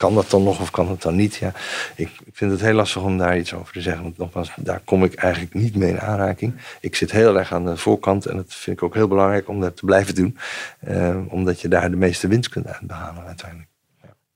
kan 0.00 0.14
dat 0.14 0.30
dan 0.30 0.42
nog 0.42 0.60
of 0.60 0.70
kan 0.70 0.88
het 0.88 1.02
dan 1.02 1.16
niet? 1.16 1.34
Ja, 1.34 1.52
ik, 1.94 2.10
ik 2.24 2.32
vind 2.36 2.50
het 2.50 2.60
heel 2.60 2.74
lastig 2.74 3.02
om 3.02 3.18
daar 3.18 3.38
iets 3.38 3.54
over 3.54 3.72
te 3.72 3.80
zeggen. 3.80 4.02
Want 4.02 4.18
nogmaals, 4.18 4.50
daar 4.56 4.80
kom 4.84 5.04
ik 5.04 5.14
eigenlijk 5.14 5.54
niet 5.54 5.76
mee 5.76 5.90
in 5.90 6.00
aanraking. 6.00 6.54
Ik 6.80 6.96
zit 6.96 7.10
heel 7.10 7.38
erg 7.38 7.52
aan 7.52 7.64
de 7.64 7.76
voorkant. 7.76 8.26
En 8.26 8.36
dat 8.36 8.54
vind 8.54 8.76
ik 8.76 8.82
ook 8.82 8.94
heel 8.94 9.08
belangrijk 9.08 9.48
om 9.48 9.60
dat 9.60 9.76
te 9.76 9.84
blijven 9.84 10.14
doen. 10.14 10.38
Eh, 10.80 11.16
omdat 11.28 11.60
je 11.60 11.68
daar 11.68 11.90
de 11.90 11.96
meeste 11.96 12.28
winst 12.28 12.48
kunt 12.48 12.66
uit 12.66 12.80
behalen 12.80 13.24
uiteindelijk. 13.24 13.68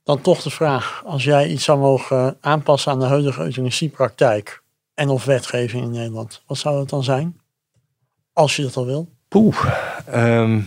Dan 0.02 0.20
toch 0.20 0.42
de 0.42 0.50
vraag, 0.50 1.02
als 1.06 1.24
jij 1.24 1.48
iets 1.48 1.64
zou 1.64 1.78
mogen 1.78 2.36
aanpassen 2.40 2.92
aan 2.92 3.00
de 3.00 3.06
huidige 3.06 3.42
euthanasiepraktijk 3.42 4.62
en 4.94 5.08
of 5.08 5.24
wetgeving 5.24 5.84
in 5.84 5.90
Nederland, 5.90 6.42
wat 6.46 6.58
zou 6.58 6.80
het 6.80 6.88
dan 6.88 7.04
zijn? 7.04 7.40
Als 8.32 8.56
je 8.56 8.62
dat 8.62 8.76
al 8.76 8.86
wil. 8.86 9.08
Poeh. 9.28 9.64
ehm, 10.06 10.60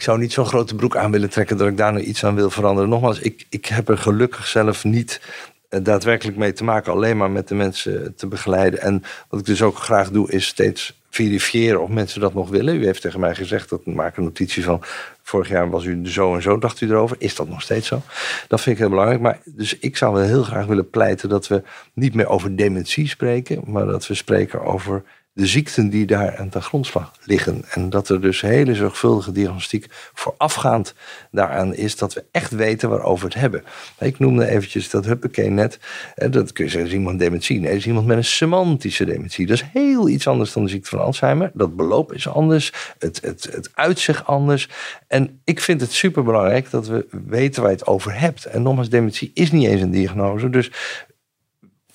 ik 0.00 0.06
zou 0.06 0.18
niet 0.18 0.32
zo'n 0.32 0.46
grote 0.46 0.74
broek 0.74 0.96
aan 0.96 1.10
willen 1.10 1.30
trekken 1.30 1.56
dat 1.56 1.68
ik 1.68 1.76
daar 1.76 1.92
nu 1.92 2.00
iets 2.00 2.24
aan 2.24 2.34
wil 2.34 2.50
veranderen. 2.50 2.90
Nogmaals, 2.90 3.18
ik, 3.18 3.46
ik 3.48 3.66
heb 3.66 3.88
er 3.88 3.98
gelukkig 3.98 4.46
zelf 4.46 4.84
niet 4.84 5.20
eh, 5.68 5.80
daadwerkelijk 5.82 6.36
mee 6.36 6.52
te 6.52 6.64
maken. 6.64 6.92
Alleen 6.92 7.16
maar 7.16 7.30
met 7.30 7.48
de 7.48 7.54
mensen 7.54 8.14
te 8.14 8.26
begeleiden. 8.26 8.80
En 8.80 9.02
wat 9.28 9.40
ik 9.40 9.46
dus 9.46 9.62
ook 9.62 9.78
graag 9.78 10.10
doe, 10.10 10.30
is 10.30 10.46
steeds 10.46 11.00
verifiëren 11.10 11.82
of 11.82 11.88
mensen 11.88 12.20
dat 12.20 12.34
nog 12.34 12.48
willen. 12.48 12.76
U 12.76 12.84
heeft 12.84 13.00
tegen 13.00 13.20
mij 13.20 13.34
gezegd, 13.34 13.68
dat 13.68 13.86
maak 13.86 14.16
een 14.16 14.24
notitie 14.24 14.64
van... 14.64 14.82
vorig 15.22 15.48
jaar 15.48 15.70
was 15.70 15.84
u 15.84 16.08
zo 16.08 16.34
en 16.34 16.42
zo, 16.42 16.58
dacht 16.58 16.80
u 16.80 16.88
erover. 16.88 17.16
Is 17.18 17.34
dat 17.34 17.48
nog 17.48 17.62
steeds 17.62 17.86
zo? 17.86 18.02
Dat 18.48 18.60
vind 18.60 18.74
ik 18.74 18.80
heel 18.80 18.90
belangrijk. 18.90 19.20
Maar 19.20 19.38
dus 19.44 19.78
ik 19.78 19.96
zou 19.96 20.14
wel 20.14 20.24
heel 20.24 20.42
graag 20.42 20.66
willen 20.66 20.90
pleiten 20.90 21.28
dat 21.28 21.48
we 21.48 21.62
niet 21.92 22.14
meer 22.14 22.28
over 22.28 22.56
dementie 22.56 23.08
spreken... 23.08 23.62
maar 23.66 23.86
dat 23.86 24.06
we 24.06 24.14
spreken 24.14 24.64
over 24.64 25.02
de 25.32 25.46
ziekten 25.46 25.88
die 25.90 26.06
daar 26.06 26.36
aan 26.36 26.48
de 26.50 26.60
grondslag 26.60 27.12
liggen. 27.24 27.64
En 27.70 27.90
dat 27.90 28.08
er 28.08 28.20
dus 28.20 28.40
hele 28.40 28.74
zorgvuldige 28.74 29.32
diagnostiek 29.32 29.86
voorafgaand 30.14 30.94
daaraan 31.30 31.74
is 31.74 31.96
dat 31.96 32.14
we 32.14 32.24
echt 32.30 32.50
weten 32.50 32.88
waarover 32.88 33.26
we 33.28 33.32
het 33.32 33.40
hebben. 33.40 33.62
Ik 33.98 34.18
noemde 34.18 34.46
eventjes 34.46 34.90
dat 34.90 35.04
huppakee 35.04 35.50
net. 35.50 35.78
eh, 36.14 36.30
Dat 36.30 36.52
kun 36.52 36.64
je 36.64 36.70
zeggen, 36.70 36.90
is 36.90 36.96
iemand 36.96 37.18
dementie. 37.18 37.60
Nee, 37.60 37.76
is 37.76 37.86
iemand 37.86 38.06
met 38.06 38.16
een 38.16 38.24
semantische 38.24 39.04
dementie. 39.04 39.46
Dat 39.46 39.56
is 39.56 39.64
heel 39.72 40.08
iets 40.08 40.26
anders 40.28 40.52
dan 40.52 40.64
de 40.64 40.70
ziekte 40.70 40.88
van 40.90 41.00
Alzheimer. 41.00 41.50
Dat 41.54 41.76
beloop 41.76 42.12
is 42.12 42.28
anders. 42.28 42.72
Het, 42.98 43.20
het, 43.22 43.48
het 43.52 43.70
uitzicht 43.74 44.26
anders. 44.26 44.68
En 45.06 45.40
ik 45.44 45.60
vind 45.60 45.80
het 45.80 45.92
superbelangrijk 45.92 46.70
dat 46.70 46.86
we 46.86 47.06
weten 47.26 47.62
waar 47.62 47.70
je 47.70 47.76
het 47.76 47.86
over 47.86 48.18
hebt. 48.20 48.44
En 48.44 48.62
nogmaals, 48.62 48.88
dementie 48.88 49.30
is 49.34 49.50
niet 49.52 49.66
eens 49.66 49.80
een 49.80 49.90
diagnose. 49.90 50.50
Dus 50.50 50.70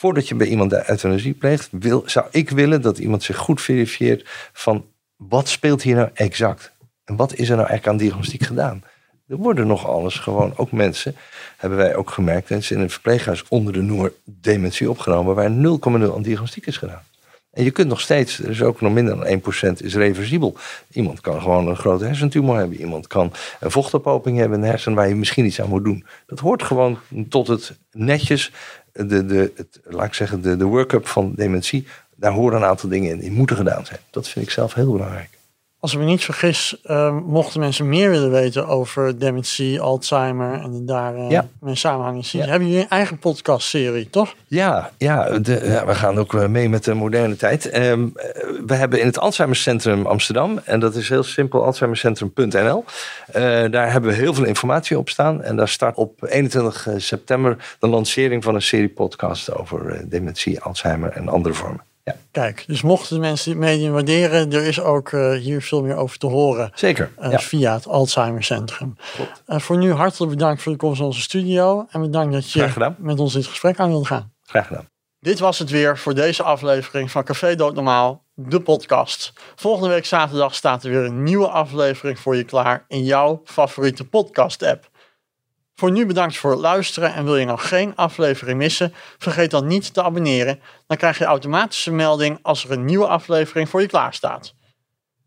voordat 0.06 0.28
je 0.28 0.36
bij 0.36 0.48
iemand 0.48 0.70
de 0.70 0.89
euthanasie 0.89 1.34
pleegt, 1.34 1.68
wil, 1.72 2.04
zou 2.06 2.26
ik 2.32 2.50
willen 2.50 2.82
dat 2.82 2.98
iemand 2.98 3.24
zich 3.24 3.38
goed 3.38 3.62
verifieert 3.62 4.30
van 4.54 4.86
wat 5.15 5.48
speelt 5.48 5.82
hier 5.82 5.96
nou 5.96 6.10
exact? 6.13 6.72
En 7.04 7.15
wat 7.15 7.34
is 7.34 7.50
er 7.50 7.56
nou 7.56 7.68
eigenlijk 7.68 7.88
aan 7.88 7.98
diagnostiek 7.98 8.44
gedaan? 8.44 8.84
Er 9.28 9.36
worden 9.36 9.68
nog 9.68 9.88
alles 9.88 10.15
gewoon, 10.15 10.54
ook 10.56 10.72
mensen, 10.72 11.15
hebben 11.58 11.78
wij 11.78 11.96
ook 11.96 12.10
gemerkt, 12.10 12.50
mensen 12.50 12.76
in 12.76 12.82
een 12.82 12.89
verpleeghuis 12.89 13.44
onder 13.48 13.74
de 13.74 13.82
noemer 13.82 14.13
dementie 14.24 14.89
opgenomen, 14.89 15.36
waar 15.36 15.50
0,0 15.50 16.13
aan 16.13 16.22
diagnostiek 16.22 16.65
is 16.65 16.78
gedaan. 16.78 17.04
En 17.56 17.63
je 17.63 17.72
kunt 17.72 17.88
nog 17.88 18.02
steeds, 18.02 18.39
er 18.39 18.50
is 18.50 18.62
ook 18.62 18.82
nog 18.82 18.94
minder 18.94 19.15
dan 19.15 19.41
1% 19.72 19.78
is 19.78 19.96
reversibel. 19.96 20.58
Iemand 20.91 21.22
kan 21.22 21.41
gewoon 21.41 21.68
een 21.68 21.76
grote 21.76 22.06
hersentumor 22.06 22.58
hebben. 22.58 22.80
Iemand 22.80 23.08
kan 23.08 23.32
een 23.60 23.72
vochtophoping 23.72 24.38
hebben 24.38 24.58
in 24.58 24.63
de 24.63 24.70
hersenen 24.70 24.98
waar 24.98 25.08
je 25.08 25.15
misschien 25.15 25.46
iets 25.46 25.62
aan 25.62 25.70
moet 25.70 25.84
doen. 25.84 26.06
Dat 26.26 26.39
hoort 26.39 26.63
gewoon 26.63 27.00
tot 27.30 27.48
het 27.48 27.78
netjes, 27.91 28.52
de, 28.95 29.25
de, 29.25 29.51
het, 29.55 29.79
laat 29.84 30.05
ik 30.05 30.13
zeggen, 30.13 30.41
de, 30.41 30.58
de 30.58 30.63
work-up 30.63 31.08
van 31.08 31.34
dementie. 31.36 31.88
Daar 32.15 32.31
horen 32.31 32.58
een 32.58 32.67
aantal 32.67 32.89
dingen 32.89 33.12
in 33.12 33.19
die 33.19 33.31
moeten 33.31 33.55
gedaan 33.55 33.86
zijn. 33.86 33.99
Dat 34.10 34.27
vind 34.27 34.45
ik 34.45 34.51
zelf 34.51 34.73
heel 34.73 34.91
belangrijk. 34.91 35.35
Als 35.86 35.93
ik 35.93 36.00
me 36.00 36.06
niet 36.06 36.24
vergis, 36.24 36.78
uh, 36.86 37.17
mochten 37.26 37.60
mensen 37.60 37.89
meer 37.89 38.10
willen 38.10 38.32
weten 38.32 38.67
over 38.67 39.19
dementie, 39.19 39.80
Alzheimer 39.82 40.54
en 40.62 40.86
daar 40.86 41.15
uh, 41.15 41.30
Ja. 41.30 41.48
mee 41.60 41.76
samenhangend 41.76 42.26
zien. 42.26 42.41
Ja. 42.41 42.48
Hebben 42.48 42.67
jullie 42.67 42.84
een 42.84 42.89
eigen 42.89 43.17
podcastserie, 43.19 44.10
toch? 44.10 44.36
Ja, 44.48 44.91
ja, 44.98 45.39
de, 45.39 45.62
ja, 45.63 45.86
we 45.86 45.95
gaan 45.95 46.17
ook 46.17 46.34
eh, 46.34 46.48
mee 46.48 46.69
met 46.69 46.84
de 46.84 46.93
moderne 46.93 47.36
tijd. 47.36 47.69
Ehm, 47.69 48.08
eh, 48.15 48.28
we 48.65 48.74
hebben 48.74 49.00
in 49.00 49.06
het 49.06 49.19
Alzheimercentrum 49.19 50.06
Amsterdam, 50.06 50.60
en 50.63 50.80
dat 50.80 50.95
is 50.95 51.10
heel 51.10 51.24
simpel, 51.24 51.63
alzheimercentrum.nl. 51.65 52.84
Eh, 53.28 53.41
daar 53.71 53.91
hebben 53.91 54.10
we 54.10 54.15
heel 54.15 54.34
veel 54.34 54.45
informatie 54.45 54.98
op 54.98 55.10
staan. 55.10 55.43
En 55.43 55.56
daar 55.56 55.69
start 55.69 55.95
op 55.95 56.24
21 56.24 56.88
september 56.98 57.76
de 57.80 57.88
lancering 57.88 58.43
van 58.43 58.56
een 58.56 58.62
serie 58.62 58.89
podcast 58.89 59.54
over 59.56 59.89
eh, 59.89 60.00
dementie, 60.06 60.62
Alzheimer 60.62 61.10
en 61.10 61.28
andere 61.30 61.54
vormen. 61.54 61.82
Ja, 62.06 62.15
Kijk, 62.32 62.63
dus 62.68 62.82
mochten 62.82 63.20
mensen 63.20 63.52
dit 63.52 63.60
medium 63.60 63.91
waarderen, 63.91 64.52
er 64.52 64.63
is 64.63 64.82
ook 64.82 65.12
eh, 65.12 65.32
hier 65.34 65.62
veel 65.62 65.82
meer 65.84 65.96
over 65.96 66.18
te 66.18 66.28
horen 66.28 66.72
zeker. 66.76 67.12
eh, 67.18 67.32
ja, 67.32 67.39
via 67.39 67.74
het 67.74 67.88
Alzheimer 67.88 68.44
Centrum. 68.44 68.96
Eh, 69.46 69.60
voor 69.60 69.78
nu 69.78 69.91
hartelijk 69.91 70.32
bedankt 70.32 70.62
voor 70.62 70.72
de 70.72 70.78
komst 70.78 70.98
naar 70.98 71.08
onze 71.08 71.22
studio 71.22 71.86
en 71.89 72.02
bedankt 72.02 72.34
dat 72.34 72.52
je 72.52 72.94
met 72.98 73.20
ons 73.20 73.34
dit 73.34 73.48
gesprek 73.48 73.80
aan 73.80 73.89
wilde 73.89 74.06
gaan. 74.06 74.34
Graag 74.44 74.68
gedaan. 74.68 74.89
Dit 75.20 75.39
was 75.39 75.60
het 75.60 75.70
weer 75.70 75.98
voor 75.98 76.13
deze 76.13 76.44
aflevering 76.44 77.12
van 77.12 77.24
Café 77.24 77.56
Doodnormaal, 77.56 78.24
de 78.34 78.62
podcast. 78.62 79.34
Volgende 79.56 79.89
week 79.89 80.06
zaterdag 80.06 80.56
staat 80.56 80.84
er 80.84 80.89
weer 80.89 81.06
een 81.06 81.24
nieuwe 81.24 81.48
aflevering 81.48 82.20
voor 82.20 82.36
je 82.36 82.44
klaar 82.44 82.86
in 82.88 83.04
jouw 83.04 83.41
favoriete 83.46 84.08
podcast-app. 84.08 84.89
Voor 85.75 85.91
nu 85.91 86.05
bedankt 86.05 86.38
voor 86.38 86.51
het 86.51 86.59
luisteren 86.59 87.13
en 87.13 87.23
wil 87.23 87.38
je 87.38 87.45
nou 87.45 87.59
geen 87.59 87.95
aflevering 87.95 88.57
missen, 88.57 88.93
vergeet 89.17 89.51
dan 89.51 89.67
niet 89.67 89.93
te 89.93 90.03
abonneren. 90.03 90.59
Dan 90.88 90.97
krijg 90.97 91.17
je 91.17 91.25
automatisch 91.25 91.85
een 91.85 91.95
melding 91.95 92.39
als 92.41 92.63
er 92.63 92.71
een 92.71 92.85
nieuwe 92.85 93.07
aflevering 93.07 93.69
voor 93.69 93.81
je 93.81 93.88
klaar 93.88 94.13
staat. 94.13 94.53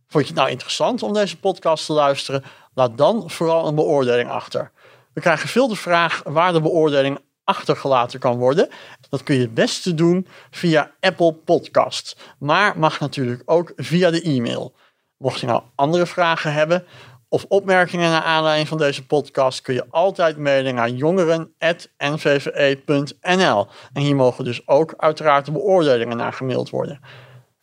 Vond 0.06 0.24
je 0.24 0.30
het 0.30 0.38
nou 0.38 0.50
interessant 0.50 1.02
om 1.02 1.12
deze 1.12 1.38
podcast 1.38 1.87
te 1.87 1.92
luisteren? 1.92 2.44
Laat 2.74 2.98
dan 2.98 3.30
vooral 3.30 3.66
een 3.66 3.74
beoordeling 3.74 4.30
achter. 4.30 4.70
We 5.12 5.20
krijgen 5.20 5.48
veel 5.48 5.68
de 5.68 5.76
vraag 5.76 6.22
waar 6.24 6.52
de 6.52 6.61
beoordeling 6.61 7.18
achtergelaten 7.44 8.20
kan 8.20 8.37
worden. 8.37 8.68
Dat 9.08 9.22
kun 9.22 9.34
je 9.34 9.40
het 9.40 9.54
beste 9.54 9.94
doen 9.94 10.26
via 10.50 10.90
Apple 11.00 11.32
Podcast. 11.32 12.16
Maar 12.38 12.78
mag 12.78 13.00
natuurlijk 13.00 13.42
ook 13.44 13.72
via 13.76 14.11
de 14.11 14.22
e-mail. 14.22 14.74
Mocht 15.16 15.40
je 15.40 15.46
nou 15.46 15.62
andere 15.74 16.06
vragen 16.06 16.52
hebben 16.52 16.87
of 17.29 17.45
opmerkingen 17.49 18.11
naar 18.11 18.23
aanleiding 18.23 18.69
van 18.69 18.79
deze 18.79 19.07
podcast, 19.07 19.61
kun 19.61 19.75
je 19.75 19.87
altijd 19.91 20.37
mailen 20.37 20.75
naar 20.75 20.91
jongeren.nvve.nl. 20.91 23.67
En 23.93 24.03
hier 24.03 24.17
mogen 24.17 24.45
dus 24.45 24.69
ook 24.69 24.95
uiteraard 24.97 25.45
de 25.45 25.53
beoordelingen 25.53 26.17
naar 26.17 26.33
gemaild 26.33 26.71
worden. 26.71 27.01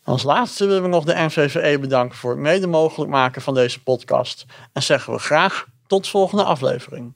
Als 0.04 0.23
laatste 0.23 0.65
willen 0.65 0.82
we 0.82 0.88
nog 0.88 1.04
de 1.04 1.25
NVVE 1.25 1.80
bedanken 1.80 2.17
voor 2.17 2.32
het 2.32 2.39
mede 2.39 2.67
mogelijk 2.67 3.12
maken 3.12 3.41
van 3.41 3.54
deze 3.54 3.84
podcast. 3.84 4.45
En 4.73 4.84
zeggen 4.84 5.13
we 5.13 5.19
graag 5.19 5.65
tot 5.88 6.08
volgende 6.08 6.43
aflevering. 6.43 7.13